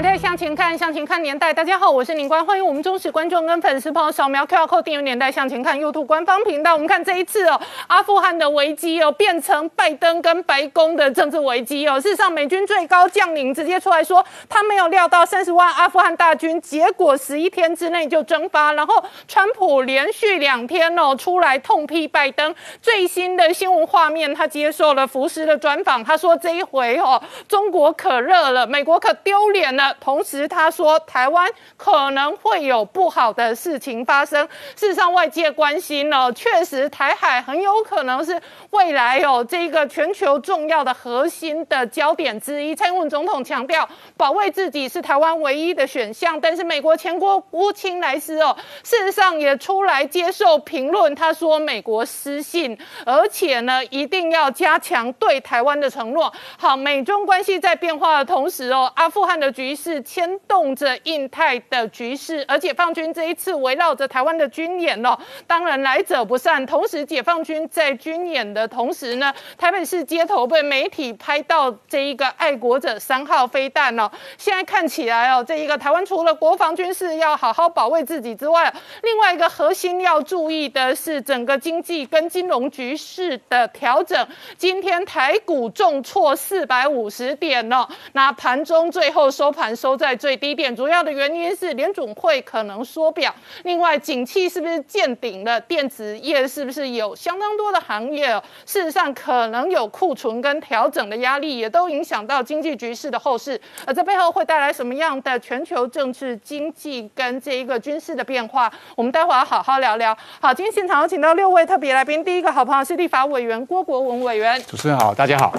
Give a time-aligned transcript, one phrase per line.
[0.00, 1.52] 年代向前看，向前看年代。
[1.52, 6.72] 大家好，我是宁官，欢迎我们忠实观众跟粉丝朋友扫描 QR Code 订阅《年代向前看》YouTube 官方频道。
[6.72, 12.00] 我们看这一次哦，阿富汗的危机哦，变成拜登跟白宫的政治危机哦。
[12.00, 18.72] 事实上，美军最高将领直接出来说，他没有料到三十万阿富汗大军，结果十一天之内就蒸发。
[18.72, 22.54] 然后，川普连续两天哦出来痛批拜登。
[22.80, 29.89] 最新的新闻画面，他接受了福斯的专访，他说这一回哦，中国可热了，美国可丢脸了。
[29.98, 34.46] 同时，他说台湾可能会有不好的事情发生。
[34.76, 38.38] 事实上，外界关心呢，确实台海很有可能是
[38.70, 42.74] 未来有这个全球重要的核心的焦点之一。
[42.74, 46.38] 蔡英文总统强调，保卫自己是台湾唯一的选项。
[46.38, 56.30] 但是，美国前国务卿莱斯哦，事实上也出来接受评论，他说美国失信，而且呢，一定要加强对台湾的承诺。
[56.58, 59.70] 好，美中关系在变化的同时哦，阿富汗的局。
[59.80, 66.66] 是牵动着印太的局势，而解放军这一次围绕着台湾的军演哦，当然来者不善。
[66.66, 74.10] 同时，解放军在军演的同时呢，台北市街头被媒体拍到这一个爱国者三号飞弹哦。
[74.36, 78.70] 现在看起来哦，这一个台湾除了国防军事要好好保卫自己之外，
[79.02, 84.28] 另外一个核心要注意的是整个经济跟金融局势的调整。
[84.58, 89.69] 今天台股重挫四百五十点哦，那盘中最后收盘。
[89.74, 93.34] 收在最低点，主要的原因是联总会可能缩表。
[93.64, 95.60] 另外，景气是不是见顶了？
[95.60, 98.30] 电子业是不是有相当多的行业，
[98.66, 103.60] 事实上可能有库存跟调整的压力，也都影响到经济局势的后市。
[103.86, 108.70] 而这背后会带来什么样的全球政治、经济跟这一个军事的变化？
[108.96, 110.16] 我们待会儿好好聊聊。
[110.40, 114.60] 好，今天现场有请到六位特别来宾，第一个好朋友是立法委员郭国文委员。
[114.62, 115.52] 主持人好，大家好。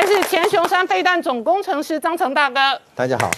[0.00, 2.58] 再是前雄山飞弹总工程师张成大哥，
[2.94, 3.28] 大家好；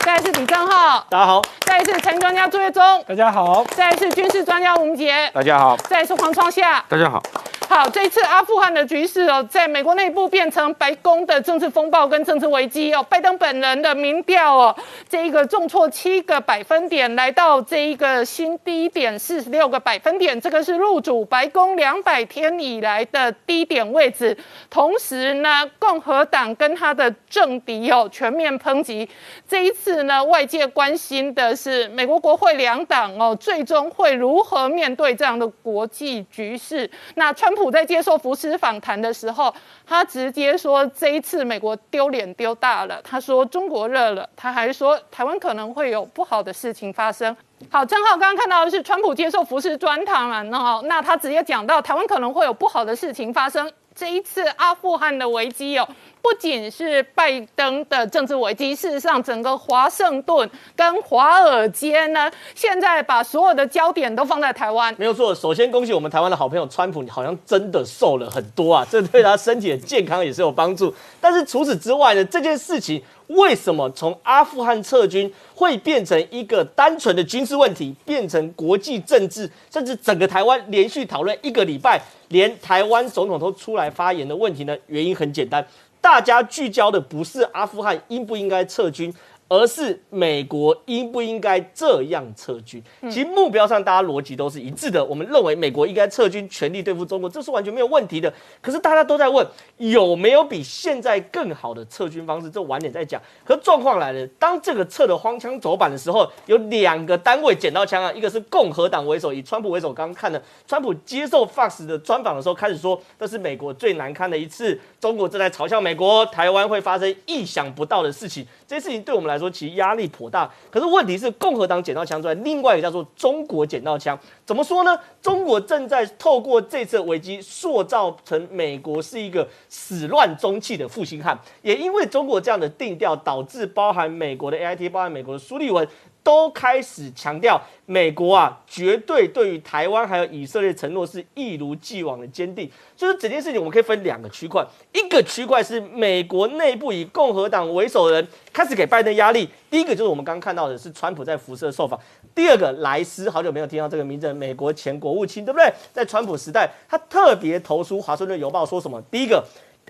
[0.00, 7.22] 再是李正浩，大家好；再是陈专家朱月忠，大家好；再是军事专家吴杰，大家好；再是黄创夏，大家好。
[7.68, 13.02] 好，这次阿富汗的局势哦，在美国内部变成白宫的政治风暴跟政治危机哦。
[13.10, 14.74] 拜登本人的民调哦，
[15.06, 24.34] 这一个重挫七个百分点，来到这一个新低点四十六个百分点，这个是入主白宫两百天以来的低点位置。
[24.70, 29.06] 同时呢，共和党跟他的政敌哦全面抨击。
[29.46, 36.90] 这一次呢，外界关心的是美国国会两党哦，最终会如何面对这样的国际局势？
[37.16, 37.52] 那川。
[37.58, 39.54] 普在接受福斯访谈的时候，
[39.86, 43.00] 他直接说这一次美国丢脸丢大了。
[43.02, 47.36] 他说中国热了，他还说台湾可能会有不好的事情发生。
[47.70, 53.70] 好，正好刚刚看到的是川普接受福斯专访嘛，那那他直接讲到台湾可能会有不好的事情发生。
[53.98, 55.88] 这一次阿富汗的危机哦。
[56.20, 64.94] 不仅是拜登的政治危机，事实上，整个华盛顿跟华尔街呢，现在把所有的焦点都放在台湾。
[64.98, 70.92] 没有错，首先恭喜我们台湾的好朋友川普，你好像真的瘦了很多啊，这对他身体的健康也是有帮助。
[71.20, 84.76] 但是除此之外呢，这件事情为什么从阿富汗撤军会变成一个单纯的军事问题，变成国际政治，甚至整个台湾连续讨论一个礼拜，连台湾总统都出来发言的问题呢？
[84.86, 85.66] 原因很简单。
[86.00, 89.12] 大家聚焦的不是阿富汗应不应该撤军。
[89.48, 92.82] 而是美国应不应该这样撤军？
[93.02, 95.02] 其实目标上大家逻辑都是一致的。
[95.04, 98.32] 我们认为美国应该撤军，全力对付中国，这是完全没有问题的。
[98.60, 99.46] 可是大家都在问
[99.78, 102.50] 有没有比现在更好的撤军方式？
[102.50, 103.20] 这晚点再讲。
[103.44, 109.92] 可状况来了，当这个撤的荒腔走板的时候，有两个单位捡到枪啊，一个是共和党为首，以川普为首。
[109.92, 118.46] 刚刚看的川普接受 Fox 的专访的时候，开始说这是美国最难堪的一次，中国正在嘲笑美国，台湾会发生意想不到的事情。
[118.68, 124.94] 这事情对我们来说其实压力颇大，可是问题是共和党捡到枪之外，另外一个叫做中国捡到枪，怎么说呢？
[125.22, 135.88] 中国正在透过这次危机塑造成美国是一个始乱终弃的负心汉，也因为中国这样的定调，导致包含美国的 A I T，包含美国的苏利文。
[136.22, 142.70] 都开始强调，美国啊，绝对对于台湾还有以色列承诺是一如既往的坚定。
[142.96, 149.48] 就是整件事情，我们可以分两个区块，一个区块是美国内部以共和党为首的人开始给拜登压力。
[149.70, 151.98] 第一个就是我们刚刚看到的是川普在辐射受访，
[152.34, 155.72] 第二个莱斯好久没有听到这个名字，美国前国务卿，对不对？
[155.92, 159.00] 在川普时代，他特别投书《华盛顿邮报》说什么？
[159.10, 159.42] 第一个，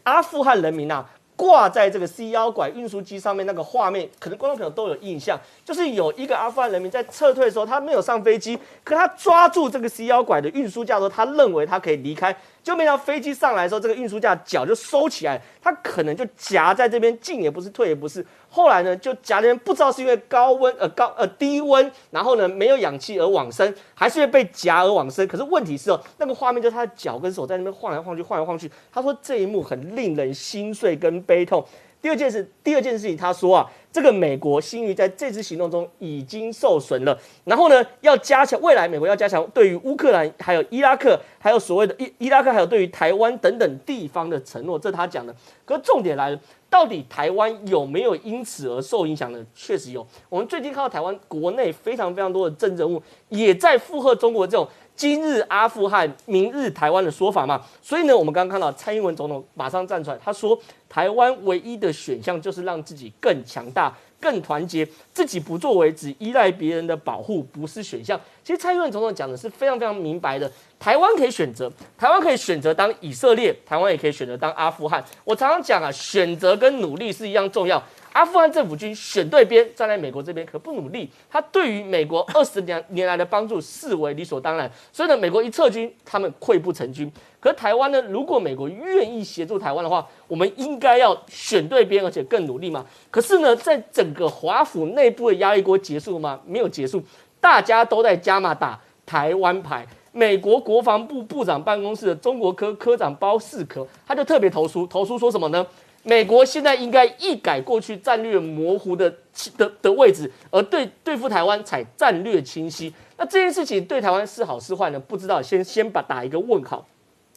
[0.05, 1.09] 阿富汗人民啊。
[1.39, 12.37] 挂在这个 C 幺拐运输机上面那个画面，可能观众朋友都有印象，就是有一个阿富汗人民在撤退的时候，他没有上飞机，可他抓住这个 C 幺拐的运输架的时候，他认为他可以离开。
[12.69, 18.23] 就没想到飞机上来的时候，这个运输架脚就收起来，它可能就夹在这边，进也不是，退也不是。
[18.51, 25.27] 后来呢，就夹那边，不知道是因为高温呃高呃低温，然后呢没有氧气而往生，还是因为被夹而往生。
[25.27, 28.71] 可是问题是哦，那个画面就是他的脚跟手在那边晃来晃去，晃来晃去。
[28.93, 31.65] 他说这一幕很令人心碎跟悲痛。
[32.01, 45.35] 第二件事，第二件事情，他说啊，这个美国新域在这次行动中已经受损了，然后呢，要加强未来美国要加强对于乌克兰、还有伊拉克、还有所谓的伊伊拉克，还有对于台湾等等地方的承诺，这他讲的。
[45.65, 46.41] 可重点来了，
[46.71, 49.45] 到底台湾有没有因此而受影响呢？
[49.55, 50.07] 确实有。
[50.29, 54.67] 我们最近看到台湾国内非常非常多的政治人物也在附和中国这种。
[54.99, 60.59] 今日阿富汗，明日台湾的说法嘛，所以呢，我们刚刚看到蔡英文总统马上站出来，他说
[60.89, 64.85] 台湾唯一的选项就是让自己更强大、更团结，
[65.15, 68.21] 自己不作为，只依赖别人的保护，不是选项。
[68.43, 70.51] 其实蔡英文总统讲的是非常非常明白的，
[70.81, 75.05] 台湾可以选择，台湾可以选择当以色列，台湾也可以选择当阿富汗。
[75.23, 77.81] 我常常讲啊，选择跟努力是一样重要。
[78.13, 81.09] 阿富汗政府军选对边，站在美国这边，可不努力。
[81.31, 87.11] 他对于美国二十年年来的帮助视为理所当然，所以呢，美国一撤军，他们溃不成军。
[87.41, 92.85] 可台湾呢，如果美国愿意协助台湾的话，我们应该要选对边，而且更努力嘛。
[93.11, 96.41] 可是呢，在整个华府内部的压力锅结束吗？
[96.45, 97.03] 没有结束，
[97.41, 99.87] 大家都在加码打台湾牌。
[100.11, 105.65] 美国国防部部长办公室的中国科科长包世可，他就特别投诉，投诉说什么呢？
[106.05, 109.13] 美国现在应该一改过去战略模糊的
[109.59, 112.93] 的的位置，而对对付台湾采战略清晰。
[113.17, 114.99] 那这件事情对台湾是好是坏呢？
[114.99, 116.87] 不知道，先先把打一个问号。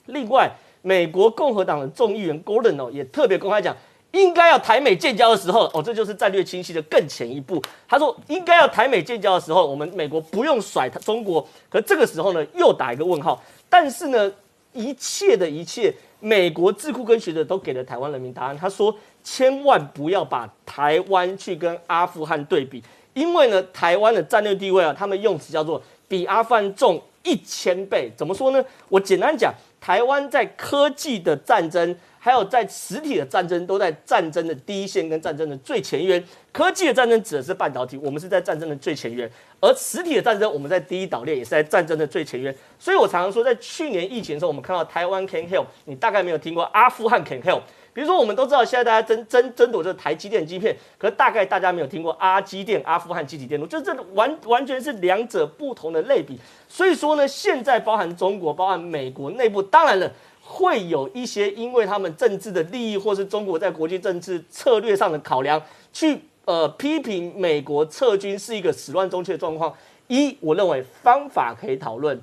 [0.06, 0.50] 另外，
[0.82, 3.76] 美国共和党的众议员 Gordon 哦也特别公开讲，
[4.12, 7.62] 应该要台美建交的时候哦，这就是战略清晰的更前一步。
[7.88, 11.46] 他说，应该要台美建交的时候，我们美国不用甩中国。
[11.68, 13.44] 可这个时候呢，又打一个问号。
[13.70, 14.32] 但是呢，
[14.72, 15.94] 一切的一切。
[16.22, 18.58] 美国智库跟学者都给了台湾人民答案。
[18.58, 22.82] 他说：“千万不要把台湾去跟阿富汗对比，
[23.14, 28.10] 因为呢，台湾的战略地位啊，他们用词叫做比阿富汗重一千倍。
[28.16, 28.64] 怎么说呢？
[28.88, 36.24] 我简单讲，台湾在科技的战争。”还有在实体的战争都在战争的第一线跟战争的最前沿，
[36.54, 39.28] 科技的战争指的是半导体，我们是在战争的最前沿；
[39.60, 42.56] 而实体的战争，我们在第一岛链也是在战争的最前沿。
[42.78, 47.62] 所以我常常说，在去年疫情的时候，我们看到台湾 can help，你大概没有听过阿富汗 can help。
[47.92, 56.40] 比如说，我们都知道现在大家争争争夺这台积电晶片，可是大概大家没有听过阿基电、阿富汗集体电路，就这完完全是两者不同的类比。
[56.70, 60.12] 所以说呢，现在包含中国、包含美国内部，当然了。
[60.44, 65.62] 会有一些因为他们政治的利益，或是中国在国际政治策略上的考量，
[65.94, 69.74] 去呃批评美国撤军是一个始乱终弃的状况。
[70.08, 72.18] 一，我认为方法可以讨论；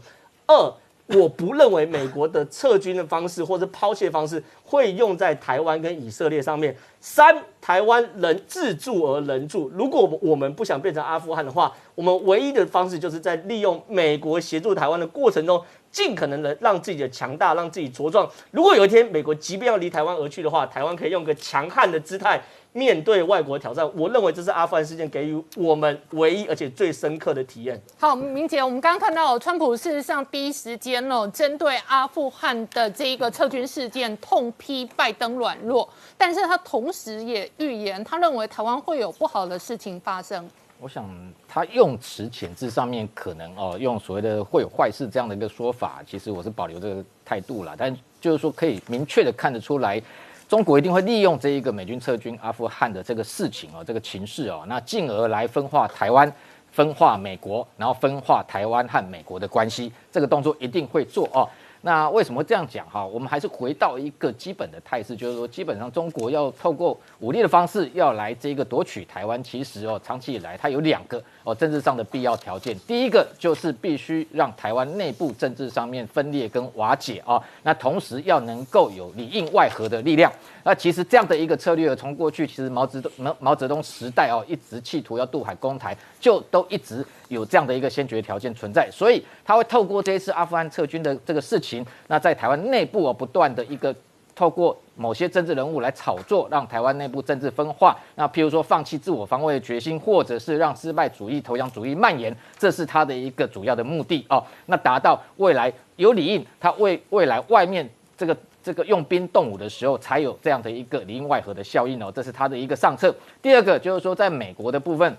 [0.47, 0.75] 二，
[1.07, 6.77] 我不认为美国的撤军的方式或者抛弃方式会用在台湾跟以色列上面。
[7.01, 15.63] 三，台湾人自助而人助，如果我们不想变成阿富汗的话，我们唯一的方式就是在利用美国协助台湾的过程中。
[15.91, 18.29] 尽可能的让自己的强大，让自己茁壮。
[18.51, 22.41] 如果有一天美国即便要离台湾而去的话，台湾可以用个强悍的姿态
[22.73, 23.91] 面对外国挑战。
[23.97, 27.81] 我认为这是阿富汗事件给予我们唯一而且最深刻的体验。
[27.99, 40.49] 好，明姐，我们刚刚看到川普事实上第一时间哦，针对阿富汗的这一个撤军事件痛批拜登软弱，但是他同时也预言，他认为台湾会有不好的事情发生。
[40.81, 41.09] 我想
[41.49, 47.75] 他用词遣字上面可能哦，用所谓的会有坏事这样的一个说法，其实我是保留这个态度了。
[47.77, 50.01] 但就是说可以明确的看得出来，
[50.49, 56.33] 中国一定会利用这一个美军撤军阿富汗的这个事情哦，这个情势哦，那进而来分化台湾、
[56.71, 61.49] 分化美国，然后分化台湾和美国的关系，这个动作一定会做哦。
[61.83, 63.05] 那为什么这样讲哈？
[63.05, 72.77] 我们还是回到一个基本的态势，就是说，基本上中国要透过武力的方式要来这个夺取台湾，其实哦，长期以来它有两个哦政治上的必要条件。
[72.81, 80.33] 第一个就是必须让台湾内部政治上面分裂跟瓦解啊，那同时要能够有里应外合的力量。
[80.69, 93.97] 那其实这样的一个策略，从过去其实毛泽东毛毛泽东时代哦，一直企图要渡海攻台，就都一直有这样的一个先决条件存在，所以他会透过这一次阿富汗撤军的这个事情，那在台湾内部哦，不断的一个
[94.35, 97.97] 透过某些政治人物来炒作，让台湾内部政治分化。
[98.17, 104.45] 那譬如说放弃自我防卫的决心，或者是让失败主义、投降主义蔓延，这是他的一个主要的目的哦。
[104.67, 108.37] 那达到未来有理应，他为未来外面这个。
[108.69, 113.15] 这个用兵动武的时候，才有这样的一个里应外合的效应哦，这是他的一个上策。
[113.41, 115.17] 第二个就是说，在美国的部分，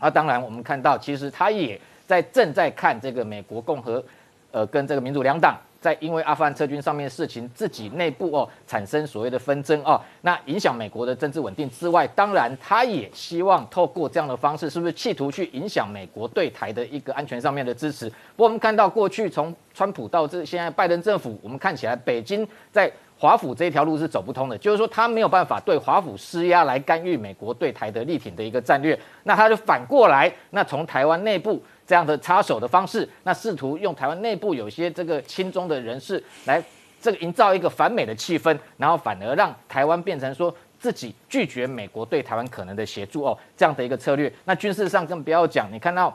[0.00, 4.02] 啊，当然我们看到，其实他也在正在看这个美国共和，
[4.50, 5.56] 呃，跟这个民主两党。
[5.80, 18.08] 在因为阿富汗撤军上面的事情，自己内部哦产生所谓的纷争哦，那影响美国的政治稳定之外，当然他也希望透过这样的方式，是不是企图去影响美国对台的一个安全上面的支持？
[18.08, 31.62] 不过我们看到过去从川普到这现在拜登政府，我们看起来北京在华府这一条路是走不通的，就是说他没有办法对华府施压来干预美国对台的力挺的一个战略，那他就反过来，那从台湾内部。
[31.88, 36.62] 这样的插手的方式，那试图用台湾内部有些这个亲中的人士来
[37.00, 44.30] 这个营造一个反美的气氛，然后反而让台湾变成说自己拒绝美国对台湾可能的协助哦，这样的一个策略。
[44.44, 46.14] 那军事上更不要讲，你看到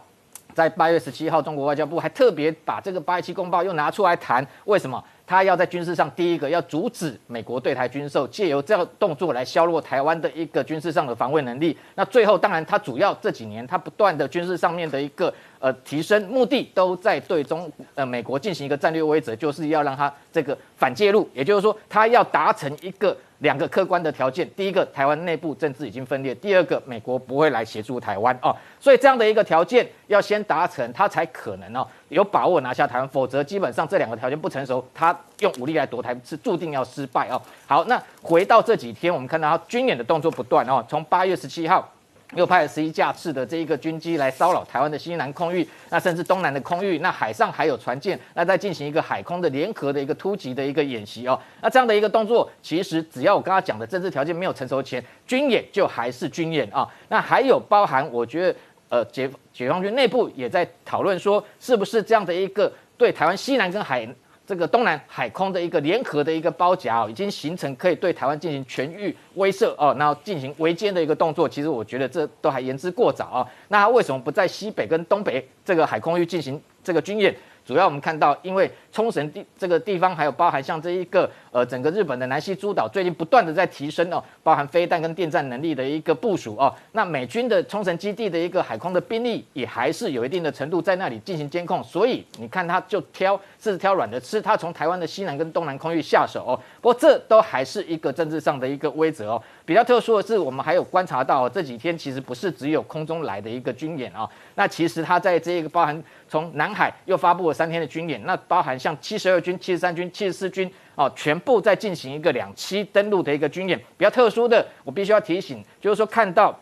[0.54, 5.04] 在八月十七号，中国外交部还特别把这个八一七公报又拿出来谈，为什么？
[5.26, 11.78] 他要在军事上第一个要阻止美国对台军售，借由这样动作来削弱台湾的一个军事上的防卫能力。
[11.96, 15.34] 那最后，当然他主要这几年他不断的军事上面的一个。
[15.64, 28.56] 呃，提升目的都在对中呃美国进行一个战略威慑，就是要让他这个反介入，也就是说，他要达成一个两个客观的条件：第一个，台湾内部政治已经分裂；第二个，美国不会来协助台湾哦。
[28.80, 37.40] 所以这样的一个条件要先达成，他才可能哦有把握拿下台湾，否则基本上这两个条件不成熟，他用武力来夺台是注定要失败哦。
[37.68, 41.88] 好，那回到这几天，我们看到他军演的动作不断哦，从八月十七号。
[42.36, 51.40] 又派了十一架次的这一个军机来骚扰台湾的西南空域，那甚至东南的空域，那海上还有船舰，那在进行一个海空的联合的一个突击的一个演习哦。
[51.62, 56.88] 那这样的一个动作，其实只要我刚刚讲的政治条件没有成熟前，军演就还是军演啊。
[57.10, 58.56] 那还有包含，我觉得
[58.90, 64.08] 呃解解放军内部也在讨论说，是不是这样的一个对台湾西南跟海。
[64.46, 71.48] 这个东南海空的一个联合的一个包夹哦，已经形成可以对台湾进行全域威慑哦，然后进行围歼的一个动作。
[71.48, 73.48] 其实我觉得这都还言之过早啊。
[73.70, 77.34] 那为什么不在西北跟东北这个海空域进行这个军演？
[77.66, 86.72] 主要我们看到，因为冲绳地这个地方，还有包含像这一个呃整个日本的南西诸岛，最近不断的在提升哦，包含飞弹跟电站能力的一个部署哦。
[86.92, 96.54] 那美军的冲绳基地的一个海空的兵力也还是有一定的程度在那里进行监控，所以你看他就挑是挑软的吃，他从台湾的西南跟东南空域下手哦。
[96.80, 99.44] 不过这都还是一个政治上的一个规则哦。
[99.66, 106.04] 比较特殊的是，我们还有观察到这几天其实不是只有空中来的一个军演啊，那其实他在这一个包含。
[106.30, 113.80] 从南海又发布了三天的军演，那包含像七十二军、七十三军、七十四军哦，全部在进行一个两栖登陆的一个军演。
[113.98, 116.54] 比较特殊的，我必须要提醒，就是说看到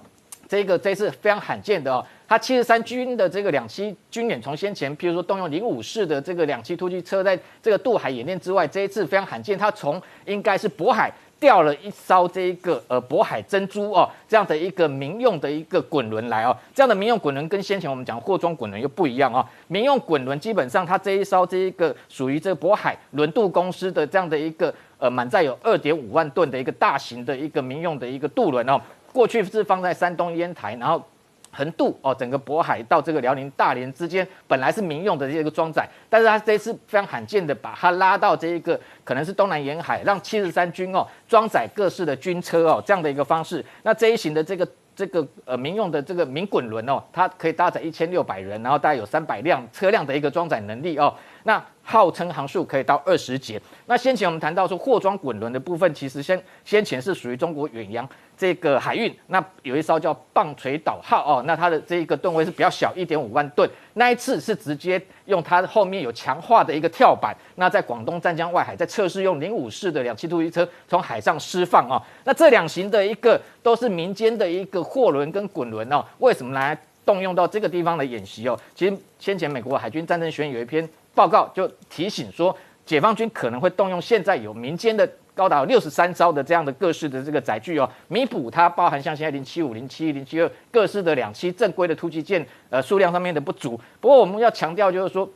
[0.48, 11.12] 这个这次非常罕见的哦，它七十三军的这个两栖军演，从先前譬如说动用零五式的这个两栖突击车在这个渡海演练之外，这一次非常罕见，它从应该是渤海。
[11.42, 19.44] 掉了一艘这一个呃渤海珍珠哦，这样的一个民用的一个滚轮来哦，这样的民用滚轮跟先前我们讲货装滚轮又不一样哦。
[19.68, 28.80] 民用滚轮基本上它这一艘这一个属于这渤海轮渡公司的这样的一个呃满载有二点五万吨的一个大型的一个民用的一个渡轮哦，
[29.12, 31.04] 过去是放在山东烟台，然后。
[31.52, 43.64] 横渡哦，整个渤海到这个辽宁大连之间，本来是民用的这个装载，但是它这次非常罕见的把它拉到这一个可能是东南沿海，让七十三军哦装载各式的军车哦这样的一个方式。
[43.84, 51.14] 那这一型的这个这个呃民用的这个民滚轮哦，它可以搭载一千六百人，然后大概有三百辆车辆的一个装载能力哦。
[51.44, 53.62] 那号称航速可以到二十节。
[53.86, 58.08] 那先前我们谈到说货装滚轮的部分，其实先先前是属于中国远洋。
[58.38, 63.70] 这个海运，那有一艘叫棒槌岛号哦，那它的这一个吨位是比较小，一点五万吨。
[63.94, 72.02] 那一次是直接用它后面有强化的一个跳板，那在广东湛江外海在测试用零五式的两栖突击车从海上释放哦。
[72.24, 78.60] 那这两型的一个都是民间的一个货轮跟滚轮哦，为什么来动用到这个地方的演习哦？
[78.74, 85.10] 其实先前美国海军战争学院有一篇报告就提醒说，解放军可能会动用现在有民间的。
[85.34, 93.80] 高达六十三艘的这样的各式的这个载具哦，弥补它包含像现在零七五、零七一、零七二各式的两栖正规的突击舰呃数量上面的不足。
[94.02, 95.28] 不过我们要强调就是说，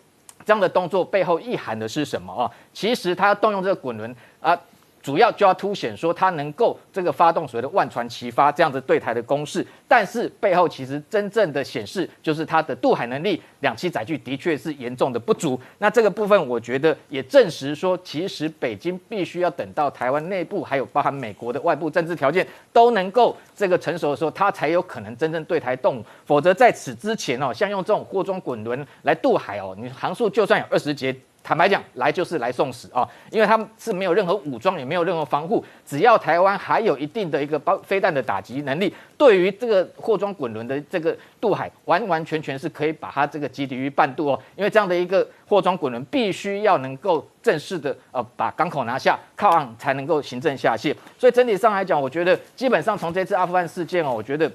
[0.45, 2.51] 这样的动作背后意涵的是什么啊？
[2.73, 4.59] 其实它动用这个滚轮啊。
[5.05, 15.61] 主要就要凸显说它能够这个发动所谓的万船齐发这样子对台的攻势，但是背后其实真正的显示就是它的渡海能力，两栖载具的确是严重的不足。
[15.77, 26.05] 那这个部分我觉得也证实说，其实北京必须要等到台湾内部还有包含美国的外部政治条件都能够这个成熟的时候，它才有可能真正对台动武。
[26.25, 31.15] 否则在此之前哦，像用这种货装滚轮来渡海哦，你航速就算有二十节。
[31.47, 33.07] 坦白讲，来就是来送死啊！
[33.29, 44.39] 因为他们是没有任何武装，也没有任何防护，只要台湾还有一定的一个包飞弹的打击能力，对于这个货装滚轮的这个渡海，完完全全是可以把它这个击敌于半渡哦。
[44.55, 50.95] 因为这样的一个货装滚轮，必须要能够正式的呃把港口拿下，靠岸才能够行政下线。
[51.19, 54.51] 所以整体上来讲，我觉得基本上从这次阿富汗事件哦，我觉得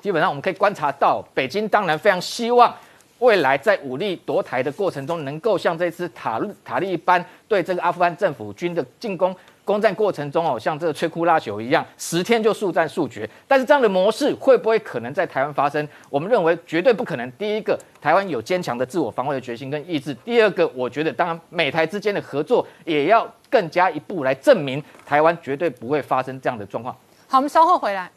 [0.00, 2.74] 基本上我们可以观察到，北京当然非常希望。
[3.22, 13.28] 未来在武力夺台的过程中，能够像这次塔塔利班对这个阿富汗政府军的进攻攻占过程中哦，像这个摧枯拉朽一样，十天就速战速决。
[13.46, 15.88] 但是这样的模式会不会可能在台湾发生？
[16.10, 17.30] 我们认为绝对不可能。
[17.32, 26.92] 第一个，台湾有坚强的自我防卫的决心跟意志；第二个，我觉得当然美台之间的合作也要更加一步来证明台湾绝对不会发生这样的状况。
[27.28, 28.10] 好，我们稍后回来。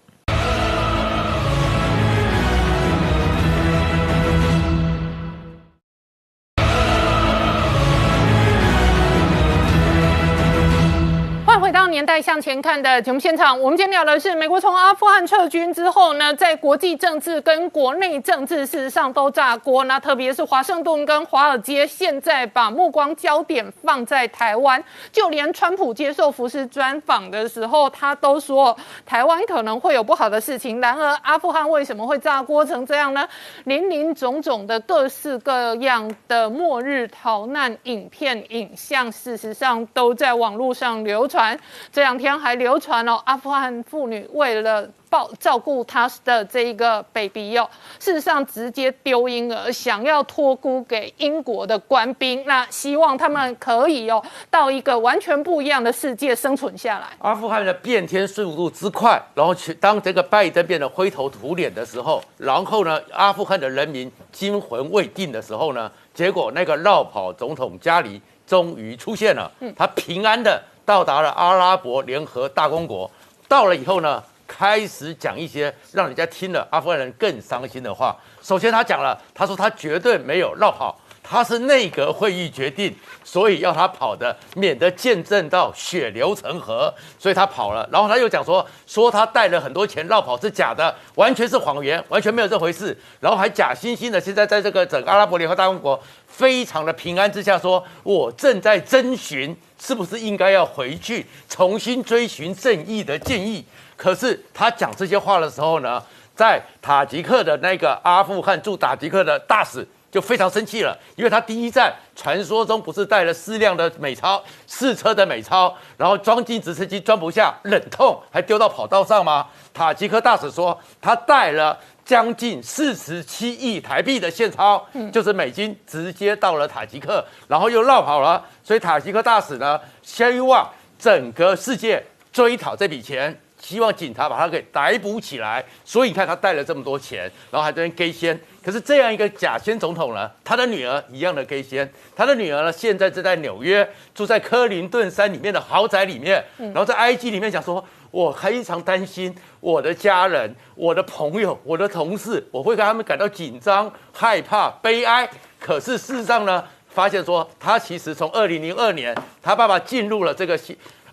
[11.95, 19.85] 年代向前看的节目现场，我们今天聊的是美国从阿富汗撤军之后呢，在国际政治跟国内政治事实上都炸锅。
[19.85, 28.75] 那特别是华盛顿跟华尔街现在把目光焦点放在台湾，就连川普接受福斯专访的时候，他都说
[29.05, 30.81] 台湾可能会有不好的事情。
[30.81, 33.25] 然而阿富汗为什么会炸锅成这样呢？
[33.63, 41.57] 林林总总的各式各样的末日逃难影片影像，事实上都在网络上流传。
[41.91, 57.07] 这两天还流传哦阿富汗妇女为了抱照顾她的这一个 baby 哟，事实上直接丢婴儿，想要托孤给英国的官兵，那希望他们可以哦到一个完全不一样的世界生存下来。
[57.19, 70.61] 阿富汗的变天速度之快，然后去当这个拜登变得灰头土脸的时候，然后呢，阿富汗的人民惊魂未定的时候呢，结果那个绕跑总统加里终于出现了，他平安的。
[70.85, 73.09] 到达了阿拉伯联合大公国，
[73.47, 78.15] 到了以后呢，开始讲一些让人家听了阿富汗人更伤心的话。
[78.41, 87.89] 首先，他讲了，他说他绝对没有绕跑，他是内阁会议决定，所以要他跑的，免得见证到血流成河，所以他跑了。
[87.91, 92.95] 然后他又讲说，说他带了很多钱绕跑是假的，完全是谎言，完全没有这回事。
[93.19, 95.99] 然后还假惺惺的，现在在这个整个阿拉伯联合大公国
[96.35, 99.55] 非常的平安之下，说我正在征询。
[99.77, 103.63] 是不是应该要回去重新追寻正义的建议？
[103.97, 106.01] 可是他讲这些话的时候呢，
[106.33, 119.45] 在塔吉克的那个阿富汗驻塔吉克的大使就非常生气了，因为他第一站传说中不是带了四辆的美钞四车的美钞，然后装进直升机装不下，忍痛还丢到跑道上吗？
[119.73, 121.77] 塔吉克大使说他带了。
[122.05, 128.45] 将近四十七亿台币的现钞，就是美金，直接到了塔吉克，然后又绕跑了。
[128.63, 135.65] 所以塔吉克大使呢，希望整个世界追讨这笔钱，希望警察把他给逮捕起来。
[135.83, 138.39] 所以你看，他带了这么多钱，然后还在那给先。
[138.63, 147.83] 可是这样一个假先总统呢，他的女儿一样的给先，他的女儿呢，现在正在纽约，住在科林顿山里面的豪宅里面，然后在 IG 里面讲说。
[148.11, 155.29] 我非常担心我的家人、我的朋友、我的同事，我会跟他们感到紧张、害怕、悲哀。
[155.59, 160.57] 可是事实上呢，发现说他其实从二零零二年他爸爸进入了这个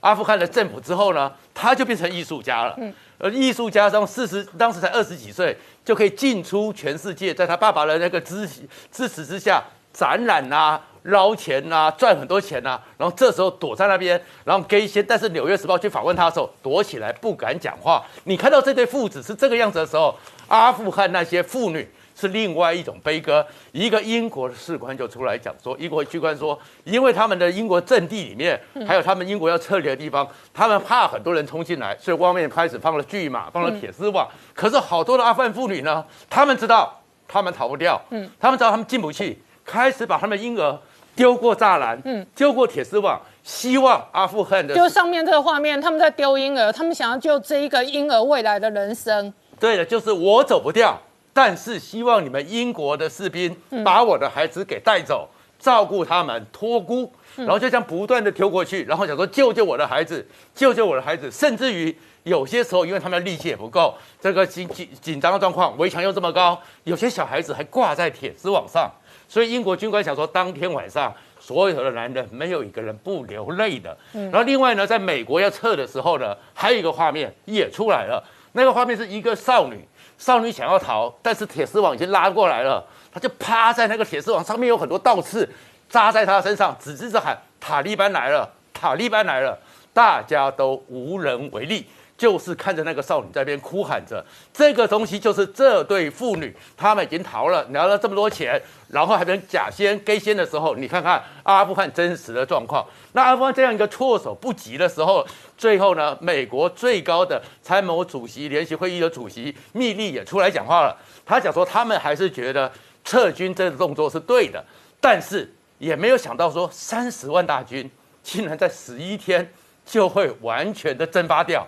[0.00, 2.74] 阿富汗的政府之后呢，他就变成艺术家了。
[2.78, 8.48] 嗯，而艺术家从四十当时才二十几岁就可以进出全世界，在他爸爸的那个支
[8.90, 10.80] 支持之下展览啊。
[11.02, 15.02] 捞钱呐，赚很多钱呐，然后这时候躲在那边，然后给一些。
[15.02, 18.04] 但是《纽约时报》去访问他的时候，躲起来不敢讲话。
[18.24, 20.14] 你看到这对父子是这个样子的时候，
[20.48, 23.44] 阿富汗那些妇女是另外一种悲歌。
[23.72, 34.28] 一个英国的士官就出来讲说，英国军官说，因为他们的英国阵地里面，还有他们英国要撤离的地方，他们怕很多人冲进来，所以外面开始放了巨马，放了铁丝网。
[34.54, 40.78] 可是好多的阿富汗妇女呢，他们知道他们逃不掉，嗯，他们知道他们进不去，开始把他们婴儿。
[41.14, 49.32] 丢过栅栏，嗯，丢过铁丝网，希望阿富汗的就上面这个画面，他们在丢婴儿，他们想要救这一个婴儿未来的人生。
[49.60, 50.98] 对的，就是我走不掉，
[51.32, 68.90] 但是希望你们英国的士兵把我的孩子给带走，照顾他们，托孤，然后就这样不断的丢过去，然后想说救救我的孩子，救救我的孩子，甚至于有些时候，因为他们的力气也不够，这个紧紧紧张的状况，围墙又这么高，有些小孩子还挂在铁丝网上。
[69.32, 73.96] 所以英国军官想说，当天晚上所有的男人没有一个人不流泪的。
[74.12, 78.22] 然后另外呢，在美国要撤的时候呢，还有一个画面也出来了。
[78.52, 85.48] 那个画面是一个少女，少女想要逃，但是铁丝网已经拉过来了，她就趴在那个铁丝网上面，有很多倒刺，
[85.88, 89.58] 扎在她身上，只知着喊塔利班来了，塔利班来了，
[89.94, 91.86] 大家都无能为力。
[92.22, 102.86] 就是看着那个少女在边哭喊着，这个东西就是这对父女，他们已经逃了，拿了这么多钱，然后还能假仙、给仙的时候，你看看阿富汗真实的状况。
[103.14, 105.26] 那阿富汗这样一个措手不及的时候，
[105.58, 112.70] 最后呢，美国最高的参谋主席联席会议的主席密利也出来讲话了，他讲说他们还是觉得
[113.02, 114.64] 撤军这个动作是对的，
[115.00, 117.90] 但是也没有想到说三十万大军
[118.22, 119.52] 竟然在十一天
[119.84, 121.66] 就会完全的蒸发掉。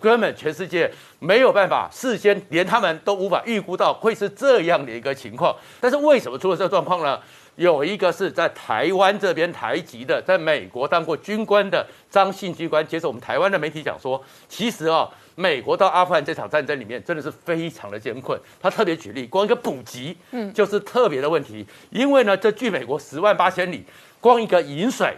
[0.00, 5.54] 根本全世界没有办法事先，连他们都无法预估到会是这样的一个情况。
[5.80, 7.18] 但是为什么出了这个状况呢？
[7.56, 18.36] 有一个是在台湾这边台籍的，在美国当过军官的张信军官接受我们台湾的媒体讲说，其实啊，美国到阿富汗这场战争里面真的是非常的艰困。
[18.60, 21.64] 他特别举例，光一个补给，嗯，就是特别的问题。
[21.90, 23.84] 因为呢，这距美国十万八千里，
[24.20, 25.16] 光一个饮水。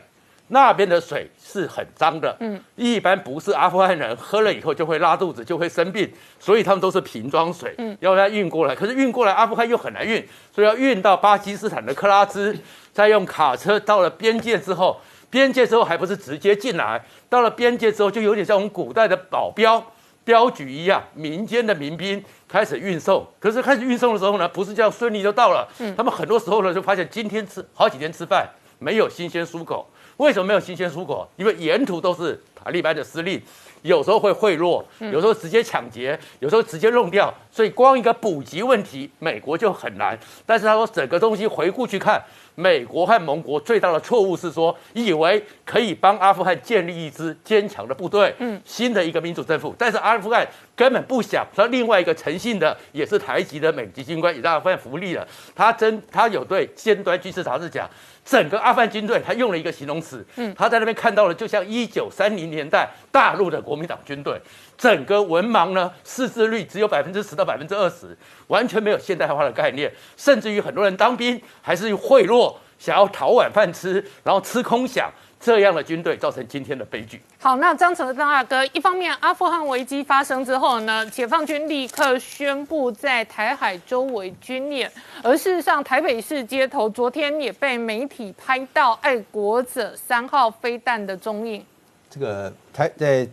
[0.48, 8.74] 那边的水是很脏的，嗯，一般不是阿富汗人喝了以后就会拉肚子，就会生病，所以他们都是瓶装水，嗯，要它运过来。
[8.74, 12.56] 可是运过来阿富汗又很难运，所以要运到巴基斯坦的克拉兹，
[12.92, 19.84] 再用卡车到了边界之后，边界之后还不是直接进来，到了边界之后就有点像我们古代的保镖
[20.24, 23.26] 镖局一样，民间的民兵开始运送。
[23.40, 29.84] 可是开始运送的时候呢，不是这样顺利就到了，嗯，他们很多时候呢就发现今天吃好几天吃饭没有新鲜蔬果。
[30.18, 31.28] 为什么没有新鲜蔬果？
[31.36, 33.40] 因为沿途都是塔利班的司令，
[33.82, 40.18] 有时候会贿赂，有时候直接抢劫，有时候直接弄掉，所以光一个补给问题，美国就很难。
[40.44, 42.22] 但是他说，整个东西回顾去看。
[42.58, 49.74] 美国和盟国最大的错误是说，以为可以帮阿富汗建立一支坚强的部队，嗯，新的一个民主政府。
[49.76, 51.46] 但是阿富汗根本不想。
[51.54, 55.28] 他另外一个诚信的，也是台籍的美籍军官，也让阿富汗福利了。
[55.54, 57.86] 他真，他有对尖端军事杂志讲，
[58.26, 64.38] 整个阿富汗军队，他用了一个形容词，嗯，他在那边看到了，就像一九三零年代大陆的国民党军队，
[64.76, 68.16] 整个文盲呢，识字率只有百分之十到百分之二十。
[68.48, 75.04] 完全没有现代化的概念，甚至于很多人当兵还是贿赂，想要讨晚饭吃，然后吃空饷，
[75.46, 77.20] 这样的军队造成今天的悲剧。
[77.38, 84.90] 好，那张成张大哥，一方面阿富汗危机发生之后呢，解放军立刻宣布在台海周围军演，
[85.22, 91.64] 而事实上台北市街头昨天也被媒体拍到爱国者三号飞弹的踪影。
[92.10, 93.28] 这个台在。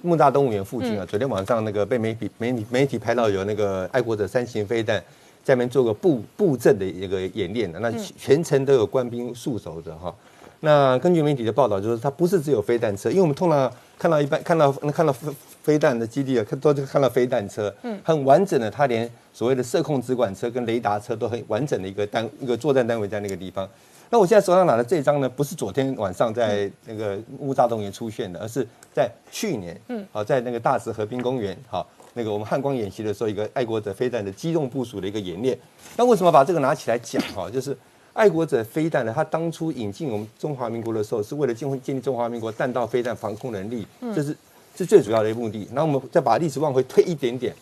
[0.00, 4.96] 木栅动物园附近啊，昨天晚上那个被媒体媒体媒体拍到有那个爱国者三型飞弹
[5.42, 10.14] 在那边做个布布阵的一个演练的，那全程都有官兵驻守着哈。
[10.60, 23.68] 那根据媒体的报道，就是它不是只有飞弹车，因为我们通常看到一般看到看到飞飞弹的基地啊，看都是看到飞弹车，嗯，很完整的，它连所谓的射控直管车跟雷达车都很完整的一个单一个作战单位在那个地方。
[24.10, 35.56] 那我现在手上拿的这张呢，不是昨天晚上在那个乌扎动员出现的，而是在去年，嗯，好，在那个大石河滨公园，好，那个我们汉光演习的时候，一个爱国者飞弹的机动部署的一个演练。
[35.96, 37.22] 那为什么把这个拿起来讲？
[37.34, 37.76] 哈，就是
[38.18, 44.36] 爱国者飞弹呢，它当初引进我们中华民国的时候，是为了建建立中华民国弹道飞弹防空能力，这是
[44.76, 45.68] 是最主要的一个目的。
[45.72, 47.54] 那我们再把历史往回推一点点，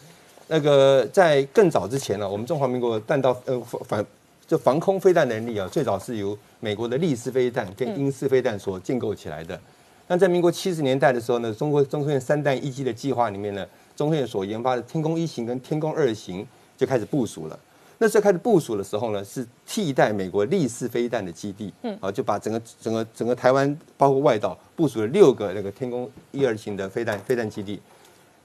[0.49, 4.05] 那个在更早之前呢，我们中华民国弹道呃反。
[4.49, 9.61] 就防空飞弹能力啊，最早是由美国的利式飞弹跟英式飞弹所建构起来的。
[10.07, 13.67] 那在民国七十年代的时候呢，中国中科院三弹一机的计划里面呢，
[13.97, 17.59] 中科院所研发的天宫一型跟天宫二型就开始部署了。
[17.99, 27.81] 那时候开始部署的时候呢，是替代美国利式飞弹的基地，嗯，啊，就把整个整个整个台湾包括外岛部署了六个那个天宫一二型的飞弹飞弹基地。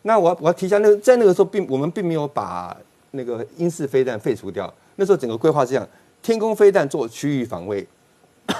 [0.03, 2.75] 那我我要提一下，那在那个时候并我们并没有把
[3.11, 4.73] 那个英式飞弹废除掉。
[4.95, 5.87] 那时候整个规划是这样：
[6.21, 7.85] 天空飞弹做区域防卫，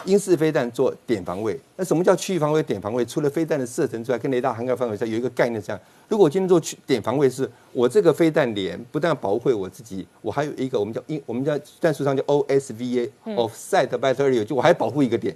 [0.06, 1.60] 英式飞弹做点防卫。
[1.75, 3.06] 那什么叫区域防卫、点防卫？
[3.06, 15.36] 除了飞弹的射程之外，跟雷达涵盖范围上有一个概念，这样：如果我今天做区点防卫，是我这个飞弹连不但保护我自己，我还有一个我们叫英，我们叫战术上叫 OSVA（Offsite Battle Area，就我还保护一个点。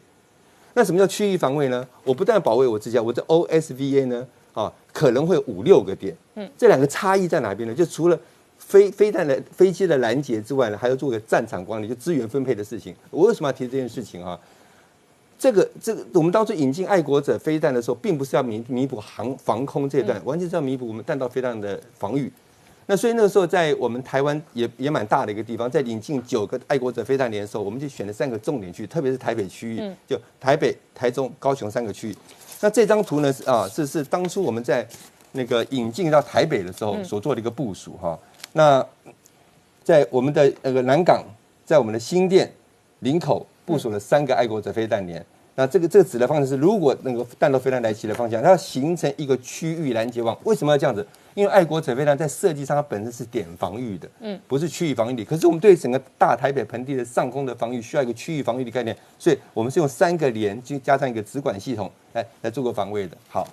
[0.73, 1.87] 那什么叫区域防卫呢？
[2.03, 6.13] 我不但保卫我自己，我这 OSVA 呢，啊，可能会五六个点。
[6.35, 7.73] 嗯，这两个差异在哪边呢？
[7.73, 8.19] 就除了
[8.67, 12.95] 飞飞弹的飞机的拦截之外呢，还要做个战场管理，就资源分配的事情。
[13.11, 14.39] 我为什么要提这件事情啊？
[15.37, 22.31] 这个这个，我们当初引进爱国者飞弹的时候，并不是要弥弥补航防空这段，完全是要弥补我们弹道飞弹的防御。
[22.87, 32.15] 那所以那个时候，在我们台湾也也蛮大的一个地方，在引进九个爱国者飞弹连的时候，我们就选了三个重点区，特别是台北区域，就台北、台中、高雄三个区域。
[32.61, 34.87] 那这张图呢是啊，是是当初我们在
[35.33, 38.17] 那个引进到台北的时候所做的一个部署哈。
[38.57, 38.85] 那
[39.83, 41.21] 在我们的那个南港，
[41.65, 42.49] 在我们的新店、
[42.99, 45.23] 林口、部署了三个爱国者飞弹连。
[45.57, 50.37] 那这个这个指的方式是，如果那个弹道飞弹来袭的方向，它要形成一个区域拦截网。
[50.45, 51.05] 为什么要这样子？
[51.33, 55.25] 因为爱国者飞弹在设计上它本身是点防御的，嗯，不是区域防御的。
[55.25, 63.17] 可是我们对整个大台北盆地的上空的防御需要一个区域防御的概念，所以我们是用三个连，就加上一个直管系统来来做个防卫的。
[63.29, 63.45] 好，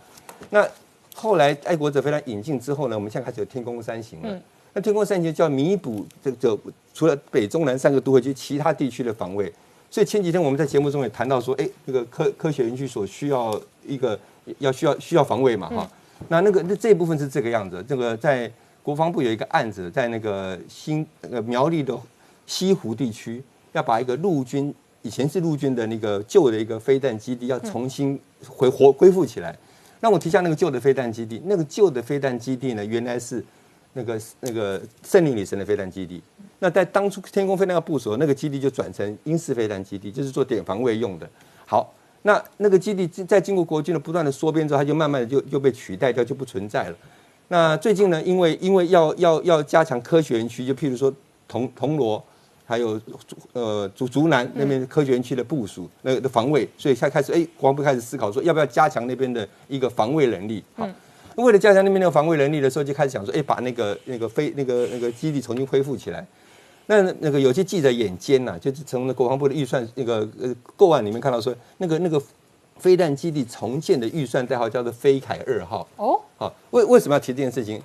[0.51, 0.69] 那
[1.15, 4.41] 后来爱国者飞弹引进之后呢，我们现在开始有天宫三型了。
[4.75, 6.59] 那天宫三型就要弥补这个
[6.95, 9.53] 除了北中南三个都会区其他地区的防卫。
[9.91, 14.19] 所以前几天我们在节目中也谈到说，哎，那个科科学园区所需要一个
[14.59, 15.91] 要需要需要防卫嘛，哈，
[16.29, 17.85] 那那个那这一部分是这个样子。
[17.87, 18.51] 这个在
[18.83, 21.95] 国防部有一个案子，在那个新那个苗栗的
[22.47, 29.55] 西湖地区，要把一个陆军以前是陆军的那个旧的一个飞弹基地，要重新回活恢复起来。
[30.01, 33.45] 那我提下那个旧的飞弹基地，那个旧的飞弹基地呢，原来是
[33.93, 36.23] 那个那个圣灵女神的飞弹基地。
[36.59, 41.29] 那在当初天空飞弹要部署，那个基地就转成英式飞弹基地，就是做点防卫用的。
[41.67, 46.97] 好，那那个基地在经过国军的不断的缩编之后，它就慢慢的就就被取代掉，就不存在了。
[47.49, 51.13] 那最近呢，因为因为要要要加强科学园区，就譬如说
[51.49, 52.23] 铜铜锣，
[52.65, 52.99] 还有
[53.53, 60.63] 呃竹竹南那边科学园区的部署，那个的防卫，所以才开始哎，国防部开始思考说，要不要加强那边的一个防卫能力？
[60.77, 60.89] 好，
[61.37, 66.27] 为了加强那边的防卫能力的时候，就开始想说，哎，把那个那个飞那个那个基地重新恢复起来。
[66.87, 72.21] 那那个有些记者眼尖呐，就是从那国防部的预算那个呃购案里面看到说，那个那个
[72.79, 75.87] 飞弹基地重建的预算代号叫做飞凯二号。
[75.97, 77.81] 哦，好，为为什么要提这件事情？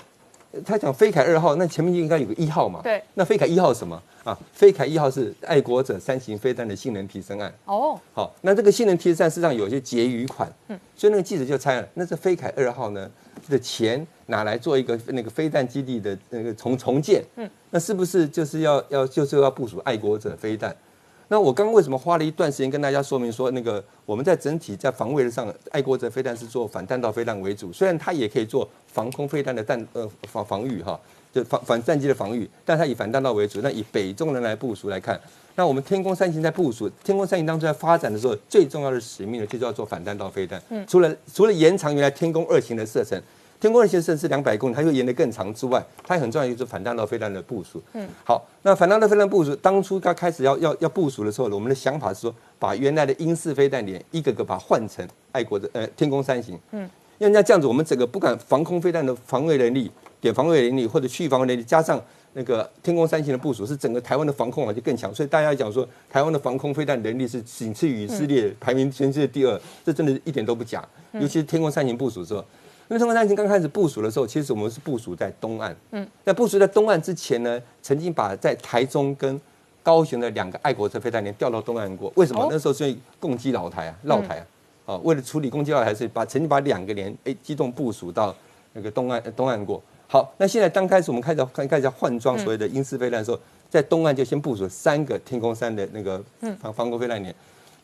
[0.66, 2.80] 他讲飞凯二号，那前面就应该有个一号嘛。
[2.82, 3.04] 对。
[3.14, 4.36] 那飞凯一号什么啊？
[4.54, 7.54] 飞凯一号是爱国者三型飞弹的性能提升案。
[7.66, 8.00] 哦。
[8.14, 10.52] 好，那这个性能提升案事实上有些结余款。
[10.70, 10.80] 嗯。
[10.96, 13.12] 所以那个记者就猜了，那这飞凯二号呢
[13.52, 17.24] 的钱拿来做一个那个飞弹基地的那个重重建。
[17.36, 17.50] 嗯。
[17.70, 20.76] 那是不是就是要要就是要部署爱国者飞弹？
[21.28, 30.98] 那我刚刚为什么花了一段时间跟大家说明说，那个我们在整体在防卫上，爱国者飞弹是做反弹道飞弹为主，虽然它也可以做防空飞弹的弹呃防防御哈，
[31.34, 33.60] 就防反战机的防御，但它以反弹道为主。
[33.62, 35.20] 那以北中南来部署来看，
[35.56, 40.64] 那我们天宫三型在部署，天宫三型当中在发展的时候，最重要的使命呢，就是要做反弹道飞弹。
[40.70, 43.22] 嗯，除了除了延长原来天宫二型的射程。
[43.60, 47.82] 天宫二型是两百公里，它又延得更长之外，它很重要就是反弹道飞弹的部署。
[47.94, 56.56] 嗯，好，那反弹道飞弹部署，当初刚开始要要要部署的时候，我们的想法是说，把原来的英式飞弹连一个个把它换成爱国的呃天宫三型。
[56.72, 59.92] 嗯，因为那这样子，我们整个不管防空飞弹的防卫能力、
[60.22, 62.00] 点防卫能力或者区域防卫能力，加上
[62.34, 65.12] 那个天宫三型的部署，是整个台湾的防空啊就更强。
[65.16, 70.88] 所以大家讲说，台湾的防空飞弹能力是仅次于以色列，排名全世界第二，这真的一点都不假。
[71.14, 72.46] 尤其是天宫三型部署之后。
[72.90, 75.76] 因为天空三型刚开始部署的时候，其实我们是部署在东岸。
[75.92, 79.40] 嗯，在部署在东岸之前呢，曾经把在台中跟
[79.84, 82.12] 高雄的两个爱国者飞弹连调到东岸过。
[82.16, 82.48] 为什么？
[82.50, 84.46] 那时候是攻击老台啊，绕台啊。
[84.94, 88.34] 啊，为了处理攻击老台，是把曾经把两个连诶机动部署到
[88.72, 89.84] 那个东岸东岸过。
[90.08, 93.38] 好，那现在刚开始我们开始开开始换装所谓的英式飞弹的时候，
[93.70, 96.24] 在东岸就先部署三个天空山的那个
[96.62, 97.36] 防防空飞弹连。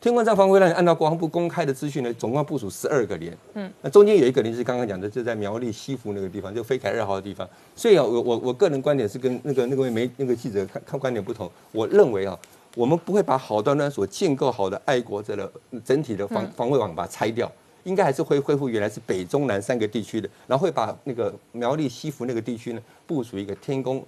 [0.04, 3.34] 天空战防空飞弹按照国防部公开的资讯呢，总共部署十二个连。
[3.54, 7.48] 嗯，那中间有一个连是刚刚讲的，就在苗栗西湖那个地方，就飞凯二号的地方。
[7.74, 11.50] 所以啊，我我我个人观点是跟那个那个媒那个记者看看观点不同。
[11.72, 12.38] 我认为啊，
[12.74, 15.50] 我们不会把好端端所建构好的爱国者的
[15.82, 17.50] 整体的防防卫网把它拆掉，
[17.84, 24.04] 应该还是会恢复原来是北中南三个地区的，然后会把那个苗栗西湖那个地区呢部署一个天宫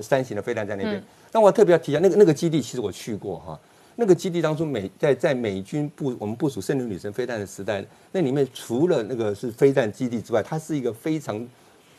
[0.00, 1.02] 三型的飞弹在那边。
[1.32, 3.58] 那我特别要提一下那个那个基地，其实我去过哈。
[4.00, 11.46] 那个基地当初，美在在美军部我们部署圣女女神飞弹的时代，那里面除了那个是飞弹基地之外，它是一个非常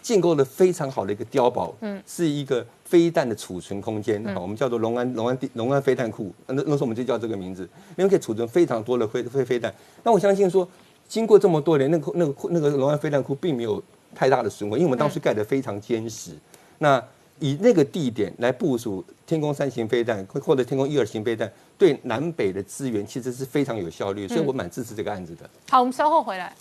[0.01, 9.71] 建构的非常好的一个碉堡，嗯，是一个飞弹的储存空间，好，我们叫做龙安龙安地龙安飞弹库，那那时候我们就叫这个名字，因为可以储存非常多的飞飞飞弹。
[10.01, 10.67] 那我相信说，
[11.07, 13.79] 经过这么多年，那个那个那个龙安飞弹库并没有
[14.15, 16.31] 太大的损毁，因为我们当时盖得非常坚实。
[16.79, 16.99] 那
[17.41, 21.51] 以那个地点来部署天宫三型飞弹或者天宫一二型飞弹。
[21.77, 25.49] 对南北的资源其实是非常有效率，所以我蛮支持这个案子的。
[25.71, 26.55] 好，我们稍后回来。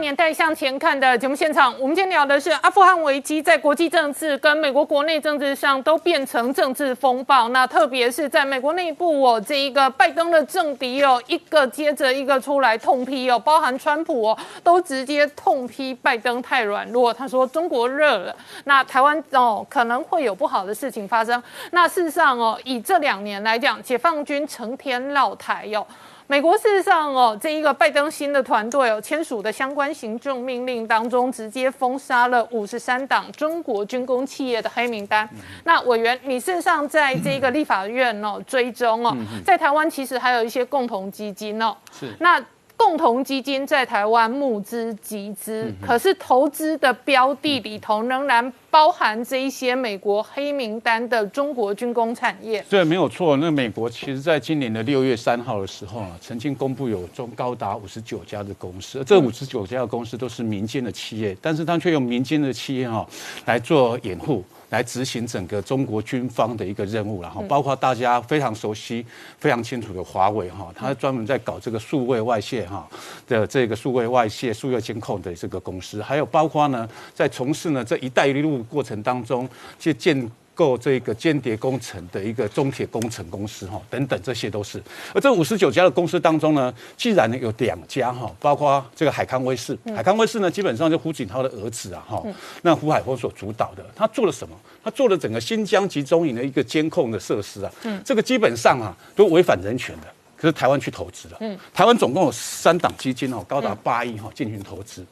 [0.00, 7.48] 年代向前看的节目现场，我们今天聊的是阿富汗危机在国际政治跟美国国内政治上都变成政治风暴。
[7.48, 17.12] 那特别是在美国内部哦，这一个拜登的政敌哦，一个接着一个出来痛批哦，包含川普哦，都直接痛批拜登太软弱。
[17.12, 21.42] 他说中国热了，那台湾哦可能会有不好的事情发生。
[21.70, 25.86] 那事实上哦，以这两年来讲，解放军成天绕台哟。
[26.28, 35.28] 美国事实上哦，这一个拜登新的团队哦签署的相关行政命令当中，直接封杀了五十三档中国军工企业的黑名单。
[35.64, 42.42] 那委员，你事实上在这个立法院哦追踪哦，在台湾其实还有一些共同基金哦，是那。
[42.76, 52.64] 共同基金在台湾募资集资，可是投资的标的里头仍然包含这一些美国黑名单的中国军工产业。
[52.68, 53.36] 对，没有错。
[53.38, 63.06] 那美国其实在今年的六月三号的时候啊，曾经公布有中高达五十九家的公司，这五十九家的公司都是民间的企业，但是他却用民间的企业哈
[63.46, 64.44] 来做掩护。
[64.70, 69.04] 来执行整个中国军方的一个任务，然后包括大家非常熟悉、
[69.38, 72.88] 非常清楚的华为哈，它专门在搞这个数位外泄哈
[73.28, 79.48] 的这个数位外泄、数位监控的这个公司，还有包括呢，在从事呢这一带一路过程当中
[79.78, 80.30] 去建。
[80.56, 84.82] 构这个间谍工程的一个中铁工程公司哈，等等，这些都是。
[85.14, 92.24] 而这五十九家的公司当中呢，既然呢有两家哈，包括这个海康威视，海康威视呢基本上就胡锦涛的儿子啊哈，
[92.62, 94.56] 那胡海峰所主导的，他做了什么？
[94.82, 97.70] 他做了整个新疆集中营的一个监控的设施啊，
[98.02, 101.38] 这个基本上啊都违反人权的，可是台湾去投资了，
[101.74, 105.04] 台湾总共有三档基金哦，高达八亿哈进行投资。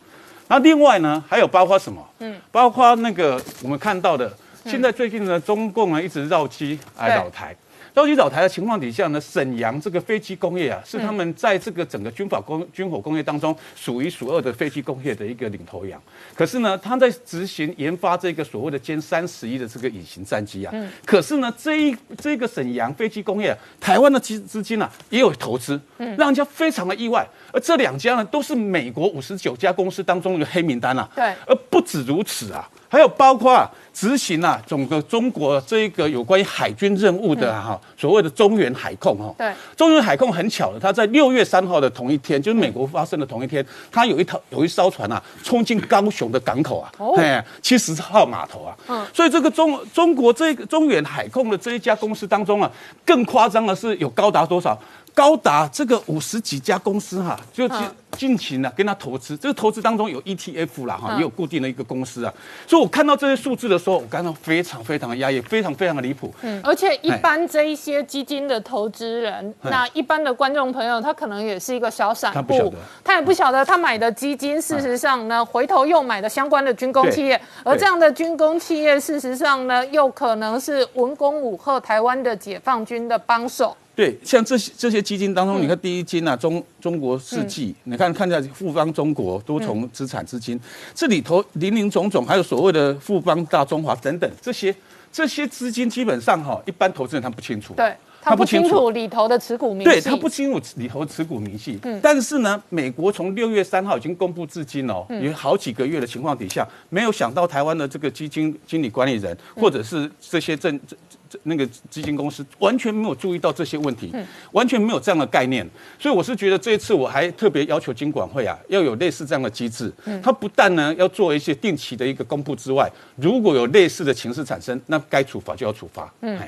[0.48, 2.02] 那另外呢，还有包括什么？
[2.20, 4.34] 嗯，包括那个我们看到的。
[4.64, 7.54] 现在最近呢，中共啊一直绕机来扰台，
[7.92, 16.00] 绕机扰台的情况底下呢，沈阳这个飞机工业啊，是他们在这个整个军法工军火工业当中数一数二的飞机工业的一个领头羊。
[16.34, 20.74] 可是呢，他在执行研发这个所谓的歼三十一的这个隐形战机啊，
[21.04, 27.26] 可是呢，这一这个沈阳飞机工业，台湾的资资金啊也有投资，让人家非常的意外。
[27.52, 31.08] 而这两家呢，都是美国五十九家公司当中的黑名单啊。
[31.14, 32.68] 对，而不止如此啊。
[32.94, 39.34] 还有包括执行啊，整个中国这一个有关于海军任务的哈，所谓的中原海控哈。
[39.36, 48.76] 对，中原海控很巧的，它在六月三号的同一天，就是美国发生的同一天，它有一套有一艘船啊，冲进高雄的港口啊，哎，七十号码头啊。
[48.86, 49.04] 嗯。
[49.12, 52.70] 所以这个中中国这个中原海控的这一家公司当中啊，
[53.04, 54.78] 更夸张的是有高达多少？
[55.12, 57.68] 高达这个五十几家公司哈，就
[58.16, 62.32] 近近期呢跟他投资，这个投资当中有 ETF 啦哈，也有固定的一个公司啊，
[62.66, 66.34] 所以我看到这些数字的时候，我感到非常非常的压抑，非常非常的离谱。
[66.42, 72.74] 嗯，而且一般这一些基金的投资人，那一般的观众朋友，他可能也是一个小散户，
[73.04, 83.76] 他也不晓得他买的基金，事实上呢，回头又买的相关的军工企业，而这样的军工企业，事实上呢，又可能是文攻武吓台湾的解放军的帮手。
[83.96, 90.60] 对，像这些这些基金当中，你看第一金啊，中中国世纪，你看看下富邦中国多重资产资金，
[90.94, 94.74] 这里头林林总总，还有所谓的富邦大中华等等这些
[95.10, 97.72] 这些资金，基本上哈，一般投资人他不清楚。
[97.72, 97.96] 对。
[98.24, 101.78] 他不清楚里头的持股明细，对他不清楚里头持股明细。
[101.82, 110.96] 嗯，但是呢，美国从六月三号已经公布至今哦，有好几个月的情况底下，没有想到台湾的这个基金经理管理人，或者是这些证这
[111.28, 114.10] 这那个基金公司，完全没有注意到这些问题，
[114.52, 115.68] 完全没有这样的概念。
[115.98, 119.92] 所以我是觉得这一次我还特别要求金管会啊，要有类似这样的机制。
[120.06, 126.10] 嗯，他不但呢要做一些定期的一个公布之外，如果有类似的情势产生，那该处罚就要处罚。
[126.22, 126.38] 嗯。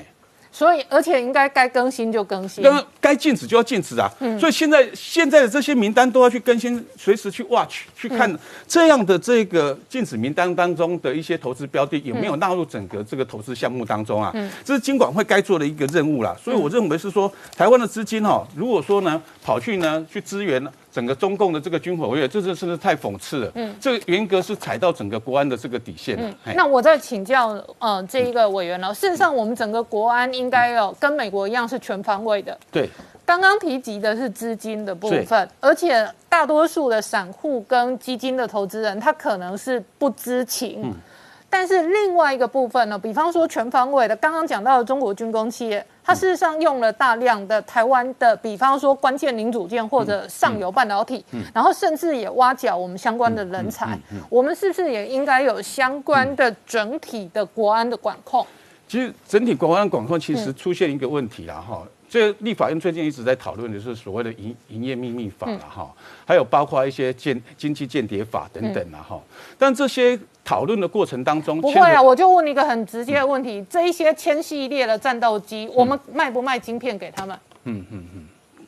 [0.51, 2.63] 所以，而且应该该更新就更新，
[2.99, 4.11] 该禁止就要禁止啊。
[4.39, 8.33] 所以现在现在的这些名单都要去更新，随时去 watch 去看
[8.67, 14.33] 这样的这个禁止名单当中的一些投资标的有没有纳入整个这个投资项目当中啊。
[14.63, 16.35] 这是金管会该做的一个任务啦。
[16.43, 20.71] 所以我认为是说，台湾的资金哦，如果说呢跑去呢去支援呢。
[20.97, 23.51] 整个中共的这个军火业，这这是不是太讽刺了？
[23.53, 26.35] 嗯，这个严格是踩到整个国安的这个底线了。
[26.55, 28.91] 那我再请教呃这一个委员了。
[28.91, 32.57] 事实上，我们整个国安应该有跟美国一样是全方位的。
[32.71, 32.89] 对，
[33.23, 40.91] 刚刚提及的是资金的部分，而且大多数的散户跟基金的投资人，他可能是不知情。
[41.49, 53.97] 但是另外一个部分呢，比方说全方位的，刚刚讲到的中国军工企业，它事实上用了大量的台湾的，比方说关键零组件或者上游半导体，然后甚至也挖角我们相关的人才，
[54.29, 58.45] 我们是不是也应该有相关的整体的国安的管控？
[58.87, 61.81] 其实整体国安管控其实出现一个问题了哈。
[62.09, 65.93] 这立法院最近一直在讨论的是所谓的营营业秘密法了哈，
[66.25, 69.19] 还有包括一些间经济间谍法等等了哈。
[69.57, 77.37] 但这些讨论的过程当中，不会啊，我就问你一个很直接的问题：这一些千系列的战斗机，我们卖不卖晶片给他们？
[77.65, 78.25] 嗯嗯嗯，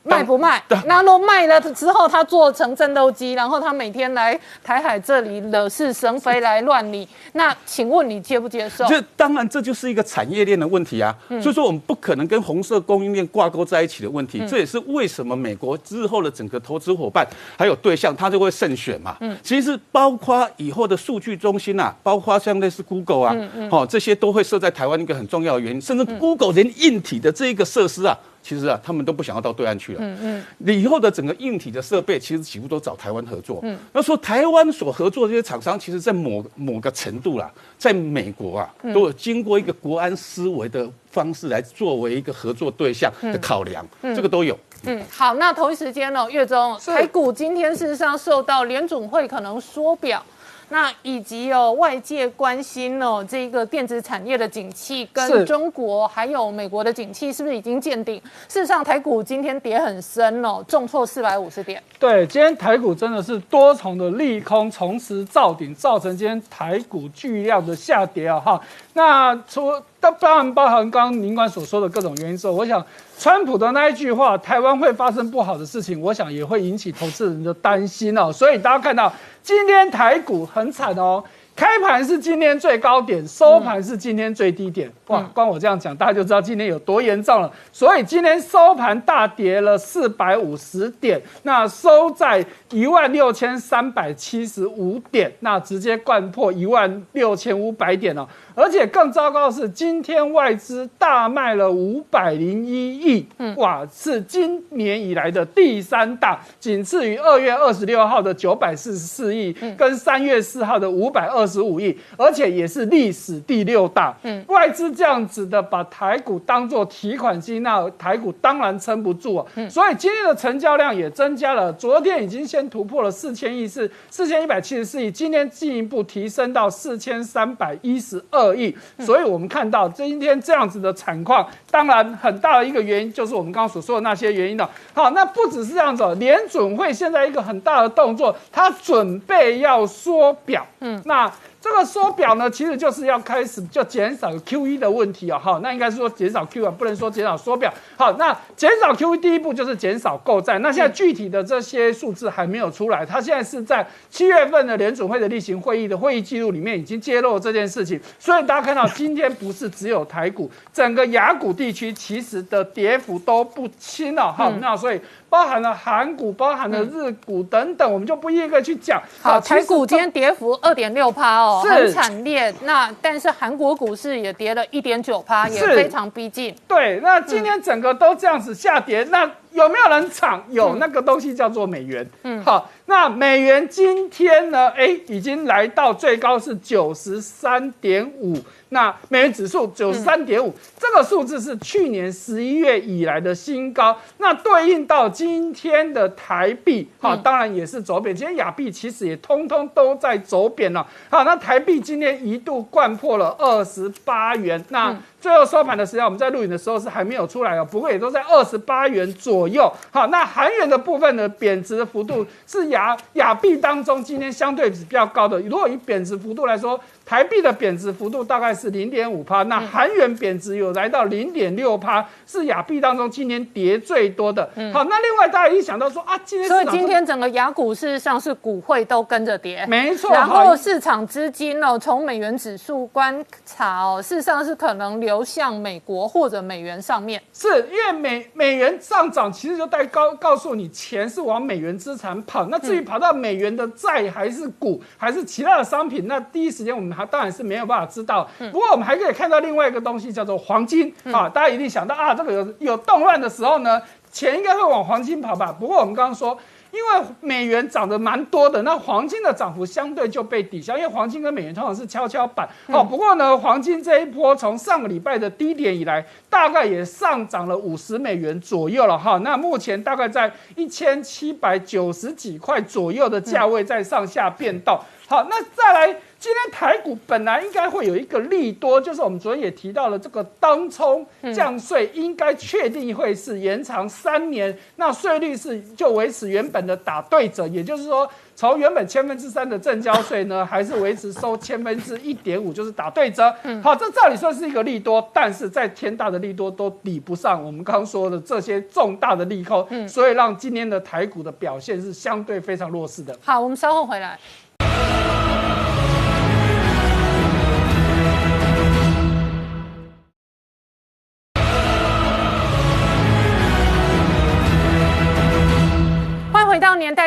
[0.10, 0.62] 卖不卖？
[0.86, 8.86] 那若卖了之后，他做成战斗机，然后他每天来台海这里惹是生非来乱你，那请问你接不接受？
[8.86, 14.43] 这当然这就是一个产业链的问题啊，所以说我们不可能跟红色供应链挂钩在一起的问题。
[14.47, 17.26] 这也是为什么美国之后的整个投资伙伴
[17.57, 19.16] 还有对象，他就会慎选嘛。
[19.22, 23.36] 嗯，其实包括以后的数据中心啊，包括像类似 Google 啊，
[23.70, 28.18] 哦这些都会设在台湾一个很重要的原因，甚至 Google 连硬体的这一个设施啊。
[28.42, 30.00] 其实啊，他们都不想要到对岸去了。
[30.02, 33.60] 嗯嗯，以后的整个硬体的设备，其实几乎都找台湾合作。
[33.64, 44.58] 嗯，那说台湾所合作这些厂商，其实在某某个程度啦，在美国啊，都有经过一个国安思维的方式来作为一个合作对象的考量，这个都有。
[44.84, 50.24] 嗯，好，那同一时间呢，月中台股今天事实上受到联总会可能缩表。
[50.70, 58.22] 那以及哦，外界关心哦，这个电子产业的景气跟中国还有美国的景气是不是已经见顶？
[58.47, 61.82] 事实上，台股今天跌很深哦，重挫四百五十点。
[61.97, 68.39] 对，今天台股真的是多重的利空同时造顶，造成今天台股巨量的下跌啊！
[68.39, 68.61] 哈，
[68.94, 72.86] 那除当然包含刚刚您管所说的各种原因之后，我想
[73.18, 78.32] 川普的那一句话，台湾会发生不好的事情，我想也会引起投资人的担心哦。
[78.32, 79.12] 所以大家看到
[79.44, 81.24] 今天台股很惨哦。
[81.60, 84.89] 开盘是今天最高点，收盘是今天最低点。
[85.07, 87.51] 哇，光我这样讲，大家就知道今天有多严重了。
[87.74, 98.26] 所以今天收盘大跌了四百五十点，那收在一万六千三百七十五点，那直接灌破一万六千五百点了。
[98.55, 111.49] 而且更糟糕的是，今天外资大卖了五百零一亿，哇，是今年以来的第三大，仅次于二月二十六号的九百四十四亿，跟三月四号的五百二。
[111.50, 114.16] 十五亿，而且也是历史第六大。
[114.22, 119.45] 嗯，外资这样子的把台股当做提款机，那台股当然撑不住啊。
[119.56, 128.76] 嗯，所以今天的成交量也增加了，昨天已经先突破了四千亿，是四千一百七十四亿，今天进一步提升到四千三百一十二亿。
[129.00, 134.70] 所以我们看到今天这样子的惨况，当然很大的一个原因就是我们刚刚所说的那些原因了。
[134.93, 140.66] 好，那不只是这样子，联准会现在一个很大的动作，它准备要缩表。
[140.82, 141.32] 嗯，那。
[141.62, 147.74] 这个缩表呢，其实就是要开始就减少 Q E 的问题啊，哈，那应该是说减少 Q 啊，不能说减少缩表。
[147.97, 150.57] 好，那减少 Q E 第一步就是减少购债。
[150.60, 157.99] 那现在具体的这些数字还没有出来，它现在是在七月份的联准会的例行会议的会议记录里面已经揭露这件事情。
[158.18, 164.99] 所以大家看到今天不是只有台股，整个亚股地区其实的跌幅都不轻了，哈，那所以。
[165.30, 169.02] 包含了韩股，包含了日股等等，我们就不一一个去讲。
[169.22, 172.54] 好，台股今天跌幅二点六趴哦，很惨烈。
[172.64, 176.56] 那但是韩国股市也跌了一点九趴，也非常逼近。
[176.68, 180.44] 对，那今天整个都这样子下跌，那有没有人抢？
[180.50, 182.08] 有那个东西叫做美元。
[182.24, 184.68] 嗯，好，那美元今天呢？
[184.70, 188.36] 哎，已经来到最高是九十三点五。
[188.70, 193.96] 那美元指数九十三点五，这个数字是去年十一月以来的新高。
[194.18, 198.16] 那对应到今天的台币，哈，当然也是走贬。
[198.16, 200.86] 今天亚币其实也通通都在走贬了。
[201.12, 204.64] 好，那台币今天一度灌破了二十八元。
[204.70, 209.72] 那最后收盘的时候，我们在录影的时候是还没有出来哦，不过也都在二十八元左右。
[209.91, 215.39] 好，那韩元的部分呢，贬值的幅度是亚亚币当中今天相对比较高的。
[215.41, 216.80] 如果以贬值幅度来说，
[217.10, 224.47] 台币的贬值幅度大概是零点五帕，那韩元贬值有来到零点六帕，是亚币当中今年跌最多的。
[224.72, 230.14] 好，那另外大家一想到说啊，今天所以今天整个亚股事实上是股汇都跟着跌，没错。
[230.14, 242.45] 然后市场资金哦，从美元指数观察哦，事实上是可能流向美国或者美元上面，是因为美美元上涨，其实就带告告诉你钱是往美元资产跑。
[242.51, 246.99] 那至于跑到美元的债还是股还是其他的商品，那第一时间我们。
[247.00, 251.30] 它当然是没有办法知道，不过我们还可以看到另外一个东西，叫做黄金啊。
[251.30, 253.82] 大家一定想到啊，这个有有动乱的时候呢，
[254.12, 255.56] 钱应该会往黄金跑吧？
[255.58, 256.38] 不过我们刚刚说。
[256.72, 262.47] 因为美元涨得蛮多的，那黄金的涨幅相对就被抵消，因为黄金跟美元通常是跷跷板。
[262.68, 269.18] 好，不过呢，黄金这一波从上个礼拜的低点以来，大概也上涨了五十美元左右了哈。
[269.24, 274.80] 那目前大概在一千七百九十几块左右的价位在上下变动。
[275.08, 288.09] 好，那再来今天台股本来应该会有一个利多，就是我们昨天也提到了这个当冲降税，应该确定会是延长三年，那税率是就维持原本的打对折，也就是说。
[288.36, 293.30] 从原本千分之三的正交税呢，还是维持收千分之一点五，就是打对折。
[293.61, 303.13] 好，这照理说是一个利多，但是在天大的利多都抵不上我们刚刚说的这些重大的利空，所以让今天的台股的表现是相对非常弱势的。
[303.26, 304.17] 好，我们稍后回来。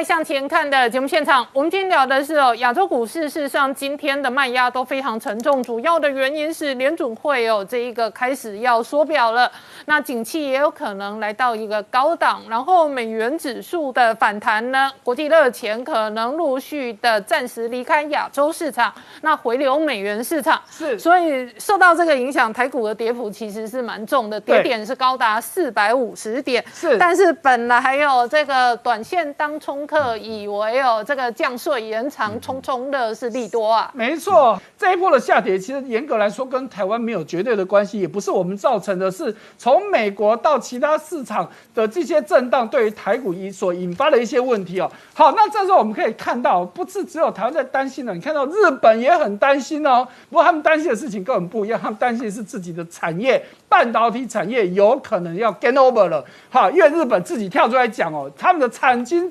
[0.02, 9.50] 向前看的节目现场，我们今天聊的是哦，亚洲股市事实上今天的卖压都非常沉重，主要的原因是联准会哦这一个开始要缩表了，
[9.86, 18.92] 那景气也有可能来到一个高档，然后美元指数的反弹呢，国际热钱可能陆续的暂时离开亚洲市场，
[19.22, 29.22] 那回流美元市场是，所以受到这个影响，台股的跌幅其实是蛮重的，跌点是高达四百五十点，是，但是本来还有这个短线。
[29.34, 33.90] 当冲客以为哦，这个降税延长冲冲的是利多啊？
[33.92, 44.90] 没错，这一波的下跌其实严格来说跟台湾没有绝对的关系，也不是我们造成的，是从美国到其他市场的这些震荡对于台股引所引发的一些问题哦。
[45.12, 50.08] 好，那这时候我们可以看到，不是只有台湾在担心了，你看到日本也很担心哦。
[50.30, 56.24] 不过他们担心的事情跟我们不一样，他们担心的是自己的产业，半导体产业有可能要 gain over 了。
[56.48, 59.30] 好，因为日本自己跳出来讲哦，他们的产经。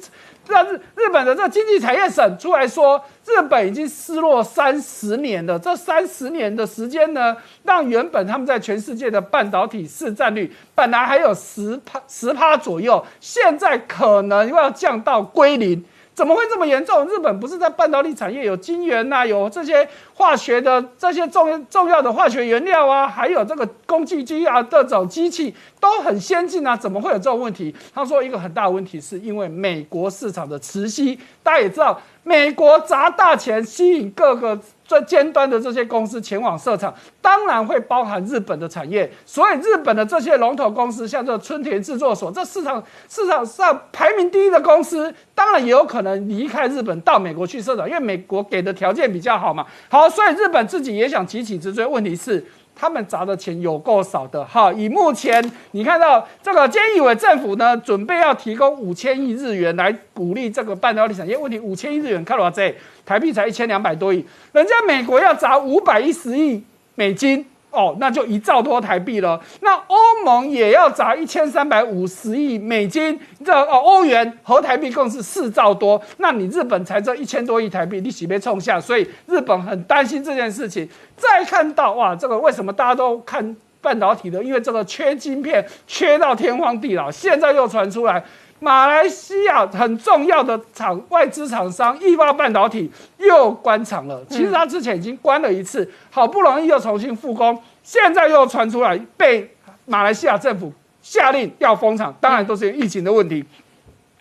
[0.52, 5.58] 这日日本的这经济产业省出来说，日本已经失落三十年了。
[5.58, 15.84] 这三十年的时间呢，让原本他们在全世界的半导体市占率本来还有十趴十趴左右，现在可能又要降到归零。
[16.14, 17.06] 怎么会这么严重？
[17.08, 27.74] 日本不是在半导体产业有晶圆呐，有这些化学的这些重重要的化学原料啊，还有这个工具机啊，各种机器都很先进啊，怎么会有这种问题？
[27.94, 34.60] 他说一个很大的问题是因为美国市场的磁吸，大家也知道，美国砸大钱吸引各个。
[34.84, 39.10] 最尖端的这些公司前往设厂，当然会包含日本的产业。
[39.26, 49.66] 所以日本的这些龙头公司，像这春田制作所，这市场市场上排名第一的公司，当然也有可能离开日本到美国去设厂，因为美国给的条件比较好嘛。
[49.88, 51.86] 好，所以日本自己也想急起直追。
[51.86, 52.46] 问题是。
[52.76, 61.38] 他们砸的钱有够少的哈，以目前你看到这个菅义伟政府呢，准备要提供五千亿日元来鼓励这个半导体产业。
[61.38, 62.74] 问题五千亿日元看到这
[63.06, 66.64] 台币才一千两百多亿，人家美国要砸五百一十亿
[66.96, 67.46] 美金。
[67.72, 69.42] 哦，那就一兆多台币了。
[69.62, 76.02] 那欧盟也要砸一千三百五十亿美金，这哦欧元和台币共是四兆多。
[76.18, 78.80] 那你日本才这一千多亿台币，你岂被冲下？
[78.80, 80.88] 所以日本很担心这件事情。
[81.16, 84.44] 再看到哇，这个为什么大家都看半导体的？
[84.44, 87.10] 因为这个缺晶片，缺到天荒地老。
[87.10, 88.24] 现在又传出来。
[88.64, 94.24] 马来西亚很重要的厂外资厂商易发半导体又关厂了。
[94.30, 99.52] 其实它之前已经关了一次，好不容易又重新复工，现在又传出来被
[99.86, 103.44] 马来西亚政府下令要封厂，当然都是疫情的问题。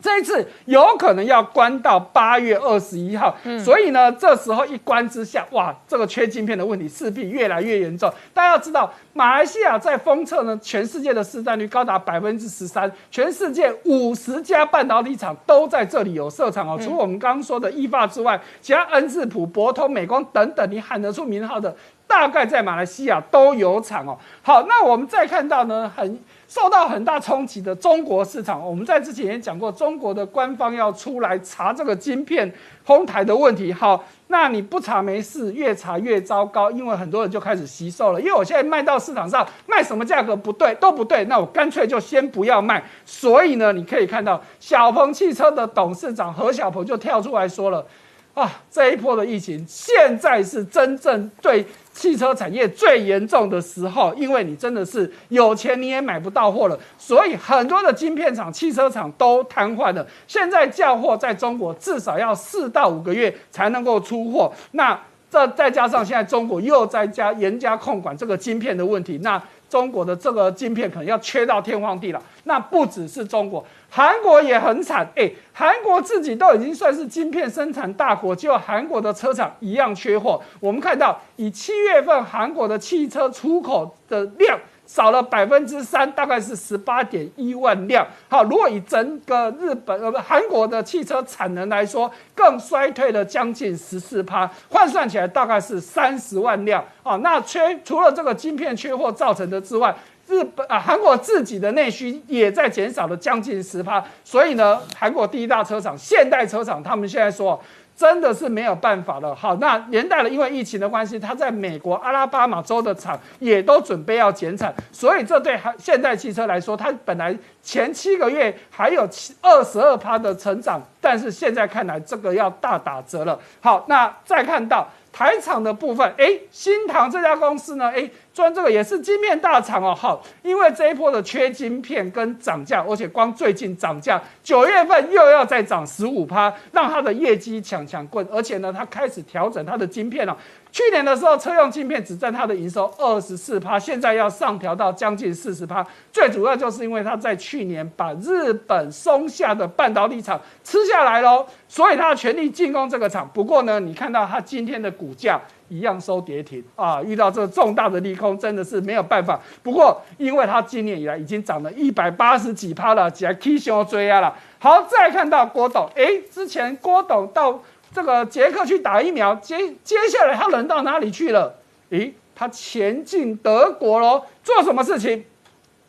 [0.02, 8.10] 这一次有可能要关到八月二十一号，所以呢，这时候一关之下，哇，这个缺晶片的问题势必越来越严重。
[8.32, 16.78] 大家要知道，马来西亚在封测呢，全世界的市占率高达百分之十三，全世界五十家半导体厂都在这里有设厂哦。
[16.80, 21.76] 除了我们刚刚说的易发之外，其他恩智浦、博通、美光等等，你喊得出名号的，
[22.06, 24.18] 大概在马来西亚都有厂哦。
[24.42, 26.18] 好，那我们再看到呢，很。
[26.50, 33.72] 受到很大冲击的中国市场，我们在之前也讲过，中国的官方要出来查这个晶片哄台的问题。
[33.72, 38.20] 好，那你不查没事，越查越糟糕，因为很多人就开始吸售了。
[38.20, 42.82] 因为我现在卖到市场上卖什么价格不对都不对，那我干脆就先不要卖。
[43.06, 47.86] 所以呢，你可以看到小鹏汽车的董事长何小鹏就跳出来说了。
[48.32, 60.06] 啊，这一波的疫情现在是真正对汽车产业最严重的时候，因为你真的是有钱你也买不到货了，所以很多的晶片厂、汽车厂都瘫痪了。
[60.28, 72.22] 现在叫货在中国至少要四到五个月才能够出货，那这再加上现在中国又在加严加控管这个晶片的问题，那中国的这个晶片可能要缺到天荒地老。
[72.44, 73.64] 那不只是中国。
[73.90, 80.40] 韩国也很惨，哎，韩国自己都已经算是晶片生产大国，就韩国的车厂一样缺货。
[80.60, 84.58] 我们看到，以七月份韩国的汽车出口的量。
[84.86, 88.04] 少了百分之三，大概是十八点一万辆。
[88.28, 96.84] 好，如果以整个日本呃不韩国的汽车产能来说，更衰退了将近十四趴，换算起来大概是三十万辆。
[97.04, 99.94] 好，那缺除了这个晶片缺货造成的之外，
[100.30, 104.02] 日本啊韩国自己的内需也在减少了将近十趴。
[104.24, 107.60] 所以呢，韩国第一大车厂现代车厂，他们现在说。
[107.96, 109.34] 真的是没有办法了。
[109.34, 123.38] 好，那连带了，因为疫情的关系，它在美国阿拉巴马州的厂也都准备要减产，所以这对现代汽车来说，它本来前七个月还有七二十二趴的成长，但是现在看来这个要大打折了。
[123.60, 124.88] 好，那再看到。
[125.12, 140.36] 台厂的部分，哎，新唐这家公司呢，哎，专这个也是晶片大厂哦，好，因为这一波的缺晶片跟涨价，而且光最近涨价，九月份又要再涨十五趴，让它的业绩抢抢棍，而且呢，它开始调整它的晶片了。
[140.72, 145.84] 去年的时候，车用晶片只占它的营收二十四趴，现在要上调到将近四十趴。
[146.12, 153.28] 最主要就是因为它在去年把日本松下的半导体厂吃下来喽，所以它全力进攻这个厂。
[153.34, 159.40] 不过呢，你看到它今天的股价一样收跌停啊，遇到这个重大的利空，真的是没有办法。
[159.62, 164.32] 不过，因为它今年以来已经涨了一百八十几趴了，起来 K 熊追啊了。
[164.60, 167.60] 好，再看到郭董，哎，之前郭董到。
[167.92, 171.56] 这个杰克去打疫苗，接接下来他人到哪里去了？
[171.90, 175.24] 诶，他前进德国喽，做什么事情？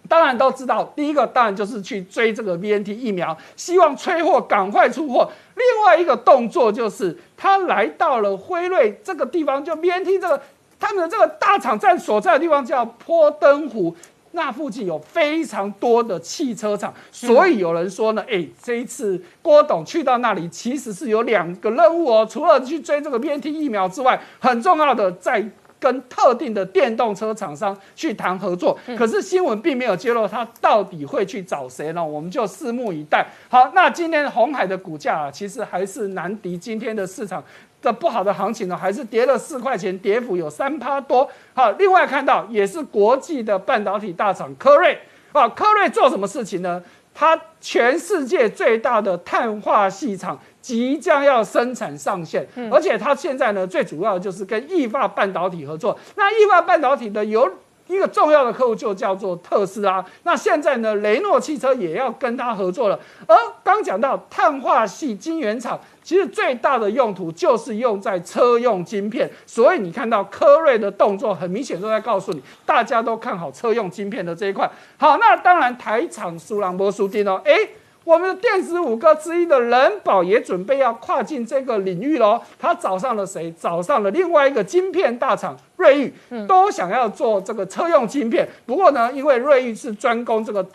[0.10, 5.32] 当然都知道，第一个当然就是去追这个 BNT 疫苗，希望催货赶快出货。
[5.56, 10.42] 另外一个动作就是他来到了辉瑞这个地方，就 BNT 这个
[10.80, 13.96] 他们的这个大厂在所在的地方叫坡登湖。
[14.32, 25.46] 那附近有非常多的汽车厂，所以有人说呢，哎，这一次郭董去到那里，其实是有两个任务哦，除了去追这个 BNT 疫苗之外，很重要的在
[25.80, 28.78] 跟特定的电动车厂商去谈合作。
[28.98, 32.06] 可是新闻并没有揭露他到底会去找谁呢？
[32.06, 33.26] 我们就拭目以待。
[33.50, 37.44] 好，那今天红海的股价啊，其实还是难敌今天的市场。
[37.82, 41.28] 的不好的行情呢，还是跌了四块钱，跌幅有三趴多。
[41.54, 44.98] 好，另外看到也是国际的半导体大厂科瑞
[45.32, 46.82] 啊，科瑞做什么事情呢？
[47.14, 55.98] 它全世界最大的碳化系厂即将要生产上线，而且它现在呢，最主要就是跟意法半导体合作。
[56.16, 57.52] 那意法半导体的有
[57.88, 60.06] 一个重要的客户就叫做特斯拉。
[60.24, 62.98] 那现在呢，雷诺汽车也要跟它合作了。
[63.28, 65.78] 而刚讲到碳化系晶圆厂。
[66.12, 74.70] 其实最大的用途就是用在车用晶片，所以你看到科瑞的动作，很明显都在告诉你，大家都看好车用晶片的这一块。
[74.98, 77.54] 好，那当然台厂苏朗波苏丁哦，哎，
[78.04, 82.42] 我们的电子五哥之一的人保也准备要跨进这个领域喽。
[82.60, 83.50] 他找上了谁？
[83.58, 85.96] 找上了另外一个晶片大厂瑞
[86.30, 88.46] 昱，都想要做这个车用晶片。
[88.66, 90.68] 不过呢，因为瑞昱是专攻这个。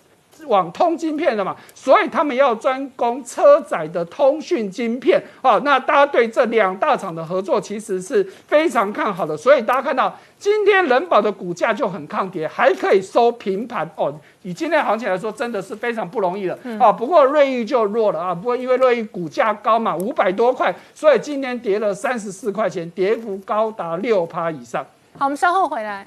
[0.46, 5.58] 网通晶片的嘛，所以他们要专攻车载的通讯晶片啊。
[5.64, 14.14] 那大家对这两大厂的合作其实是非常看好的，所以大家看到今天人保的股价就很抗跌，还可以收平盘哦。
[14.42, 16.92] 以今天行情来说，真的是非常不容易了啊。
[16.92, 24.84] 不过瑞昱就弱了啊，不过因为瑞昱股价高嘛，五百多块，所以今天跌了三十四块钱，跌幅高达六趴以上。
[25.18, 26.06] 好，我们稍后回来。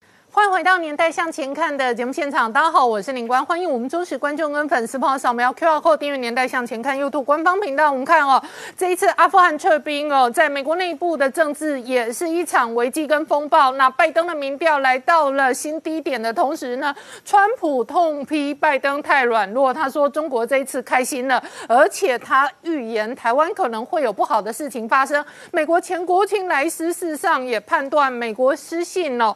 [0.33, 7.91] 欢迎回到《年代向前看》的节目现场，大家好，我是林官，欢迎我们忠实观众跟粉丝朋友扫描 QR Code 订阅《年代向前看》YouTube 官方频道。
[7.91, 8.41] 我们看哦，
[8.77, 13.73] 这一次阿富汗撤兵哦，在美国内部的政治也是一场危机跟风暴。
[13.73, 25.23] 那拜登的民调来到了新低点的同时呢，川普痛批拜登太软弱，他说中国这一次开心了，而且他预言台湾可能会有不好的事情发生。
[25.51, 29.35] 美国前国务卿莱斯事实上也判断美国失信哦，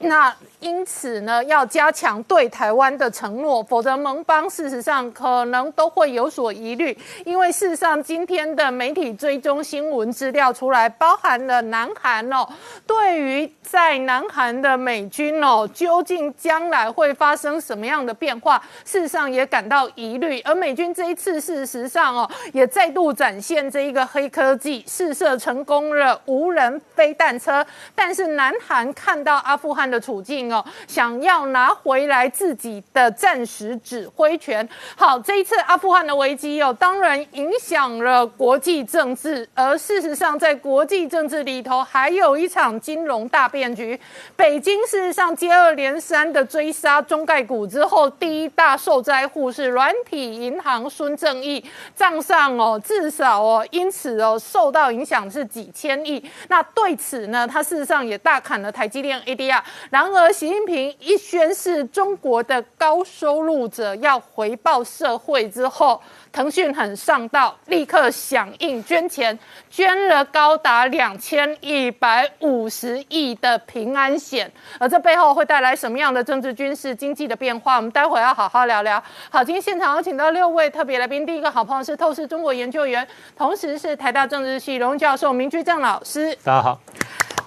[0.00, 0.33] 那。
[0.60, 6.96] 因此呢，要加强对台湾的承诺，否则盟邦事实上可能都会有所疑虑。
[7.24, 12.46] 因为事实上，今天的媒体追踪新闻资料出来，包含了南韩哦，
[12.86, 20.40] 对于在南韩的美军哦，究竟将来会发生什么样的变化，事实上也感到疑虑。
[20.40, 27.64] 而美军这一次事实上哦，也再度展现这一个黑科技，试射成功了无人飞弹车。
[27.94, 34.66] 但是南韩看到阿富汗的处境哦，想要拿回来自己的暂时指挥权。
[34.96, 44.00] 好，这一次阿富汗的危机哦，当然影响了国际政治，而事实上在国际政治里头，还有一场金融大变局。
[44.34, 51.62] 北京事实上接二连三的追杀中概股之后，第一大受灾户是软体银行孙正义，
[51.94, 56.24] 账上哦至少哦因此哦受到影响是几千亿。
[56.48, 59.60] 那对此呢，他事实上也大砍了台积电 ADR。
[59.90, 66.00] 然而，习近平一宣示中国的高收入者要回报社会之后，
[66.32, 69.36] 腾讯很上道，立刻响应捐钱，
[69.70, 74.50] 捐了高达两千一百五十亿的平安险。
[74.78, 77.76] 而这背后会带来什么样的政治、军事、经济的变化？
[77.76, 79.02] 我们待会要好好聊聊。
[79.30, 83.06] 好，今天现场有请到六位特别来宾，第一个好朋友是透视中国研究员，
[83.36, 86.34] 同时是台大政治系荣教授明居正老师。
[86.44, 86.80] 大家好，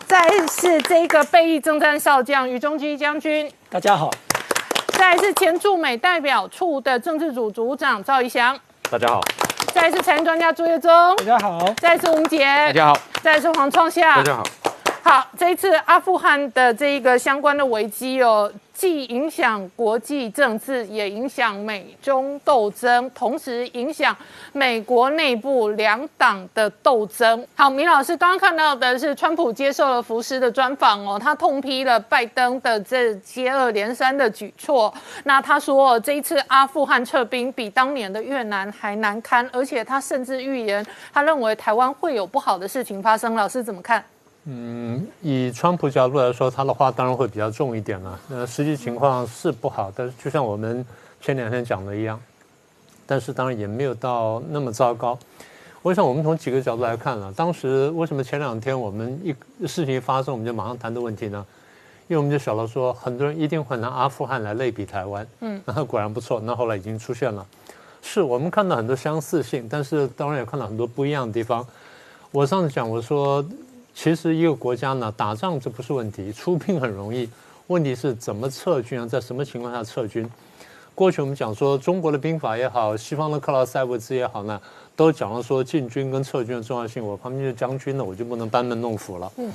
[0.08, 4.10] 再是这个备役征战少将于中基将军，大家好，
[4.94, 8.58] 再是前驻美代表处的政治组组长赵一翔，
[8.90, 9.20] 大家好，
[9.74, 14.44] 再是财经专家朱业忠，大家好，再是吴杰，大家好，再是黄创夏，大家好。
[15.04, 24.16] 好，这一次阿富汗的这一个相关的危机哦，既影响国际政治，也影响美中斗争，同时影响
[24.54, 27.44] 美国内部两党的斗争。
[27.56, 34.94] 好，明老师刚刚看到的是川普接受了福斯的专访哦，他痛批了拜登的这接二连三的举措。
[35.24, 43.34] 那他说，这一次阿富汗撤兵比当年的越南还难堪，而且他甚至预言，他认为台湾会有不好的事情发生。
[43.34, 44.06] 老师怎么看？
[44.50, 48.18] 嗯，以川普角度来说，他的话当然会比较重一点了。
[48.30, 50.86] 那实际情况是不好，但是就像我们
[51.20, 52.18] 前两天讲的一样，
[53.06, 55.20] 但是当然也没有到那么糟糕。
[55.82, 61.46] 我想我们从几个角度来看了，当时为什么前两天我们一事情一发生，我们就马上谈的问题呢？
[62.08, 65.28] 因为我们就晓得说，很多人一定会拿阿富汗来类比台湾。
[65.42, 67.46] 嗯，那 果然不错，那后来已经出现了。
[68.02, 71.68] 是我们看到很多相似性，但是当然也看到很多不一样的地方。
[72.32, 73.46] 我上次讲我说。
[73.98, 77.28] 其实一个国家呢，打仗这不是问题，出兵很容易。
[77.66, 80.30] 问题是怎么撤军啊，在什么情况下撤军？
[80.94, 84.62] 过去我们讲说，中国的兵法也好，西方的克劳塞维兹也好呢，
[84.96, 87.04] 都讲了说进军跟撤军的重要性。
[87.04, 89.32] 我旁边是将军呢，我就不能班门弄斧了。
[89.38, 89.52] 嗯，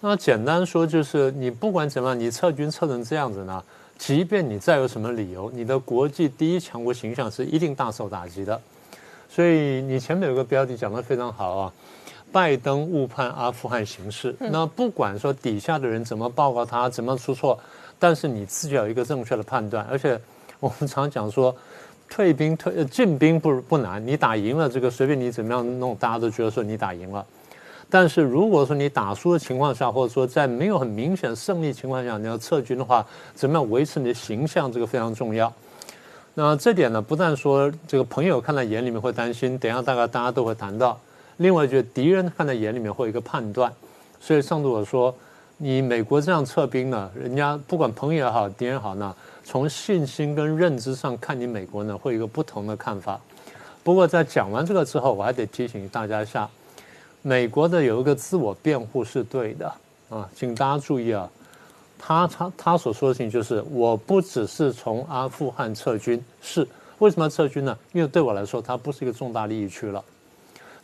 [0.00, 3.64] 那简单说就是，你不管怎么样，你撤军撤成这样子呢，
[3.96, 8.60] 即便你再有什么理由，你的国际第一强国形象是一定大受打击的。
[9.26, 11.72] 所以你前面有个标题讲得非常好啊。
[12.34, 17.56] 拜登误判阿富汗形势，那不管说底下的人怎么报告他，怎么出错，
[17.96, 19.86] 但是你自己要有一个正确的判断。
[19.88, 20.20] 而且
[20.58, 21.54] 我们常讲说，
[22.10, 27.24] 退兵退进兵不不难，你打赢了这个随便你怎么样弄，大家都觉得说你打赢了。
[27.88, 33.06] 但是如果说你打输的情况下，或者说在没有很明显胜利情况下，你要撤军的话，
[33.36, 35.52] 怎么样维持你的形象，这个非常重要。
[36.34, 40.98] 那这点呢，不但说这个朋友看在眼里面会担心，等下大概大家都会谈到。
[41.38, 43.72] 另外，就敌人看在眼里面会有一个判断，
[44.20, 45.14] 所以上次我说，
[45.56, 53.20] 你美国这样撤兵呢，人家不管朋友也好，敌人好呢，从信心跟认知上看你美国呢，会有一个不同的看法。
[53.82, 56.48] 不过在讲完这个之后，我还得提醒大家一下，
[57.22, 59.72] 美国的有一个自我辩护是对的
[60.08, 61.28] 啊，请大家注意啊，
[61.98, 66.66] 他他他所说的事情就是，我不只是从阿富汗撤军，是
[66.98, 67.76] 为什么要撤军呢？
[67.92, 70.02] 因为对我来说，它不是一个重大利益区了。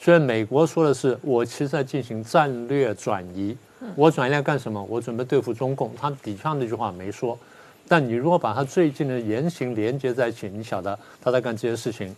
[0.03, 3.55] 所以美国说的是，我其实在进行战略转移。
[3.95, 4.83] 我转移来干什么？
[4.89, 5.95] 我准备对付中共。
[5.95, 7.39] 他底下那句话没说，
[7.87, 12.17] 但你如果把他最近的言行连接在一起，你晓得他在干这些事情。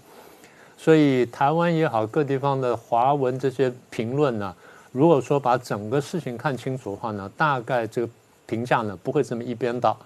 [0.78, 4.54] 所以台湾也好，各地方的华文这些评论呢，
[4.92, 8.08] 如果说把整个事情看清楚的话呢，大概这个
[8.46, 9.96] 评价呢不会这么一边倒。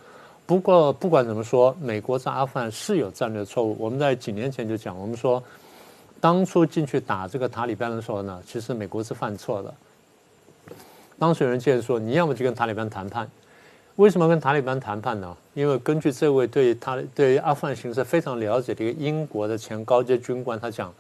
[0.47, 3.77] 不过不管怎么说，美国在阿富汗是有战略错误。
[3.79, 5.43] 我们在几年前就讲，我们说。
[6.27, 9.73] 当初进去打这个塔利班的时候呢，其实美国是犯错的。
[11.21, 13.31] 当时有人建议说，你要么就跟塔利班谈判。
[13.95, 15.37] 为什么跟塔利班谈判呢？
[15.55, 20.93] 因为根据这位对他对阿富汗形势非常了解的一个英国的前高阶军官，他讲，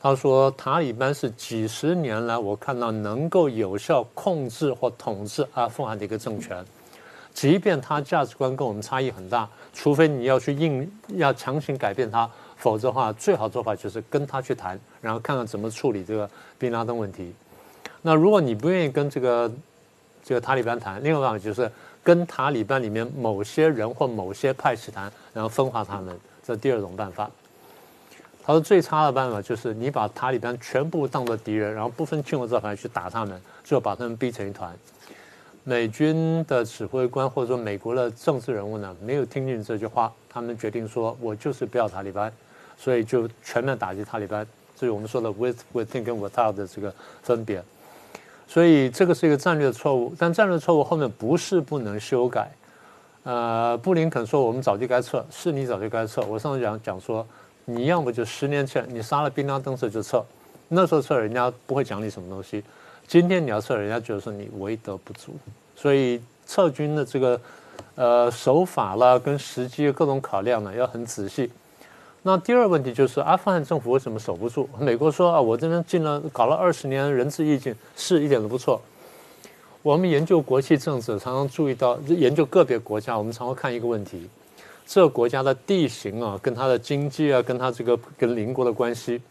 [0.00, 6.64] 他说塔利班是几十年来我看到能够有效控制或统治阿富汗的一个政权，
[7.32, 12.28] 即便他价值观跟我们差异很大，除非你要去硬要强行改变他。
[12.60, 17.34] 否则的话，最好做法就是跟他去谈，然后看看怎么处理这个宾拉登问题。
[18.02, 19.50] 那如果你不愿意跟这个
[20.22, 21.70] 这个塔利班谈，另外办法就是
[22.04, 26.16] 跟塔利班里面某些人或某些派系谈，然后分化他们。
[26.42, 27.30] 这第二种办法。
[28.42, 34.74] 他说最差的办法就是你把塔利班全部当作敌人，然后不分青红皂白去打他们，最后把他们逼成一团。
[35.62, 42.32] 美军的指挥官或者说美国的政治人物呢，没有听进这句话，他们决定说，我就是不要塔利班，
[42.80, 44.46] 所以就全面打击塔利班。
[44.74, 47.62] 这是我们说的 with within 跟 without 的这个分别。
[48.48, 52.50] 所以这个是一个战略错误，但战略错误后面不是不能修改。
[53.22, 56.22] 呃，布林肯说我们早就该撤，是你早就该撤。
[56.22, 57.24] 我上次讲讲说，
[57.66, 60.24] 你要么就十年前你杀了宾拉登时就撤，
[60.68, 62.64] 那时候撤人家不会讲你什么东西。
[63.06, 65.34] 今天你要撤，人家觉得说你为德不足，
[65.76, 67.40] 所以撤军的这个
[67.94, 71.50] 呃手法啦，跟时机各种考量呢，要很仔细。
[72.22, 74.68] 那第二个问题就是阿富汗政府为什么守不住？
[74.78, 78.80] 美国说啊，我这边进了搞了二十年仁至义尽，是一点都不错。
[79.82, 84.28] 我们研究国际政治，常常注意到研究个别国家，我们常会看一个问题：
[84.86, 89.22] 这个国家的地形啊，跟它的经济啊，跟它这个跟邻国的关系。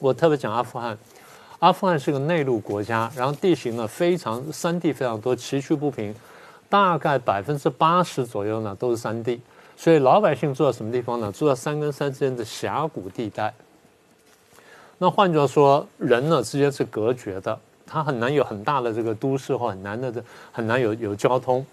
[0.00, 0.98] 我特别讲阿富汗。
[1.60, 6.12] 阿富汗是个内陆国家，然后地形呢非常山地非常多，崎岖不平，
[6.68, 9.40] 大概百分之八十左右呢都是山地，
[9.80, 11.32] 所以老百姓住在什么地方呢？
[11.32, 13.50] 住在山跟山之间的峡谷地带。
[14.98, 20.22] 那换句话说，人呢之间是隔绝的，它很难有很大的这个都市或很难的这
[20.52, 21.64] 很难有有交通，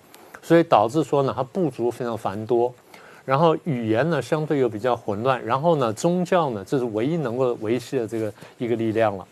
[0.42, 2.74] 所以导致说呢，它部族非常繁多，
[3.26, 9.28] 然后语言呢相对又比较混乱，然后呢宗教呢这是唯一能够维系的这个一个力量了。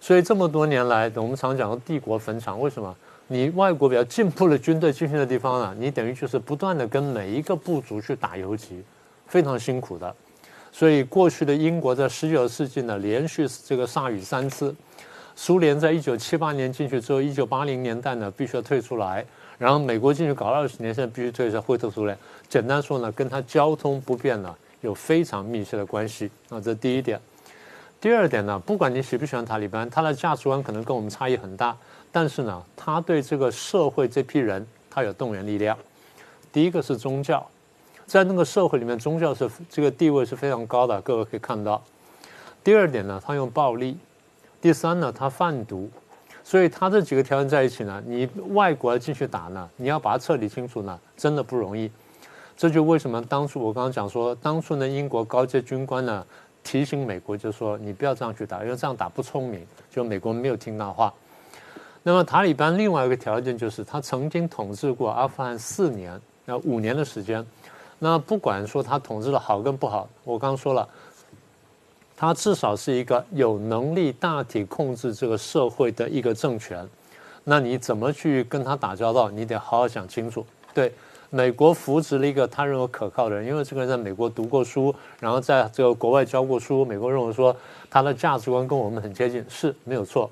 [0.00, 2.94] 所以这么多年来，我们常讲的帝国坟场，为什么？
[3.28, 5.74] 你外国比较进步的军队进去的地方呢？
[5.78, 8.82] 你等于就是不断的跟每一个部族去打游击，
[9.26, 10.14] 非常辛苦的。
[10.70, 14.74] 所以过去的英国在十九世纪呢，连续这个铩羽三次。
[15.34, 19.24] 苏联在一九七八年进去之后，一九八零年代呢必须要退出来，
[19.58, 22.16] 然后美国进去搞了二十年，现在必须退出，会退出来。
[22.48, 26.30] 简单说呢，跟它交通不便呢有非常密切的关系。
[26.48, 27.20] 啊，这第一点。
[28.00, 31.76] 第二点呢，不管你喜不喜欢塔利班，他的价值观可能跟我们差异很大，
[32.16, 35.76] 但是呢，他对这个社会这批人，他有动员力量。
[36.50, 37.46] 第一个是宗教，
[38.06, 41.82] 在那个社会里面，宗教是这个地位是非常高的，各位可以看到。
[42.64, 43.98] 第二点呢，他用暴力。
[44.62, 45.90] 第三呢，他贩毒。
[46.42, 51.90] 所以他这几个条件在一起呢，你外国进去打呢，你要把它彻底清楚呢，真的不容易。
[52.56, 56.24] 这就为什么当初我刚刚讲说，当初呢，英国高阶军官呢。
[56.64, 59.64] 提醒美国，就说你不要这样去打，因为这样打不聪明。
[59.88, 61.12] 就美国没有听到话。
[62.08, 67.44] 那么塔利班另外一个条件就是，他曾经统治过阿富汗四年，那五年的时间。
[67.98, 70.88] 那不管说他统治的好跟不好，我刚说了，
[72.16, 76.88] 他至少是一个有能力大体控制这个社会的一个政权。
[77.42, 80.46] 那你怎么去跟他打交道，你得好好想清楚。
[80.72, 80.92] 对。
[81.28, 86.84] 美国扶植了一个他认为可靠的人，因为这个人在美国读过书，然后在这个国外教过书。
[86.84, 87.54] 美国认为说
[87.90, 90.30] 他的价值观跟我们很接近，是没有错。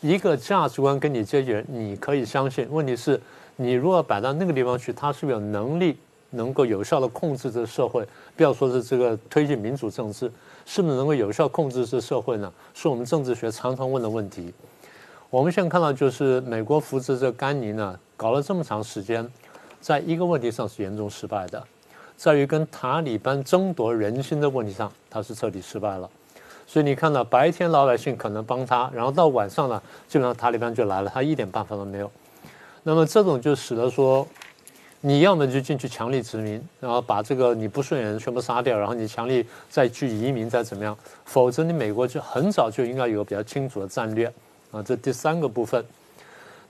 [0.00, 2.68] 一个价值观跟你接近，你可以相信。
[2.70, 3.20] 问题是，
[3.56, 5.96] 你如果摆到那个地方去，他是不是有能力
[6.30, 8.06] 能够有效的控制这社会？
[8.36, 10.30] 不要说是这个推进民主政治，
[10.64, 12.52] 是不是能够有效控制这社会呢？
[12.74, 14.52] 是我们政治学常常问的问题。
[15.30, 19.28] 我们现在看到就是美国扶持这甘尼呢，搞了这么长时间。
[19.80, 21.62] 在一个问题上是严重失败的，
[22.16, 26.08] 在于跟塔利班争夺人心的问题上，他是彻底失败了。
[26.68, 32.10] 所以你看到白天老百姓可能帮他，然后到晚上呢，基本上塔利班就来了，他一点办法都没有。
[32.82, 34.28] 那么这种就使得说，
[35.00, 40.94] 你要么就进去强力殖民，然后把这个你不顺眼人全部杀掉，然后你强力再去移民再怎么样，
[41.24, 44.30] 否则你美国就很早就应该有比较清楚的战略
[44.70, 44.82] 啊。
[44.82, 45.82] 这第三个部分，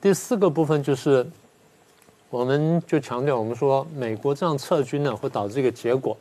[0.01, 1.27] 第四个部分就是。
[2.31, 6.15] 我们就强调，我们说美国这样撤军呢，会导致一个结果：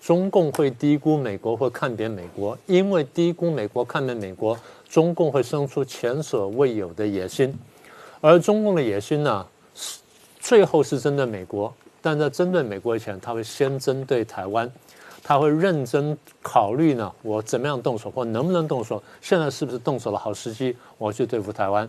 [0.00, 2.56] 中共会低估美国，会看扁美国。
[2.66, 7.54] 因为低估美国、看扁美国，中共会生出前所未有的野心。
[8.20, 10.00] 而中共的野心呢，是
[10.40, 14.70] 最后是针对美国，但在针对美国以前，他会先针对台湾，
[15.22, 19.02] 他会认真考虑呢，我怎么样动手，或能不能动手？
[19.20, 20.76] 现在是不是动手的好时机？
[20.96, 21.88] 我去对付台湾，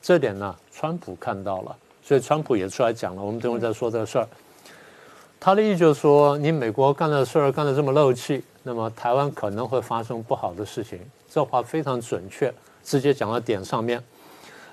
[0.00, 1.76] 这点呢，川普看到了。
[2.02, 4.28] 所以川普也出来讲了，我们等会再说这个事儿。
[5.38, 10.98] 他的意思就是说，你美国干的事儿干得这么漏气，那么台湾可能会发生不好的事情。
[11.30, 14.02] 这话非常准确，直接讲到点上面。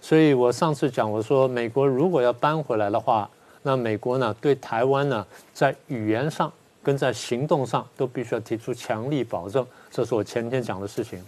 [0.01, 3.29] 所以我上次讲，我说美国如果要搬回来的话，
[3.61, 6.51] 那美国呢对台湾呢在语言上
[6.81, 9.65] 跟在行动上都必须要提出强力保证。
[9.91, 11.21] 这是我前天讲的事情。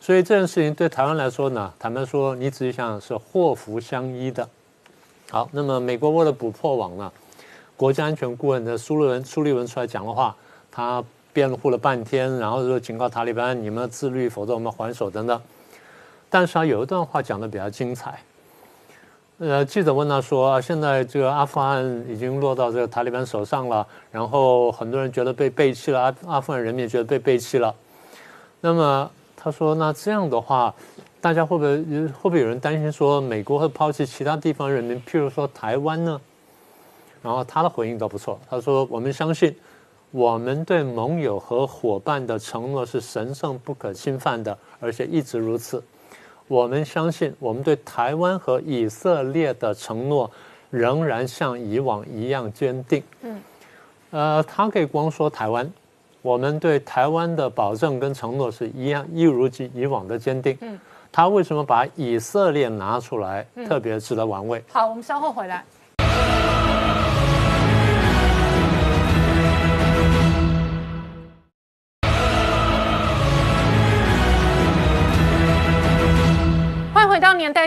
[0.00, 4.46] 所以这件事情对台湾来说呢，坦白说，你仔细想想是祸福相依的。
[5.30, 7.10] 好，那么美国为了补破网呢，
[7.76, 10.34] 国家安全顾问的苏立文苏立文出来讲的话，
[10.70, 11.02] 他
[11.32, 15.40] 辩护了半天，然后说警告塔利班，你们自律，否则我们还手等等。
[16.30, 18.20] 但是他有一段话讲的比较精彩。
[19.38, 27.74] 呃，记者问他说：“现在这个阿富汗已经落到这个塔利班手上了，然后很多人觉得被背弃了，阿阿富汗人民觉得被背弃了。
[28.60, 30.72] 那么他说，那这样的话，
[31.20, 36.20] 大家会不会会不会有人担心说美国会抛弃其他地方人民，譬如说台湾呢？”
[37.24, 39.56] 然后他的回应倒不错，他说：“我们相信，
[40.10, 45.82] 我们对盟友和伙伴的承诺是神圣不可侵犯的，而且一直如此。
[46.48, 50.30] 我们相信，我们对台湾和以色列的承诺
[50.68, 53.42] 仍然像以往一样坚定。”嗯，
[54.10, 55.72] 呃，他可以光说台湾，
[56.20, 60.58] 我们对台湾的保证跟承诺是一样，一如既以往的坚定。
[60.60, 60.78] 嗯，
[61.10, 64.62] 他为什么把以色列拿出来，特别值得玩味？
[64.68, 65.64] 好，我们稍后回来。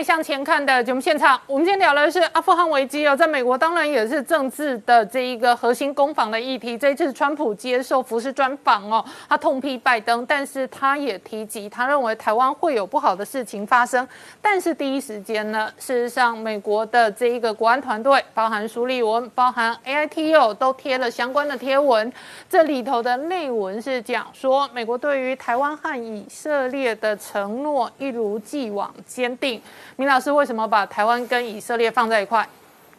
[0.08, 1.38] 向前看的节目现场。
[1.46, 6.78] 我们今天聊的是阿富汗危机哦，在美国当然也是政治的这一个核心攻防的议题。
[6.78, 14.08] 这一次川普接受福斯专访哦，他痛批拜登，但是他也提及他认为台湾会有不好的事情发生。
[14.40, 22.10] 但是第一时间呢，事实上美国的这一个国安团队，包含苏利文、包含 AITO 都贴了相关的贴文。
[22.48, 29.60] 这里头的内文是讲说，美国对于台湾和以色列的承诺一如既往坚定。
[29.98, 32.48] 明老师为什么把台湾跟以色列放在一块？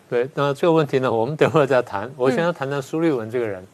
[0.10, 2.12] 对，那这个问题呢，我们等会儿再谈。
[2.18, 3.66] 我先要谈谈苏利文这个人，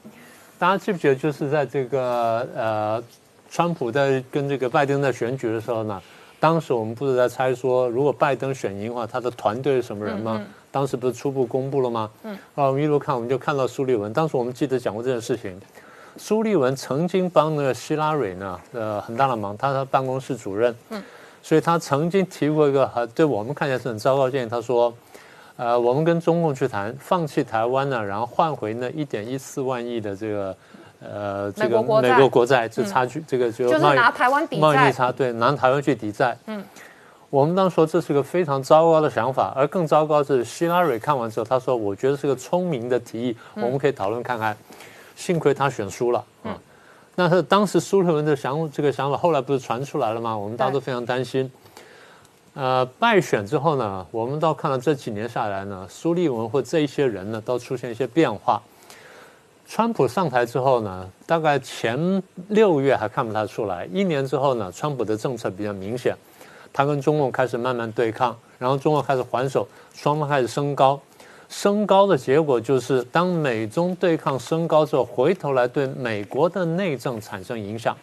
[0.60, 3.04] 大家记不记得，就是在这个呃，
[3.50, 6.00] 川普在跟这个拜登在选举的时候呢，
[6.40, 10.40] 当时我们不是在猜说，如果拜登选赢的话，他的团队是什么人吗？
[10.70, 12.08] 当时不是初步公布了吗？
[12.26, 14.14] 嗯，啊，我们一路看，我们就看到苏利文。
[14.14, 15.60] 当时我们记得讲过这件事情，
[16.16, 20.76] 苏利文曾经帮那个希拉蕊呢，呃，很大的忙，他是他办公室主任。
[20.92, 21.02] 嗯。
[21.46, 24.50] 所以他曾经提过一个很对我们看起来是很糟糕的建议。
[24.50, 24.92] 他说
[25.58, 30.58] ：“呃，我们跟中共去谈，放弃台湾呢，然后换回那一点一四万亿的这个
[31.00, 36.36] 呃这个美国国债，这差距，这个就就是拿台湾抵债，贸易差对，拿台湾去抵债。
[36.48, 36.64] 嗯，
[37.30, 44.58] 我们当时说这是个非常糟糕的想法，而更糟糕是希拉蕊看完之后，他说：我觉得是个聪明的提议，我们可以讨论看看。
[45.16, 46.26] 幸亏他选输了。
[46.44, 46.58] 嗯。
[47.16, 50.38] 那他当时苏利文的想这个想法，后来不是传出来了吗？
[50.38, 51.50] 我们大家都非常担心。
[52.54, 58.62] 呃，败选之后呢，我们倒看到这几年下来呢，苏利文或这一些人呢，都出现一些变化。
[59.68, 66.16] 川普上台之后呢，大概前六月还看不太出来，一年之后呢，川普的政策比较明显，
[66.72, 71.00] 他跟中共开始慢慢对抗，然后中共开始还手，双方开始升高。
[71.48, 77.96] 升高的结果就是，当美中对抗升高之后，回头来对美国的内政产生影响。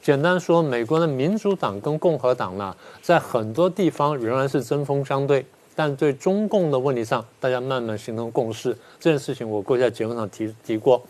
[0.00, 8.76] 简单说，美国的民主党跟共和党呢，在很多地方仍然是针锋相对，但对中共的问题上，大家慢慢形成共识。
[9.00, 11.02] 这件事情我过去在节目上提提过。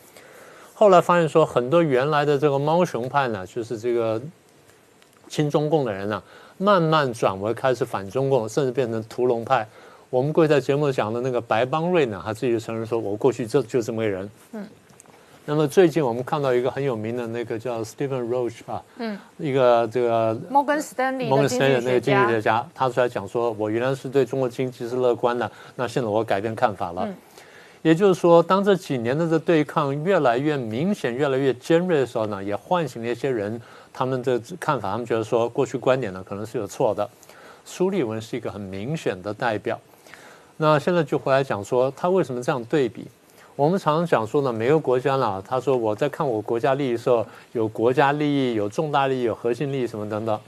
[0.72, 4.20] 后来发现说，很多原来的这个猫熊派呢，就是这个
[5.28, 6.22] 亲中共的人呢，
[6.56, 9.68] 慢慢转为开始反中共，甚至变成屠龙派。
[10.14, 14.30] 我们过去在节目讲的那个白邦瑞呢，他自己就承认说，我过去就就这么个人。
[14.52, 14.64] 嗯。
[15.44, 27.02] 那么最近我们看到一个很有名的那个叫 Stephen Roach 吧，嗯，一个这个摩根斯丹利摩根斯丹利那个经济学家，他出来讲说，我原来是对中国经济是乐观的，那现在我改变看法了。
[27.06, 27.14] 嗯。
[27.82, 33.60] 也就是说，当这几年的这对抗越来越明显、越来越尖锐的时候呢，也唤醒了一些人
[33.92, 37.10] 他们的看法，他们觉得说，过去观点呢可能是有错的。
[37.64, 39.76] 苏利文是一个很明显的代表。
[40.56, 43.06] 那现在就回来讲说，他为什么这样对比？
[43.56, 50.38] 我们常常讲说呢，每个国家呢，他说我在看我国家利益的时候，有国家利益、有重大利益、有核心利益什么等等。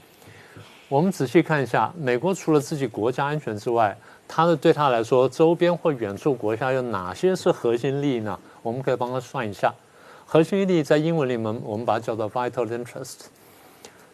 [0.87, 3.97] 我们仔细看一下，美国除了自己国家安全之外，
[4.27, 8.39] 他的对他来说，周边或远处国家有哪些是核心利益呢？
[8.61, 9.73] 我们可以帮他算一下。
[10.25, 13.25] 核心利益在英文里面，我们把它叫做 vital interest。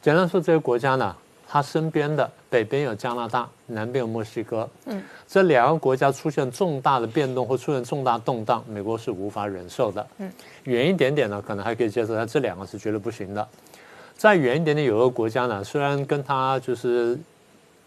[0.01, 1.15] 简单说，这些国家呢。
[1.45, 10.31] 他身边的北边有加拿大，南边有墨西哥，嗯，这两个国家出现重大的变动或出现重大动荡，美国是无法忍受的，嗯，
[10.65, 13.47] 远一点点呢，可能还可以接受，但这两个是绝对不行的。
[14.15, 17.17] 再远一点点，有个国家呢，虽然跟他就是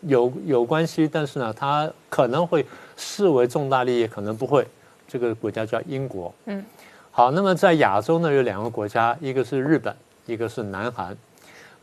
[0.01, 4.67] 有有关系，但是呢，他可能会视为重大利益，可能不会。
[5.07, 6.65] 这个国家叫英国，嗯，
[7.13, 9.95] 好，那么在亚洲呢，有两个国家，一个是日本，
[10.27, 11.17] 一个是南韩。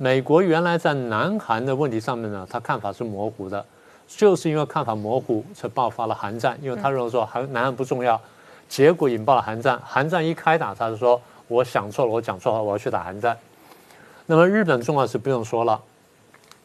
[0.04, 3.66] 美国原来在南韩的问题上面呢，他看法是模糊的，
[4.06, 6.60] 就是因为看法模糊才爆发了韩战。
[6.62, 8.20] 因为他认为说韩南韩不重要，
[8.68, 9.82] 结果引爆了韩战。
[9.82, 13.38] 韩战一开打，他就说我想错了，我讲错了，我要去打韩战。
[14.26, 15.82] 那么日本重要是不用说了，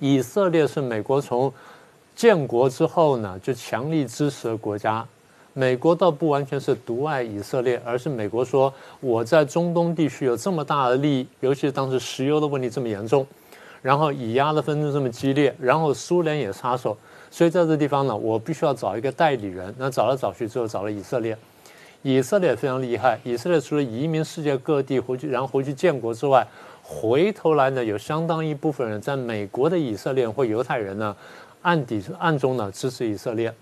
[0.00, 1.52] 以色列是美国从
[2.16, 5.06] 建国之后呢，就强力支持的国家。
[5.58, 13.26] 美国倒不完全是独爱以色列，而是美国说我在中东地区有这么大的利益，尤其是当时石油的问题这么严重，
[13.82, 16.96] 然后以压的纷争这么激烈，然后苏联也插手，
[17.28, 19.74] 所以在这地方呢，我必须要找一个代理人。
[19.76, 21.36] 那找来找去，最后找了以色列。
[22.02, 26.46] 以色列非常厉害，以色列除了移民世界各地回去，然后回去建国之外，
[26.84, 31.16] 回头来呢，有相当一部分人在美国的以色列或犹太人呢，
[31.62, 33.52] 暗底暗中呢支持以色列。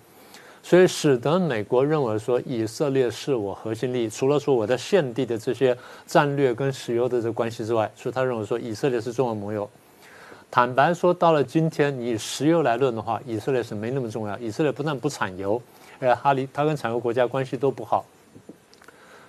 [0.68, 9.70] 所以使得美国认为说以色列是我核心利益，除了说我在现地的这些战略跟石油的这关系之外，所以他认为说以色列是重要盟友。
[10.50, 14.36] 坦白说，到了今天，以石油来论的话，以色列是没那么重要。
[14.40, 15.62] 以色列不但不产油，
[16.00, 18.04] 呃，哈离他跟产油国家关系都不好。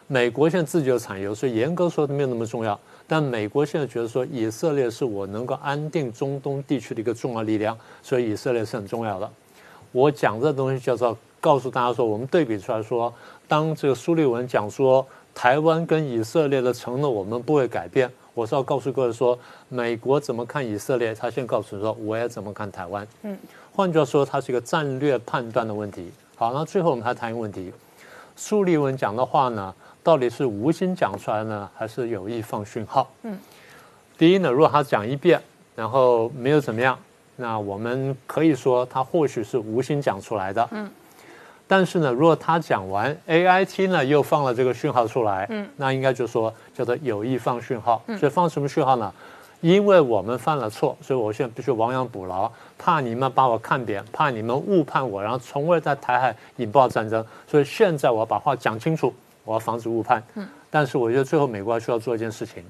[0.08, 2.80] 美国现在自己有产油，所以严格说没有那么重要。
[3.06, 9.32] 但美国现在觉得说以色列是我能够安定中东地区的一个重要力量，所以以色列是很重要的。
[9.92, 11.16] 我讲这东西叫做。
[11.40, 13.14] 告诉大家说，我们对比出来说，
[13.48, 19.38] 当这个苏利文讲说台湾跟以色列的承诺我们不会改变，我是要告诉各位说，
[19.70, 23.08] 美国怎么看以色列，他先告诉你说，我也怎么看台湾。
[23.22, 23.38] 嗯，
[23.74, 26.12] 换句话说，它是一个战略判断的问题。
[26.36, 27.72] 好，那最后我们还谈一个问题，
[28.36, 29.74] 苏利文讲的话呢，
[30.04, 33.10] 到底是无心讲出来呢，还是有意放讯号？
[33.24, 33.38] 嗯，
[34.18, 35.42] 第一呢，如果他讲一遍，
[35.76, 36.98] 然后没有怎么样，
[37.36, 40.68] 那我们可以说他或许是无心讲出来的。
[40.72, 40.90] 嗯。
[41.68, 48.02] 但是呢，如果他讲完，A I T 呢又放了这个讯号出来，嗯，那应该就说叫做有意放讯号。
[48.18, 49.14] 所以放什么讯号呢？
[49.60, 57.26] 因为我们犯了错，所以我现在必须亡羊补牢，怕你们把我看扁，怕你们误判我，然后从而在台海引爆战争。
[57.48, 59.14] 所以现在我要把话讲清楚，
[59.44, 60.24] 我要防止误判。
[60.36, 62.64] 嗯，但是我觉得最后美国需要做一件事情，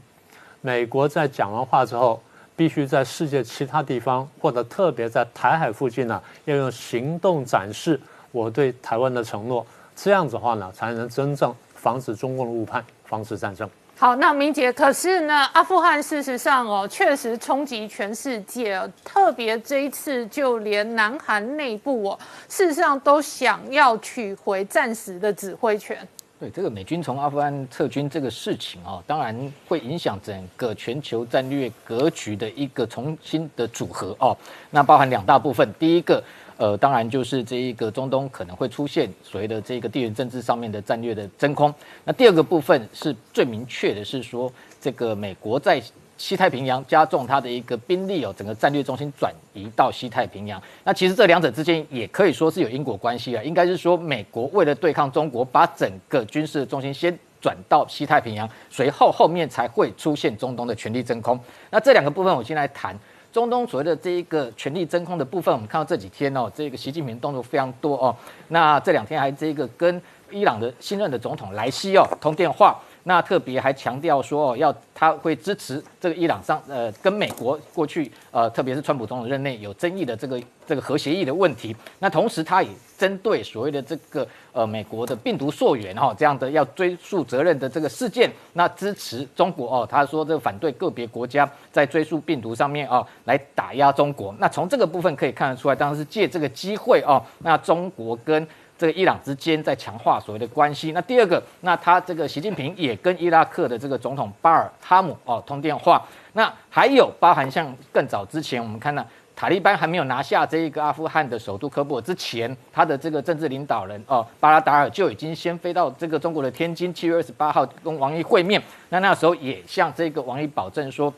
[0.62, 2.20] 美国在讲完话之后，
[2.56, 8.00] 必须在世界其他地方或者特别在台海附近呢，要用行动展示。
[8.38, 9.65] 我对台湾的承诺，
[9.95, 13.67] 这样子的话呢，才能真正防止中共的误判，防止战争。
[13.97, 26.07] 好，那明杰，可是呢，阿富汗事实上哦，确实冲击全世界，特别这一次，就连南韩内部哦，事实上都想要取回暂时的指挥权。
[26.39, 29.35] 对这个美军从阿富汗撤军这个事情哦，当然
[29.67, 34.38] 会影响整个全球战略格局的一个重新的组合哦。
[34.69, 36.23] 那包含两大部分，第一个。
[36.58, 41.74] 呃，当然就是这一个中东可能会出现所谓的这个地缘政治上面的战略的真空。
[42.03, 44.51] 那第二个部分是最明确的，是说
[44.82, 45.80] 这个美国在
[46.18, 50.60] 西太平洋加重它的一个兵力哦，整个战略中心转移到西太平洋。
[50.84, 61.39] 那其实这两者之间也可以说是有因果关系啊，应该是说美国为了对抗中国，把整个军事的中心先转到西太平洋，随后后面才会出现中东的权力真空。
[61.70, 62.97] 那这两个部分我先来谈。
[63.38, 68.15] 中东所谓的这一个权力真空的部分，我们看到这几天哦，这个习近平动作非常多哦。
[68.47, 72.75] 那这两天还这个跟伊朗的新任的总统莱西哦通电话。
[73.03, 81.75] 那特别还强调说，哦，要他会支持这个伊朗上，呃，跟美国过去，呃，特别是川普总统任内有争议的这个这个核协议的问题。
[81.99, 94.34] 那同时，他也针对所谓的这个，呃，美国的病毒溯源哈，这样的要追溯责任的这个事件，那支持中国哦，他说这个反对个别国家在追溯病毒上面哦，来打压中国。
[94.39, 98.48] 那从这个部分可以看得出来，当然是借这个机会哦，那中国跟。
[98.80, 100.91] 这个伊朗之间在强化所谓的关系。
[100.91, 106.00] 那第二个，那他这个习近平也跟伊拉克的这个总统巴尔哈姆哦通电话。
[106.34, 109.04] 那还有包含像更早之前，我们看到
[109.38, 118.59] 塔利班还没有拿下这一个阿富汗的首都科布尔之前，他的这个政治领导人哦巴拉达尔就已经先飞到这个中国的天津，七月二十八号跟王毅会面。
[118.89, 121.13] 那那时候也向这个王毅保证说，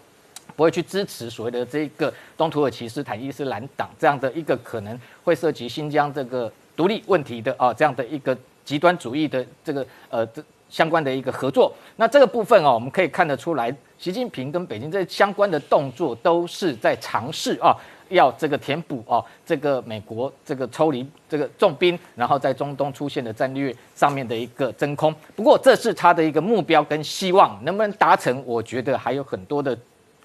[0.58, 6.52] 不会去支持所谓的这个东土耳其斯坦伊斯兰党这样的一个可能会涉及新疆这个。
[6.76, 17.76] 独立问题的啊，这样的一个极端主义的这个呃这相关的一个合作，那这个部分哦，我们可以看得出来，习近平跟北京这相关的动作都是在尝试啊，
[18.10, 25.14] 要这个填补哦，这个美国这个抽离这个重兵，然后在中东出现的战略上面的一个真空。
[25.36, 29.78] 不过这是他的一个目标跟希望，能不能达成，我觉得还有很多的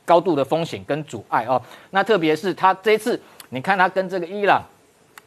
[0.04, 1.60] 高度的风险跟阻碍哦。
[1.90, 3.20] 那特别是他这次，
[3.50, 4.62] 你看他跟这个伊朗，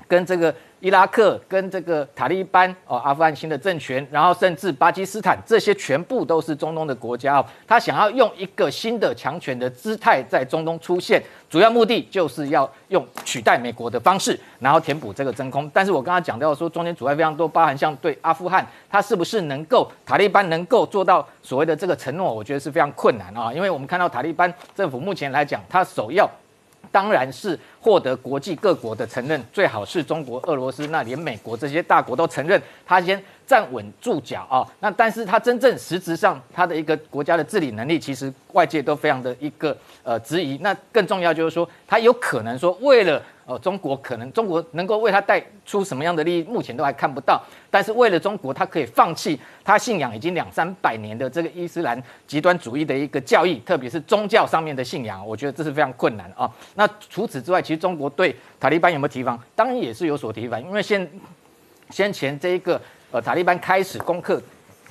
[0.08, 0.54] 跟这个。
[0.80, 7.46] 伊拉克跟这个塔利班哦，阿富汗新的政权，然后甚至巴基斯坦，这些全部都是中东的国家哦。
[7.68, 15.68] 他想要用一个新的强权的姿态在中东出现，主要目的就是要用取代美国的方式，然后填补这个真空。
[15.74, 23.52] 但是我刚刚讲到说，中间阻碍非常多，包含像对阿富汗，他是不是能够塔利班能够做到所谓的这个承诺，我觉得是非常困难啊。
[23.52, 26.30] 因为我们看到塔利班政府目前来讲，他首要。
[26.98, 34.66] 当然是获得国际各国的承认，最好是中国、俄罗斯，那连美国这些大国都承认，他先站稳住脚啊。
[34.80, 40.58] 那但是他真正实质上他的一个国家的治理能力，其实外界都非常的一个呃质疑。
[40.58, 43.22] 那更重要就是说，他有可能说为了。
[43.48, 47.42] 哦，中国可能中国能够为他带出什么样的利益，目前都还看不到。
[47.72, 56.52] 但是为了中国，他可以放弃他信仰已经两三百年的这个伊斯兰极端主义的一个教义，特别是宗教上面的信仰，我觉得这是非常困难啊。
[56.76, 59.42] 那除此之外，其实中国对塔利班有没有提防？
[59.56, 61.10] 当然也是有所提防，因为先
[61.90, 64.42] 先前这一个呃塔利班开始攻克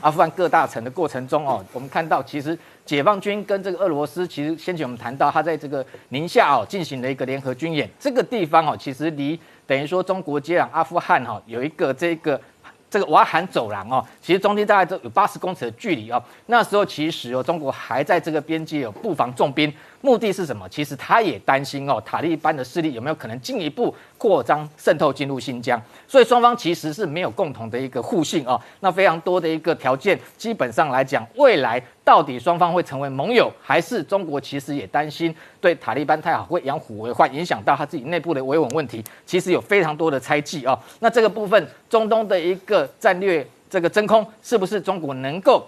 [0.01, 2.59] 阿富汗各大城的过程中哦，我们看到其实。
[2.87, 12.41] 解放军跟这个俄罗斯，其实先前我们谈到，他在这个宁夏哦进行了一个联合军演，这个地方哦，其实离等于说中国接壤阿富汗哈有一个这个。
[12.89, 16.23] 这个瓦罕走廊哦，其实中间大概都有八十公尺的距离哦。
[16.47, 20.68] 那时候其实哦，中国还在这个边界有布防重兵，目的是什么？
[20.68, 25.81] 其实他也担心哦，塔利班的势力有没有可能进一步扩张渗透进入新疆？
[26.06, 28.60] 所以双方其实是没有共同的一个互信哦。
[28.81, 39.02] 那非常多的一个条件，基本上来讲，未来到底双方会成为盟友，还是中国其实也担心对塔利班太好会养虎为患，影响到他自己内部的维稳问题？
[39.24, 40.78] 其实有非常多的猜忌哦。
[41.01, 42.86] 那这个部分，中东的一个。
[42.98, 45.64] 战略这个真空是不是中国能够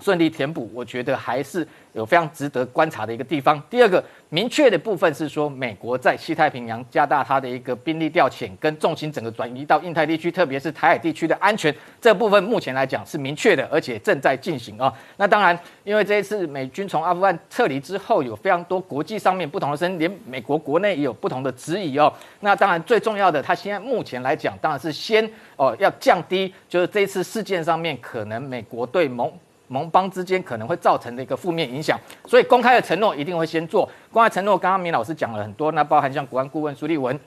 [0.00, 0.70] 顺利填补？
[0.74, 1.66] 我觉得还是。
[1.94, 3.60] 有非常值得观察的一个地方。
[3.68, 14.92] 第二个明确的部分是说，美国在西太平洋加大它的一个兵力调遣，跟重心整个转移到印太地区，特别是台海地区的安全这部分，目前来讲是明确的，而且正在进行啊。
[15.16, 22.12] 那当然，因为这一次美军从阿富汗撤离之后，有非常多国际上面不同的声音，连美国国内也有不同的质疑哦。
[22.40, 29.32] 那当然最重要的，它现在目前来讲，当然是先哦要降低，就是这次事件上面可能美国对盟。
[29.68, 33.88] 盟邦之间可能会造成的一个负面影响，所以公开的承诺一定会先做。
[34.10, 37.18] 公开承诺，刚刚明老师讲了很多，那包含像国安顾问苏立文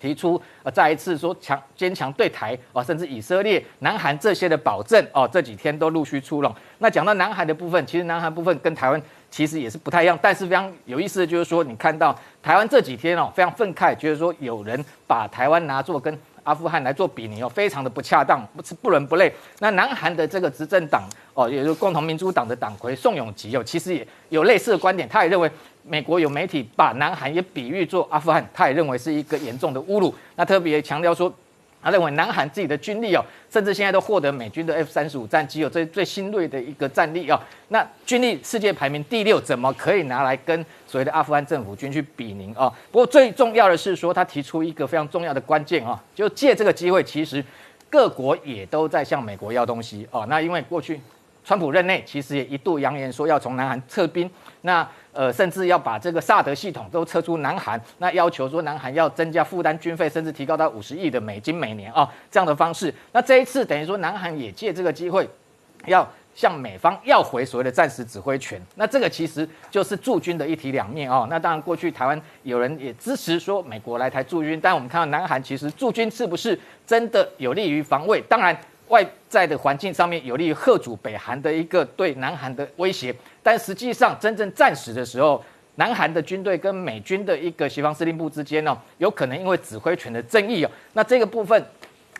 [0.00, 6.54] 提出，呃，再一次说强坚强对台哦，甚至以色列、南韩这些的保证哦，这几天都陆续出笼。
[6.78, 16.18] 那讲到南韩的部分，其实南韩部分跟台湾其实也是不太一样，但是非常有意思的就是说，你看到台湾这几天哦，非常愤慨，觉得说有人把台湾拿作跟。
[16.50, 19.32] 阿富汗来做比拟哦，非常的不恰当，不是不伦不类。
[19.60, 25.48] 那南韩的这个执政党哦，也就是共同民主党的党魁宋永吉哦，其实也有类似的观点，他也认为
[25.84, 30.12] 美国有媒体把南韩也比喻作阿富汗，他也认为是一个严重的侮辱。
[30.34, 31.32] 那特别强调说。
[31.82, 37.40] 他认为南韩自己的军力哦，甚至现在都获得美军的 F 三十五战机哦，最最新锐的一个战力哦。
[37.68, 42.72] 那军力世界排名第六，怎么可以拿来跟所谓的阿富汗政府军去比拟哦？
[42.92, 47.44] 不过最重要的是说，他提出一个非常重要的关键哦，就借这个机会，其实
[47.88, 50.26] 各国也都在向美国要东西哦。
[50.28, 51.00] 那因为过去
[51.44, 54.30] 川普任内，其实也一度扬言说要从南韩撤兵，
[54.62, 54.86] 那。
[55.12, 62.94] 呃，甚至要把这个萨德系统都撤出南韩，那要求说南韩要增加负担军费，甚至提高到五十亿的美金每年啊，这样的方式。
[63.10, 65.28] 那这一次等于说南韩也借这个机会，
[65.86, 68.62] 要向美方要回所谓的战时指挥权。
[68.76, 71.26] 那这个其实就是驻军的一体两面哦。
[71.28, 76.56] 那当然过去台湾有人也支持说美国来台驻军，但我们看到南韩其实驻军是不是
[76.86, 78.22] 真的有利于防卫？
[78.28, 78.56] 当然。
[78.90, 85.42] 外在的环境上面有利于贺主北韩的一个对南韩的威胁，但实际上真正战时的时候，
[85.76, 91.64] 南韩的军队跟美军的一个西方司令部之间呢，有可能因为指挥权的争议哦，那这个部分，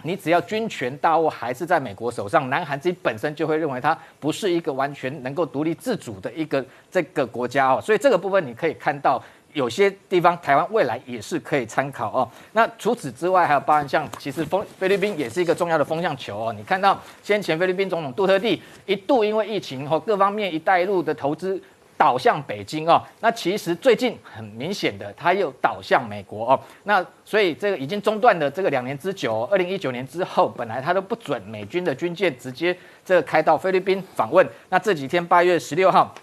[0.05, 9.23] 你只要军权大握还是在美国手上，南韩自己本身就会认为它不是一个完全能够独立自主的一个这个国家哦，所以这个部分你可以看到。
[9.53, 12.29] 有些地方台湾未来也是可以参考哦。
[12.53, 16.53] 那除此之外，还有包含像其实风菲律宾也是一个重要的风向球哦。
[16.53, 21.61] 你看到先前菲律宾总统杜特地一度因为疫情和各方面一带一路的投资
[21.97, 26.61] 导向北京哦，那其实最近很明显的他又导向美国哦。
[26.85, 32.75] 那所以这个已经中断的这个两年之久，二零一九年之后本来他都不准美军的军舰直接
[33.05, 34.47] 这个开到菲律宾访问。
[34.71, 36.15] 那这几天八月十六号。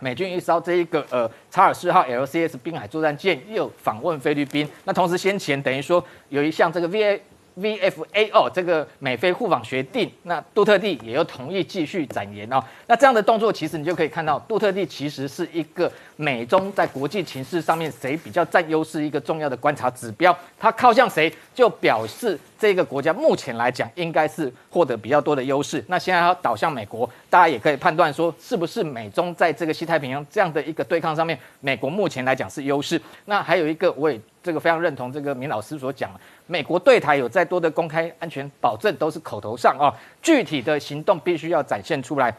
[0.00, 7.18] 美军一艘这一个呃查尔斯号 LCS 滨海作战舰又访问菲律宾，那同时先前等于说有一项这个 VA。
[7.56, 12.60] VFA 哦，这个美菲互访协定，那杜特地也又同意继续展延哦。
[12.88, 20.36] 那这样的动作，其实你就可以看到，杜特地其实是一个美中在国际情势上面谁比较占优势一个重要的观察指标。
[20.58, 25.84] 它靠向谁，就表示这个国家目前来讲应该是获得比较多的优势。
[25.88, 33.00] 那现在要倒向美国，大家也可以判断说，是不是美中在这个西太平洋这样的一个对抗上面，美国目前来讲是优势。
[33.24, 36.10] 那还有一个，我也这个非常认同这个明老师所讲。
[36.46, 39.92] 美国对台有再多的公开安全保证，都是口头上哦，
[40.22, 42.34] 具体的行动必须要展现出来。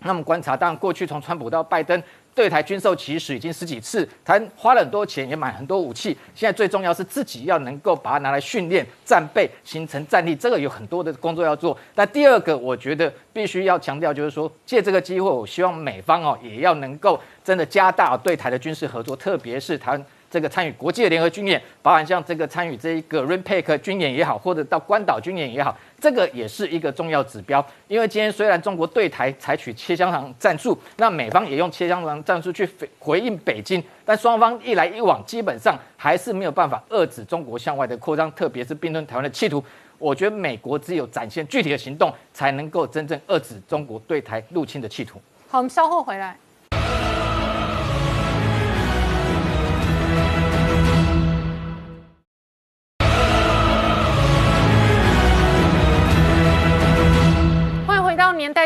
[0.00, 2.00] 那么观察，当然过去从川普到拜登。
[2.38, 6.16] 对台军售其实已经十几次，台花了很多钱，也买很多武器。
[6.36, 11.76] 现在最重要是自己要能够把它拿来训练战备，形成战力，这个有很多的工作要做。
[11.96, 20.06] 那第二个，我觉得必须要强调，就是说借这个机会，我希望美方哦也要能够真的加大对台的军事合作，特别是台湾。
[20.30, 27.64] 这个参与国际的联合军演，包含像这个参与这一个 RIMPAC 军演也好，或者到关岛军演也好，这个也是一个重要指标。
[27.86, 32.68] 因为今天虽然中国对台采取切香肠战术，那美方也用切香肠战术去
[32.98, 39.64] 回应北京，但双方一来一往，基本上还是没有办法遏制中国向外的扩张，特别是并吞台湾的企图。
[39.98, 45.20] 我觉得美国只有展现具体的行动，才能够真正遏制中国对台入侵的企图。
[45.48, 46.36] 好，我们稍后回来。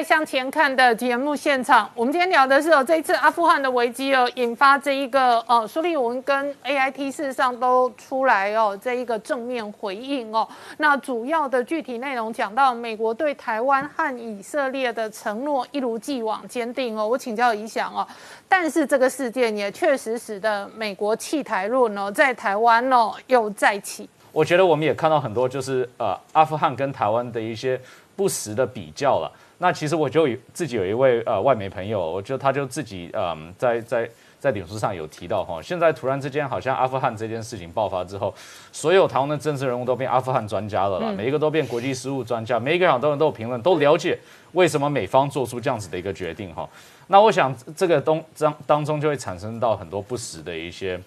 [0.02, 10.46] 向前看的节目现场，我们今天聊的是哦，这一次阿富汗的危机哦，引发这一个呃，苏利文跟 A I T 事实上都出来哦，这一个正面回应哦。
[10.78, 17.06] 那主要的具体内容讲到，美国对台湾和以色列的承诺一如既往坚定哦。
[17.06, 18.06] 我请教一下哦，
[18.48, 24.08] 但是这个事件也确实使得美国弃台论哦，在台湾哦又再起。
[24.32, 27.78] 我觉得我们也看到很多就是呃，阿富汗跟台湾的一些
[28.16, 29.30] 不实的比较了。
[29.62, 34.10] 那其实我就自己有一位呃外媒朋友，我就他就自己嗯在在
[34.40, 38.34] 在脸书上有提到哈，现在突然之间好像阿富汗这件事情爆发之后，
[38.72, 44.18] 所有台湾的政治人物都变阿富汗专家了啦，每一个都变国际事务专家，每一个很多人都有评论，都了解
[44.50, 46.68] 为什么美方做出这样子的一个决定哈。
[47.06, 51.00] 那我想这个东当当中就会产生到很多不实的一些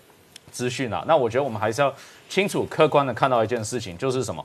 [0.49, 1.03] 资讯啊。
[1.05, 1.93] 那我觉得我们还是要
[2.29, 4.41] 清楚客观的看到一件事情，就是什么，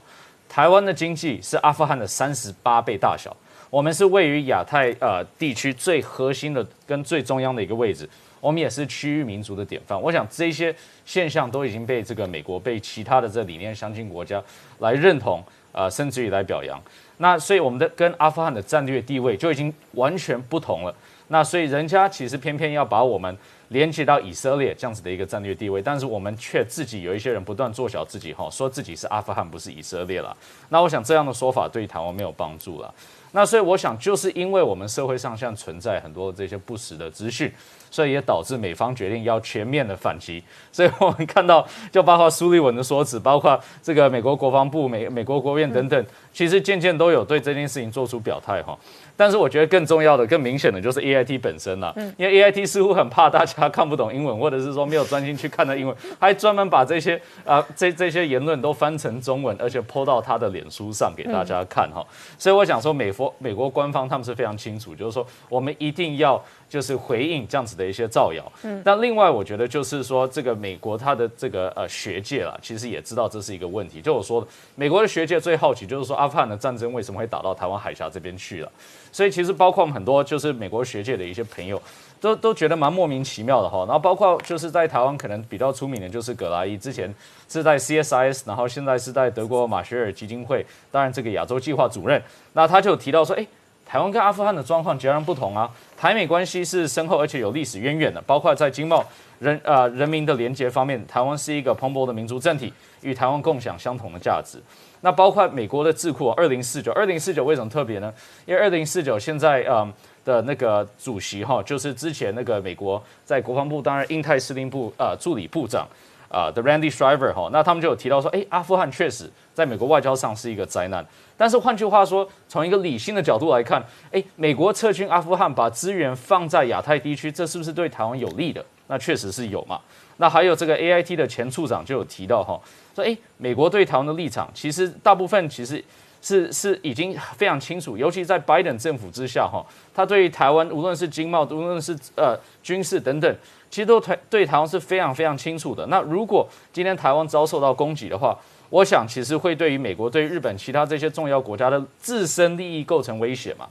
[0.49, 3.37] 台湾的经济是阿富汗的三十八倍大小。
[3.71, 8.09] 我们是位于亚太呃地区最核心的跟最中央的一个位置，
[8.41, 10.01] 我们也是区域民族的典范。
[10.01, 10.75] 我想这些
[11.07, 14.43] 现象都已经被这个美国、被其他的这理念相近国家
[14.81, 15.41] 来认同，
[15.71, 16.83] 呃，甚至于来表扬。
[17.19, 20.93] 那所以我们的跟阿富汗的战略地位就已经完全不同了。
[21.29, 23.37] 那所以人家其实偏偏要把我们
[23.69, 30.37] 连接到以色列这样子的一个战略地位，但是我们却自己有一些人不断做小自己哈，说自己是阿富汗不是以色列了。
[30.71, 32.93] 那我想这样的说法对台湾没有帮助了。
[33.33, 37.53] 那所以我想，就是因为我们社会上现在存在很多这些不实的资讯，
[37.91, 40.43] 所以也导致美方决定要全面的反击。
[40.73, 48.79] 所以我们看到，就包括苏利文的说辞，包括这个美国国防部、美美国国务院等等，其实渐渐都有对这件事情做出表态哈。
[49.17, 62.03] 但是我觉得更重要的、更明显的就是 A I T 本身了，因为 A I T 似乎很怕大家看不懂英文，或者是说没有专心去看的英文， 还专门把这些啊这这些言论都翻成中文，而且抛到他的脸书上给大家看哈。
[62.39, 66.43] 所以我想说，美国美国官方他们是非常清楚，就是说我们一定要。
[66.71, 74.01] 就是回应这样子的一些造谣，嗯，但另外我觉得就是说，这个美国它的这个呃学界啦，其实也知道这是一个问题。
[74.01, 74.47] 就我说的，
[74.77, 78.71] 美国的学界最好奇就是说，阿富汗的战争为什么会打到台湾海峡这边去了？
[79.11, 81.81] 所以其实包括很多就是美国学界的一些朋友，
[82.21, 83.79] 都都觉得蛮莫名其妙的哈。
[83.81, 87.13] 然后包括就是在台湾可能比较出名的，就是葛拉伊，之前
[87.49, 92.23] 是在 CSIS，然后现在是在德国马歇尔基金会，当然这个亚洲计划主任，
[92.53, 93.47] 那他就提到说，哎。
[93.87, 95.69] 台湾跟阿富汗的状况截然不同啊！
[95.97, 99.05] 台美关系是深厚而且有历史渊源的，包括在经贸、
[99.41, 104.63] 人呃人民的连结方面，台湾是一个蓬勃的民族政体，与台湾共享相同的价值。
[105.03, 108.13] 那包括美国的智库二零四九，二零四九为什么特别呢？
[108.47, 109.93] 因为二零四九现在嗯
[110.25, 115.89] 的那个主席哈，就是之前那个美国在国防部担任印太司令部呃助理部长
[116.29, 121.05] 啊的 Randy Shriver 哈，那他们就有提到说，哎，阿富汗确实在美国外交上是一个灾难。
[121.39, 128.63] 但是换句话说，从一个理性的角度来看，诶，美国撤军阿富汗，把资源放在亚太地区，这是不是对台湾有利的？
[128.89, 129.81] 那确实是有嘛。
[130.21, 132.61] 那还有这个 A I T 的前处长就有提到哈，
[132.95, 135.83] 说诶，美国对台湾的立场，其实大部分其实
[136.21, 139.65] 是是已经非常清楚，尤其在拜登政府之下哈，
[139.95, 143.35] 他对于台湾无论是经贸，无论是呃军事等等，
[143.71, 145.87] 其实都台对台湾是非常非常清楚的。
[145.87, 148.39] 那如果今天台湾遭受到攻击的话，
[148.69, 153.67] 我想，其实会对于美国、对日本其他这些重要国家的自身利益构成威胁嘛？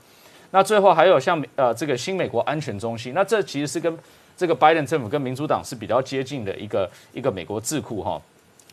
[0.50, 3.96] 那最后还有像呃这个新美国安全中心，那这其实是跟
[4.40, 8.22] 这个拜登政府跟民主党是比较接近的一个一个美国智库哈。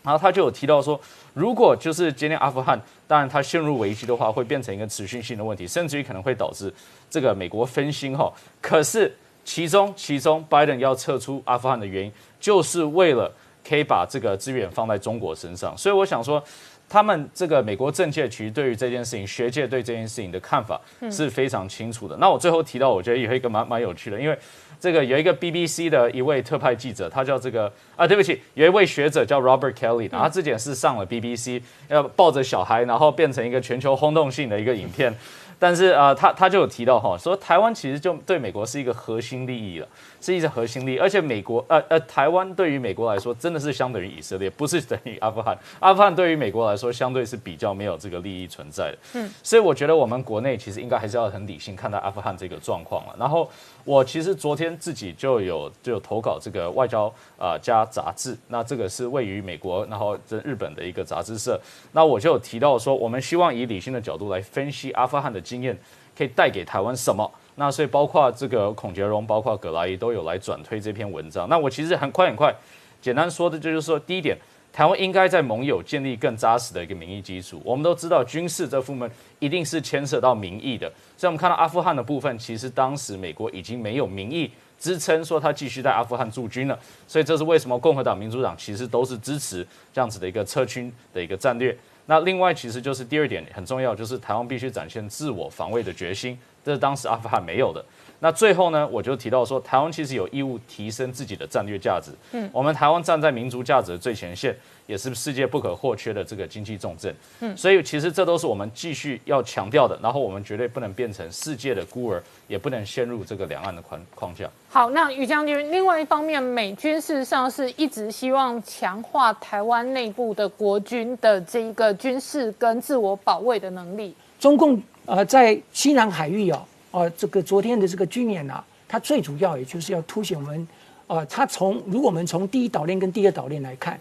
[0.05, 0.99] 然后他就有提到说，
[1.35, 6.73] 如果就是今天阿富汗，当然它陷入危机的话，会变成一个持续性的问题，甚至于可能会导致
[7.11, 8.33] 这个美国分心哈。
[8.61, 9.13] 可是
[9.45, 13.33] 其中其中拜登要撤出阿富汗的原因，就是为了。
[13.69, 16.41] 可以把这个资源放在中国身上，所以我想说，
[16.89, 20.81] 他们这个美国政界其实对于这件事情，学界对这件事情的看法
[21.11, 22.17] 是非常清楚的。
[22.19, 24.39] 那我最后提到，我觉得有一个蛮蛮有趣的，因为
[24.79, 35.15] 这个有一个 BBC 的一位特派记者，他叫这个啊，对不起，有一位学者叫 Robert Kelly，然后他之前是上了 BBC，要抱着小孩，然后变成一个全球轰动性的一个影片。
[35.59, 39.89] 但是呃，他他就有提到哈，说台湾其实就对美国是一个核心利益了，
[40.27, 45.57] 是一个核心利益，而且美国呃呃，台湾对于美国来说真的是相等于以色列，不是等于阿富汗。
[45.79, 48.99] 阿富汗对于美国来说，相对是比较没有这个利益存在的。
[49.15, 53.15] 嗯，所以我觉得我们国内其实应该还是要很理性看待阿富汗这个状况了。
[53.17, 53.49] 然后
[53.85, 57.07] 我其实昨天自己就有就有投稿这个外交
[57.39, 61.57] 啊加杂志，那这个是位于美国，然后这日本的一个杂志社，
[61.93, 65.79] 那我就有提到说，我们希望以理性的角度来分析阿富汗的经验
[66.19, 67.31] 可以带给台湾什么。
[67.57, 71.49] 那所以包括这个孔杰荣，包括葛莱伊都有来转推这篇文章。
[71.49, 72.55] 那我其实很快很快，
[73.01, 74.37] 简单说的就是说，第一点，
[74.73, 77.61] 台湾应该在盟友建立更扎实的一个民意基础。
[77.65, 80.87] 我们都知道，军事这部分一定是牵涉到民意的。
[81.17, 86.79] 所以我们看到阿富汗的部分，其实当时美国已经没有民意支撑说他继续在阿富汗驻军了。
[87.09, 91.75] 所以这是为什么共和党、民主党其实都是支持这样子的一个撤军的一个战略。
[92.09, 97.85] 那另外其实就是第二点很重要，就是台湾必须展现自我防卫的决心，这是当时阿富汗没有的。
[98.19, 102.11] 那最后呢，我就提到说，台湾其实有义务提升自己的战略价值。
[102.33, 104.57] 嗯，我们台湾站在民族价值的最前线，
[104.87, 107.15] 也是世界不可或缺的这个经济重镇。
[107.39, 109.97] 嗯，所以其实这都是我们继续要强调的。
[110.03, 114.51] 然后我们绝对不能变成世界的孤儿，也不能陷入这个两岸的框框架。
[114.71, 124.17] 好，那于将军，另外一方面，美军事实上是一直希望强化台湾内部的国军的这一个军事跟自我保卫的能力。
[124.39, 130.69] 中共呃在西南海域哦，呃这个昨天的这个军演啊，它最主要也就是要凸显我们，
[131.07, 133.99] 呃，它从如果我们从第一岛链跟第二岛链来看，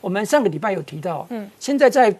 [0.00, 2.14] 我们上个礼拜有提到，嗯，现在在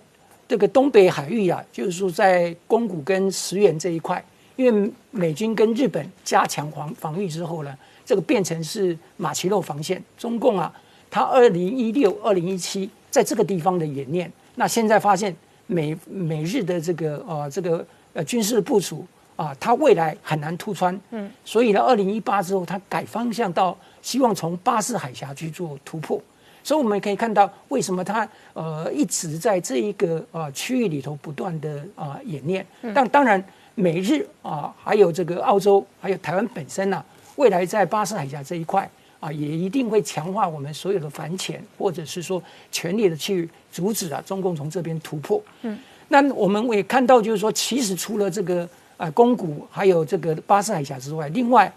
[0.49, 4.25] 这个东北海域啊，就是说在宫古跟石垣这一块，
[4.57, 10.03] 因为美军跟日本加强防防御之后呢，这个变成是马奇诺防线。
[10.17, 10.73] 中共啊，
[11.11, 15.35] 它二零一六、二零一七在这个地方的演练，那现在发现
[15.67, 17.85] 美美日的这个呃这个
[18.17, 19.05] 呃军事部署
[19.37, 26.21] 啊，它未来很难突穿，嗯，所以呢，二零一八之后，它改方向到希望从巴士海峡去做突破。
[26.65, 32.67] 所以我们可以看到，为什么它呃一直在这一个呃区域里头不断的啊演练。
[32.95, 33.45] 但当然，
[33.75, 37.05] 美日啊，还有这个澳洲，还有台湾本身呢，
[37.37, 38.91] 未来在巴士海峡这一块
[39.21, 45.41] 啊，也一定会强化我们所有的反潜，或者是说全力的去阻止啊中共从这边突破。
[45.63, 51.73] 嗯，那我们也看到，就是说，其实除了这个啊宫古还有这个巴士海峡之外，另外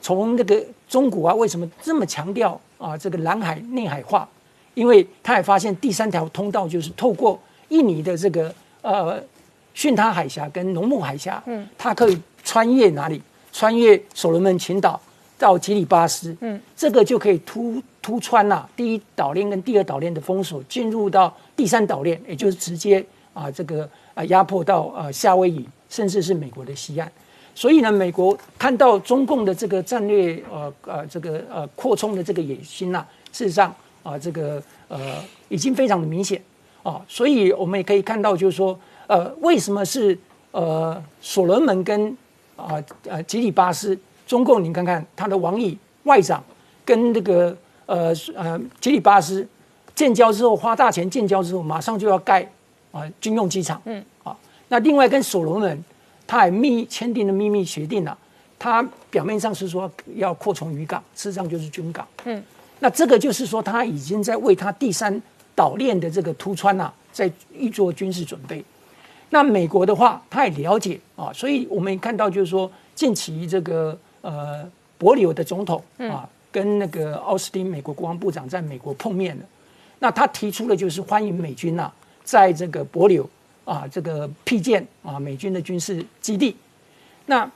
[0.00, 4.28] 从那个中国啊，为什么这么强调啊这个南海内海化？
[4.74, 7.38] 因为他也发现第三条通道就是透过
[7.68, 8.52] 印尼的这个
[8.82, 9.22] 呃
[9.74, 13.22] 巽他海峡跟农牧海峡，嗯，它可以穿越哪里？
[13.52, 15.00] 穿越所罗门群岛
[15.38, 23.04] 到吉里巴斯，嗯，这个就可以突突穿呐第一岛链跟第二岛链的封锁，进入到第三岛链，也就是直接
[23.34, 27.12] 啊这个啊压迫到啊夏威夷，甚至是美国的西岸。
[27.54, 33.74] 所以呢，美国看到中共的这个战略呃呃这个呃扩充的这个野心呐，事实上。
[34.04, 34.98] 啊，这个呃
[35.48, 36.38] 已经非常的明显
[36.82, 40.18] 啊，所以我们也可以看到，就是说，呃，为什么是
[40.50, 42.14] 呃所罗门跟
[42.54, 42.76] 啊
[43.08, 46.44] 呃吉里巴斯，中共，你看看他的王毅外长
[46.84, 47.56] 跟那个
[47.86, 49.48] 呃呃吉里巴斯
[49.94, 52.46] 建交之后，花大钱建交之后，马上就要盖
[52.94, 54.34] 啊军用机场，嗯，啊，
[54.68, 55.84] 那另外跟所罗门，
[56.26, 58.16] 他还密签订了秘密协定了，
[58.58, 58.80] 他
[59.10, 62.40] 表面上是说要扩充渔港，事实上就是军港，嗯。
[62.80, 65.22] 那这个就是说，他已经在为他第三
[65.54, 68.62] 岛链的这个突穿呐，在预做军事准备。
[69.30, 74.68] 那美国的话，他也了解啊，所以我们看到就是说，近期这个呃，
[74.98, 79.44] 伯纽的总统啊，跟那个奥斯汀美国国防部长在美国碰面了。
[80.00, 81.90] 那他提出的就是欢迎美军呐，
[82.24, 83.28] 在这个伯柳
[83.64, 86.56] 啊，这个辟建啊美军的军事基地。
[87.26, 87.48] 那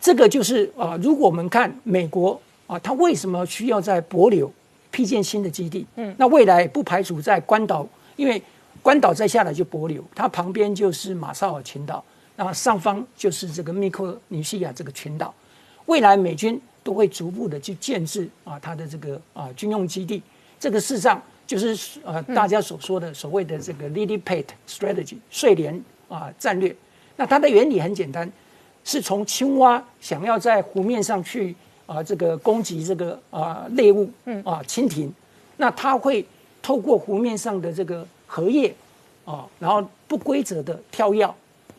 [0.00, 2.40] 这个就是啊，如果我们看美国。
[2.68, 4.50] 啊，他为什么需要在帛柳
[4.90, 5.84] 辟建新的基地？
[5.96, 7.86] 嗯，那未来不排除在关岛，
[8.16, 8.40] 因为
[8.80, 12.02] 关岛再下来就帛柳，它旁边就是马绍尔群岛，
[12.36, 15.34] 那上方就是这个密克尼西亚这个群岛，
[15.84, 20.22] 未来美军都会逐步的去建制啊，它的这个啊军用基地。
[20.58, 26.74] 这个事实上就是呃大家所说的所谓的这个 lily pad strategy 睡莲啊战略。
[27.16, 28.30] 那它的原理很简单，
[28.84, 31.54] 是从青蛙想要在湖面上去。
[31.84, 35.12] 啊，这个攻击这个啊猎物，嗯啊蜻蜓，
[35.58, 36.24] 那它会
[36.62, 38.72] 透过湖面上的这个荷叶
[39.26, 41.28] 啊，然后不规则的跳跃，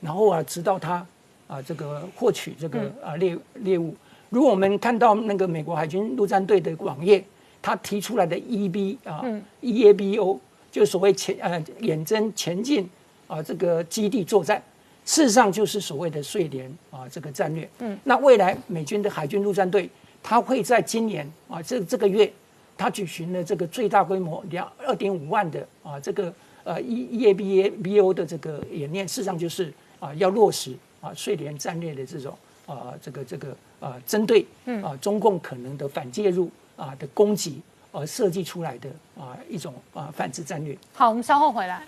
[0.02, 1.04] 然后啊，直到它
[1.48, 3.96] 啊这个获取这个啊猎猎物。
[4.30, 7.24] 如果我们看到那个美国海军陆战队的网页，
[7.64, 9.24] 他提出来的 EB 啊
[9.62, 10.38] EABO
[10.70, 12.88] 就所谓前呃远征前进
[13.26, 14.62] 啊这个基地作战，
[15.06, 17.68] 事实上就是所谓的睡莲啊这个战略。
[17.80, 19.90] 嗯，那未来美军的海军陆战队，
[20.22, 22.32] 他会在今年啊这这个月，
[22.78, 26.34] 他举行了这个最大规模两二点五万的啊这个
[26.66, 33.56] 呃 E EABO 的这个演练，事实上就是啊要落实啊睡莲战略的这种啊这个这个。
[33.84, 34.46] 啊，针对
[34.82, 40.78] 啊中共可能的反介入啊的攻击而设计出来的啊一种啊反制战略。
[40.94, 41.84] 好，我们稍后回来。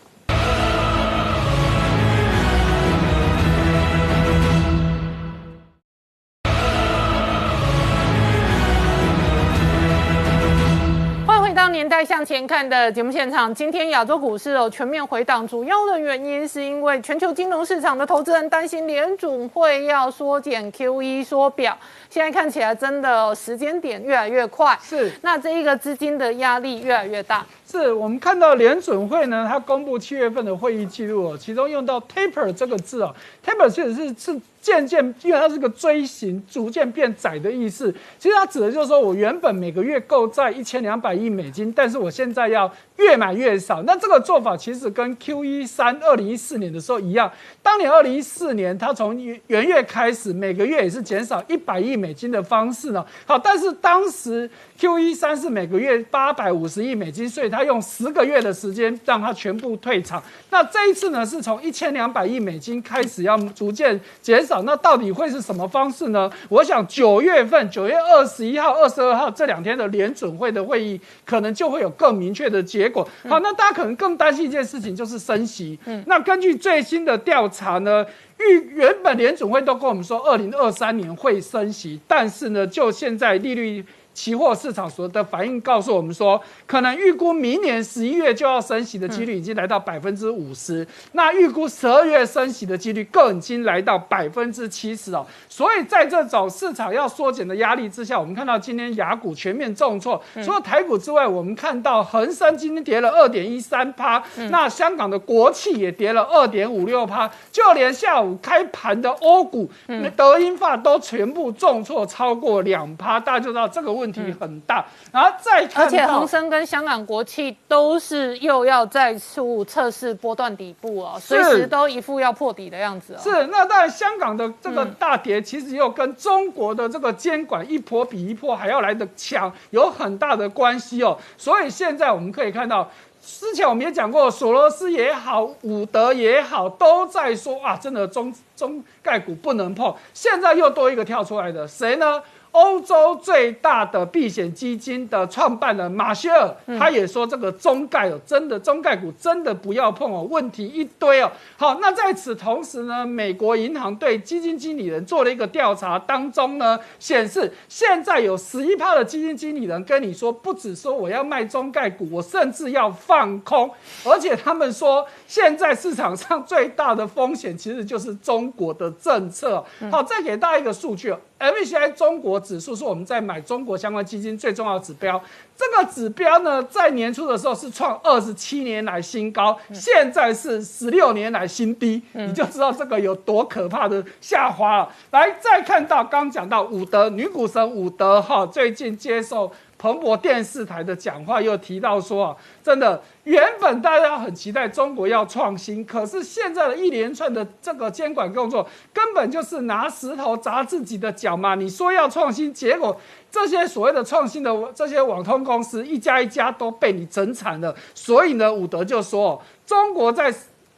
[11.86, 21.78] 年代向前看的节目现场，今天亚洲股市哦全面回档，主要的原因是因为全球金融市场的投资人担心联准会要缩减 QE 缩表，
[22.10, 27.46] 现在看起来真的时间点越来越快，是那这一个资金的压力越来越大。
[27.68, 33.14] 是我们看到联准会呢，它公布七月份的会议记录哦，其中用到 taper 这个字哦
[33.46, 34.42] ，taper 确实是是。
[34.66, 37.94] 渐渐，因为它是个锥形，逐渐变窄的意思。
[38.18, 43.84] 其实它指的就是说，我原本每个月购债一千两百亿美金，但是我现在要越买越少。
[43.84, 47.32] 那这个做法其实跟 Q E 三二零一四年的时候一样。
[47.62, 53.06] 当年二零一四年，它从元月开始，每个月也是减少一百亿美金的方式呢。
[53.28, 60.22] 好，但是当时 Q E 三是每个月八百五十亿美金，所以用十个月的时间让他全部退场。
[60.50, 64.64] 那这一次呢，是从一千两百亿美金开始要逐渐减少。
[64.64, 66.30] 那到底会是什么方式呢？
[66.50, 73.08] 我想九月份，九月二十一号、二十二号这两天的联准会的会议，可能就会有更明确的结果。
[73.28, 75.78] 好，那大家可能更担心一件事情，就是升息。
[75.86, 78.06] 嗯，那根据最新的调查呢，
[78.40, 83.86] 预原本联准会都跟我们说，二零二三年会升息，但是呢，就现在利率。
[84.16, 95.28] 期货市场所的反应告诉我们说，可能预估明年十一月就要升息的几率已经来到百分之五十，那预估十二月升息的几率更已经来到百分之七十哦。
[95.50, 109.70] 所以在这种市场要缩减的压力之下，我们看到今天雅股全面重挫，除了台股之外，我们看到恒生今天跌了二点一三趴，那香港的国企也跌了二点五六趴，就连下午开盘的欧股、
[110.16, 114.05] 德英发都全部重挫超过两趴，大家就知道这个问。
[114.06, 123.20] 问题很大，然后再看，而且恒生跟香港国企都是又要再次测试波段底部哦，随时都一副要破底的样子哦。
[123.20, 131.18] 是，那当然香港的这个大跌，其实又跟中国的这个监管一波比一波还要来的强，有很大的关系哦。
[131.36, 132.88] 所以现在我们可以看到，
[133.20, 139.92] 之前我们也讲过，索罗斯也好，伍德也好，都在说啊，真的中中概股不能碰。
[140.14, 142.22] 现在又多一个跳出来的，谁呢？
[142.56, 151.30] 欧洲最大的避险基金的创办人马歇尔，他也说这个中概哦，真的中概股真的不要碰哦，问题一堆哦。
[151.58, 163.70] 好，那在此同时呢，美国银行对基金经理人做了一个调查，当中呢显示，现在有十一趴的基金经理人跟你说，不只说我要卖中概股，我甚至要放空，
[164.06, 169.62] 而且他们说，现在市场上最大的风险其实就是中国的政策。
[169.92, 171.14] 好，再给大家一个数据。
[171.38, 175.20] MSCI 中国指数是我们在买中国相关基金最重要的指标。
[175.58, 184.90] 这个指标呢，在年初的时候是创二十七年来新高，现在是十六年来新低，你就知道这个有多可怕的下滑了。
[185.12, 189.52] 来，再看到刚讲到伍德女股神伍德哈，最近接受。
[189.78, 201.56] 彭博电视台的讲话又提到说啊，真的，原本大家很期待中国要创新，可是现在的一连串的这个监管工作，根本就是拿石头砸自己的脚嘛。
[201.56, 203.00] 你说要创新，结果
[203.30, 207.76] 这些所谓的创新的这些网通公司一家一家都被你整惨了。
[207.94, 210.34] 所以呢，伍德就说，中国在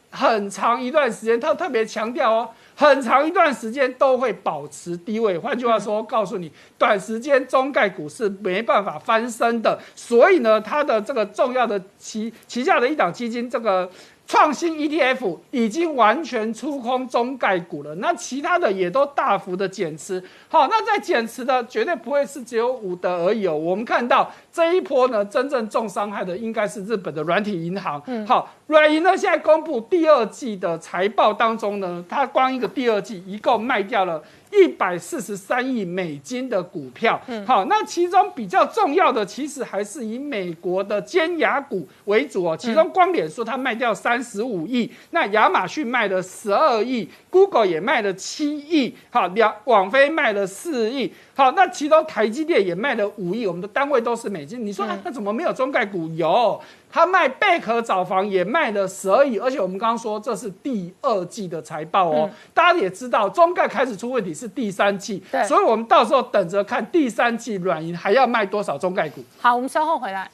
[0.10, 2.50] 很长一段时间，他特别强调哦。
[2.80, 9.80] 很长一段时间都会保持低位，换句话说，告诉你，短时间中概股是没办法翻身的。
[9.96, 13.90] 所以呢，它的这个重要的旗旗下的一档基金，这个
[14.28, 17.96] 创新 ETF 已经完全出空中概股了。
[17.96, 20.22] 那其他的也都大幅的减持。
[20.50, 23.56] 好，那在减持的绝对不会是只有伍德而已哦。
[23.56, 28.00] 我们看到这一波呢，真正重伤害的应该是日本的软体银行。
[28.28, 28.50] 好。
[28.68, 34.22] 软银呢现在公布第二季的财报当中呢，它光一个第二季一共卖掉了。
[34.52, 42.56] 一百四十三亿美金的股票，好，那其中比较重要的，其实还是以美国的尖牙股为主哦。
[42.58, 54.66] 其中光脸说它卖掉三十五亿，那亚马逊卖了十二亿，Google 也卖了七亿，好，两网飞卖了四亿，好，那其中台积电也卖了五亿，我们的单位都是美金。
[54.66, 56.08] 你说那怎么没有中概股？
[56.16, 56.60] 有。
[56.92, 69.24] 他卖贝壳找房也卖了十二亿，而且我们刚刚说这是第二季的财报哦，大家也知道中概开始出问题是第三季，所以我们到时候等着看第三季软银还要卖多少中概股。
[69.40, 70.30] 好，我们稍后回来。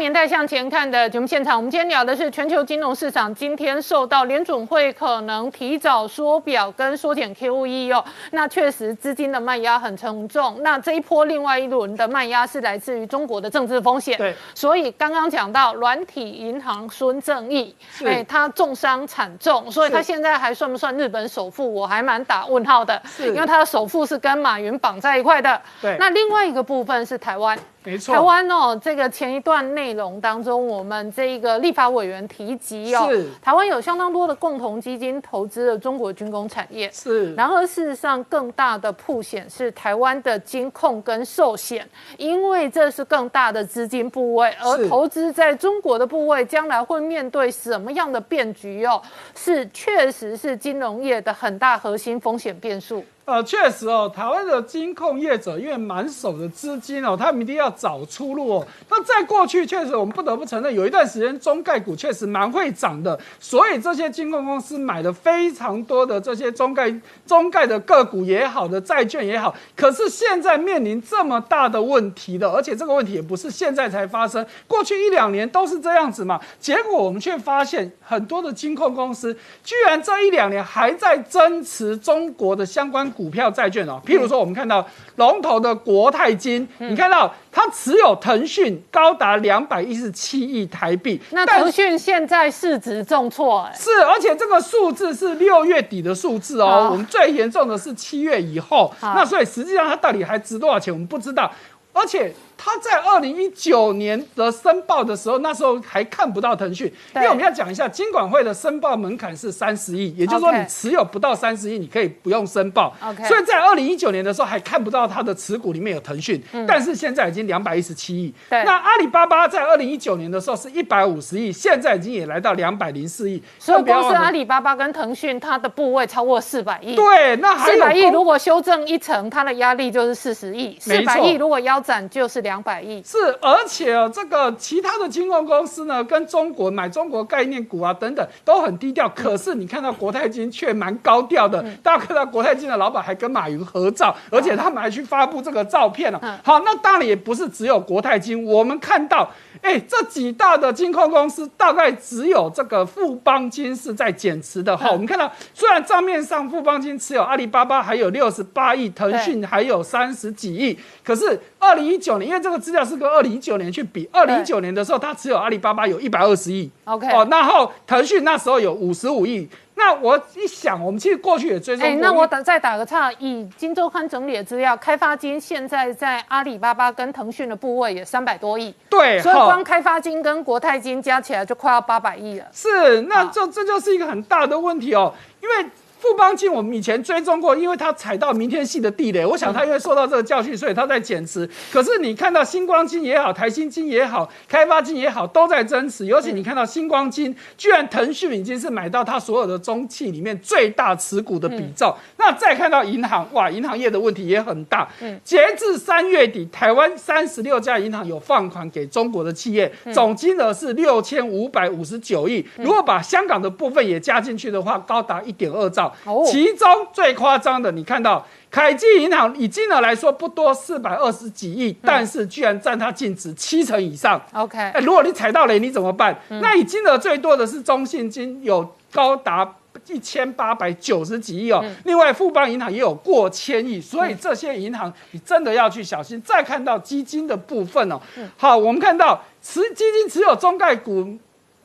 [0.00, 3.32] 年代向前看的节目现场，我们今天聊的是全球金融市场。
[3.34, 10.58] 今天受到联准会可能提早缩表跟缩减 QE 哦，那确实资金的卖压很沉重。
[10.62, 14.16] 那这一波另外一轮的卖压是来自于中国的政治风险。
[14.16, 21.70] 对，所以刚刚讲到软体银行孙正义，哎，他重伤惨重，所以他现在还算不算日本首富？
[21.74, 25.60] 我还蛮打问号的，因为他的首富是跟马云绑在一块的。
[25.82, 27.58] 对，那另外一个部分是台湾。
[27.82, 33.08] 没错，台湾哦，这个前一段内容当中，我们这个立法委员提及哦，
[33.40, 36.90] 台湾有相当多的共同基金投资了中国军工产业。
[36.92, 41.88] 是，然而事实上，更大的铺险是台湾的金控跟寿险，
[42.18, 49.00] 因为这是更大的资金部位，而投资在中国的部位，将来会面对什么样的变局哦？
[49.34, 53.02] 是，确实是金融业的很大核心风险变数。
[53.26, 58.66] 呃，确实哦，台湾的金控业者因为满手的资金哦，他们一定要找出路哦。
[58.88, 66.92] 那在过去，确实我们不得不承认，有一段时间中概股确实蛮会涨的，所以这些金控公司买了非常多的这些中概
[67.24, 69.54] 中概的个股也好的债券也好。
[69.76, 76.40] 可是现在面临这么大的问题的，而且这个问题也不是现在才发生，过去一两年都是这样子嘛。
[76.58, 79.32] 结果我们却发现很多的金控公司
[79.62, 83.09] 居然这一两年还在增持中国的相关。
[83.12, 91.20] 股票、债券哦，譬如说，我们看到龙头的国泰金，你看到它持有腾讯高达两百一十七亿台币。
[91.30, 96.88] 那腾讯现在市值重挫，哎，是，而且这个数字是六月底的数字哦。
[96.90, 101.50] 我们最严重的是七月以后，那所以实际上它到底还值多少钱，我们不知道，
[101.92, 102.32] 而且。
[102.62, 112.94] 他在二零一九年的申报的时候，那时候还看不到腾讯，因为我们要讲一下，金管会的申报门槛是三十亿，也就是说你持有不到三十亿，你可以不用申报。
[113.02, 116.38] OK 所以在二零一九年的时候还看不到它的持股里面有腾讯，
[116.68, 118.34] 但是现在已经两百一十七亿。
[118.50, 123.42] 那阿里巴巴在二零一九年的时候是一百五十亿，现在已经也来到两百零四亿。
[123.58, 126.94] 所以光是阿里巴巴跟腾讯，它的部位超过四百亿。
[126.94, 130.76] 对，那四百亿如果修正一层，它的压力就是四十亿。
[130.78, 132.49] 四百亿如果腰斩就是两。
[132.50, 139.08] 两百亿是，而且哦，这个其他的金融公司呢，跟中国买中国概念股啊等等都很低调。
[139.10, 146.20] 可是你看到国泰金却蛮高调的，大家看到国泰金的老板还跟马云合照，而且他们还去发布这个照片了。
[146.44, 149.30] 好，那当然也不是只有国泰金，我们看到，
[149.62, 154.76] 哎，这几大的金控公司大概只有这个富邦金是在减持的。
[154.76, 169.48] 好，我们看到虽然账面上富邦金持有阿里巴巴还有六十八亿，腾讯还有三十几亿，可是二零一九年因为这个资料是跟二零一九年去比，二零一九年的时候，它只有阿里巴巴有一百二十亿，OK，哦，然后腾讯那时候有五十五亿。
[169.76, 171.86] 那我一想，我们其实过去也追踪。
[171.86, 182.46] 哎，那我打再打个岔，以金周刊整理的资料，开发金现在在阿里巴巴跟腾讯的部位也三百多亿，对，所以光开发金跟国泰金加起来就快要八百亿了。
[182.52, 185.70] 是，那这这就是一个很大的问题哦，因为。
[186.00, 191.46] 富邦金我们以前追踪过，因为它踩到明天系的地雷，我想它因为受到这个教训，所以它在减持。
[191.70, 196.06] 可是你看到星光金也好，台新金也好，开发金也好，都在增持。
[196.06, 201.94] 尤其你看到星光金，居然腾讯已经是买到它所有的中企里面最大持股的比重。
[202.16, 204.88] 那再看到银行，哇，银行业的问题也很大。
[205.22, 212.42] 截至三月底，台湾三十六家银行有放款给中国的企业，总金额是六千五百五十九亿。
[212.56, 215.89] 如果把香港的部分也加进去的话，高达一点二兆。
[216.30, 224.20] 其中最夸张的，你看到凯基银行以金额来说不多，四百二十几亿，但是居然占它净值七成以上。
[224.32, 226.18] OK，哎，如果你踩到雷，你怎么办？
[226.28, 229.56] 那以金额最多的是中信金，有高达
[229.86, 231.64] 一千八百九十几亿哦。
[231.84, 236.20] 另外富邦银行也有过千亿，所以这些银行你真的要去小心。
[236.22, 238.00] 再看到基金的部分哦，
[238.36, 241.16] 好，我们看到持基金持有中概股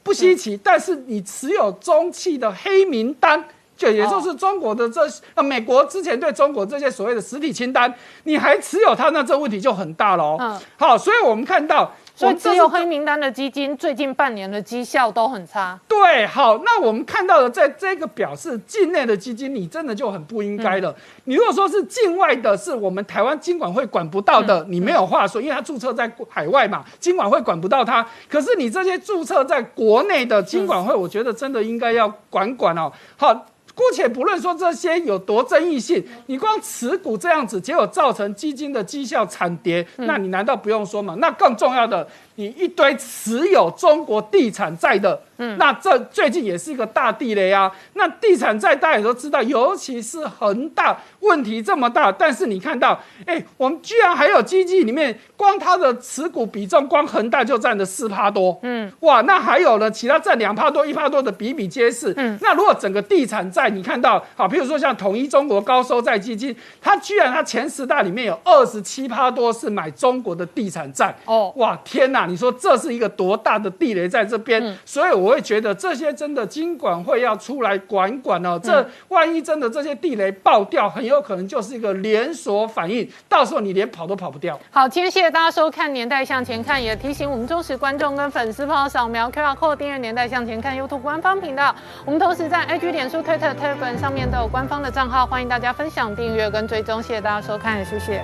[0.03, 3.43] 不稀奇，但是你持有中企的黑名单。
[3.76, 5.02] 就也就是中国的这
[5.34, 7.93] 呃美国之前对中国这些所谓的实体清单，
[8.23, 10.38] 你还持有它，那这问题就很大了哦。
[10.39, 15.77] 嗯好，所以我们看到，所以我们这是只有黑名单的基金最近半年的绩效都很差。
[15.88, 20.91] 对，好，那我们看到的在这个表示，境内的基金你真的就很不应该了。
[20.91, 20.95] 嗯
[21.27, 28.06] 你如果说是境外的，是我们台湾金管会管不到的，嗯你没有话说，因为它注册在海外嘛，金管会管不到它。
[28.30, 32.91] 可是你这些注册在国内的金管会，我觉得真的应该要管管哦。
[33.18, 33.45] 好。
[33.76, 41.15] 姑且不论说这些有多争议性，你光持股这样子，结果造成基金的绩效惨跌，那你难道不用说吗？
[41.19, 45.57] 那更重要的，你一堆持有中国地产债的，嗯。
[45.57, 47.72] 那这最近也是一个大地雷啊。
[47.94, 71.53] 那地产债大家也都知道，尤其是恒大问题这么大，但是你看到，哎，我们居然还有基金里面，光它的持股比重，光恒大就占了四趴多，嗯，哇，那还有呢，其他占两趴多、一趴多的比比皆是，嗯，那如果整个地产债你看到，好，比如说像统一中国高收债基金，它居然它前十大里面有二十七趴多是买中国的地产债，哦。
[71.56, 72.24] 哇，天哪！
[72.26, 74.76] 你说这是一个多大的地雷在这边？
[74.85, 78.60] 所以我会觉得这些真的金管会要出来管管哦。
[78.61, 84.60] 这万一真的这些地雷爆掉，很有可能就是一个连锁反应，到时候你连跑都跑不掉。
[84.72, 91.76] 好，今天谢谢大家收看《年代向前看》，也提醒我们忠实观众跟粉丝朋友扫描 QR code 订阅《年代向前看》YouTube 官方频道。
[92.06, 97.02] 我们同时在 IG、脸书、Twitter、Telegram 上面都有官方的账号，欢迎大家分享、订阅跟追踪。
[97.02, 98.23] 谢谢大家收看，谢谢。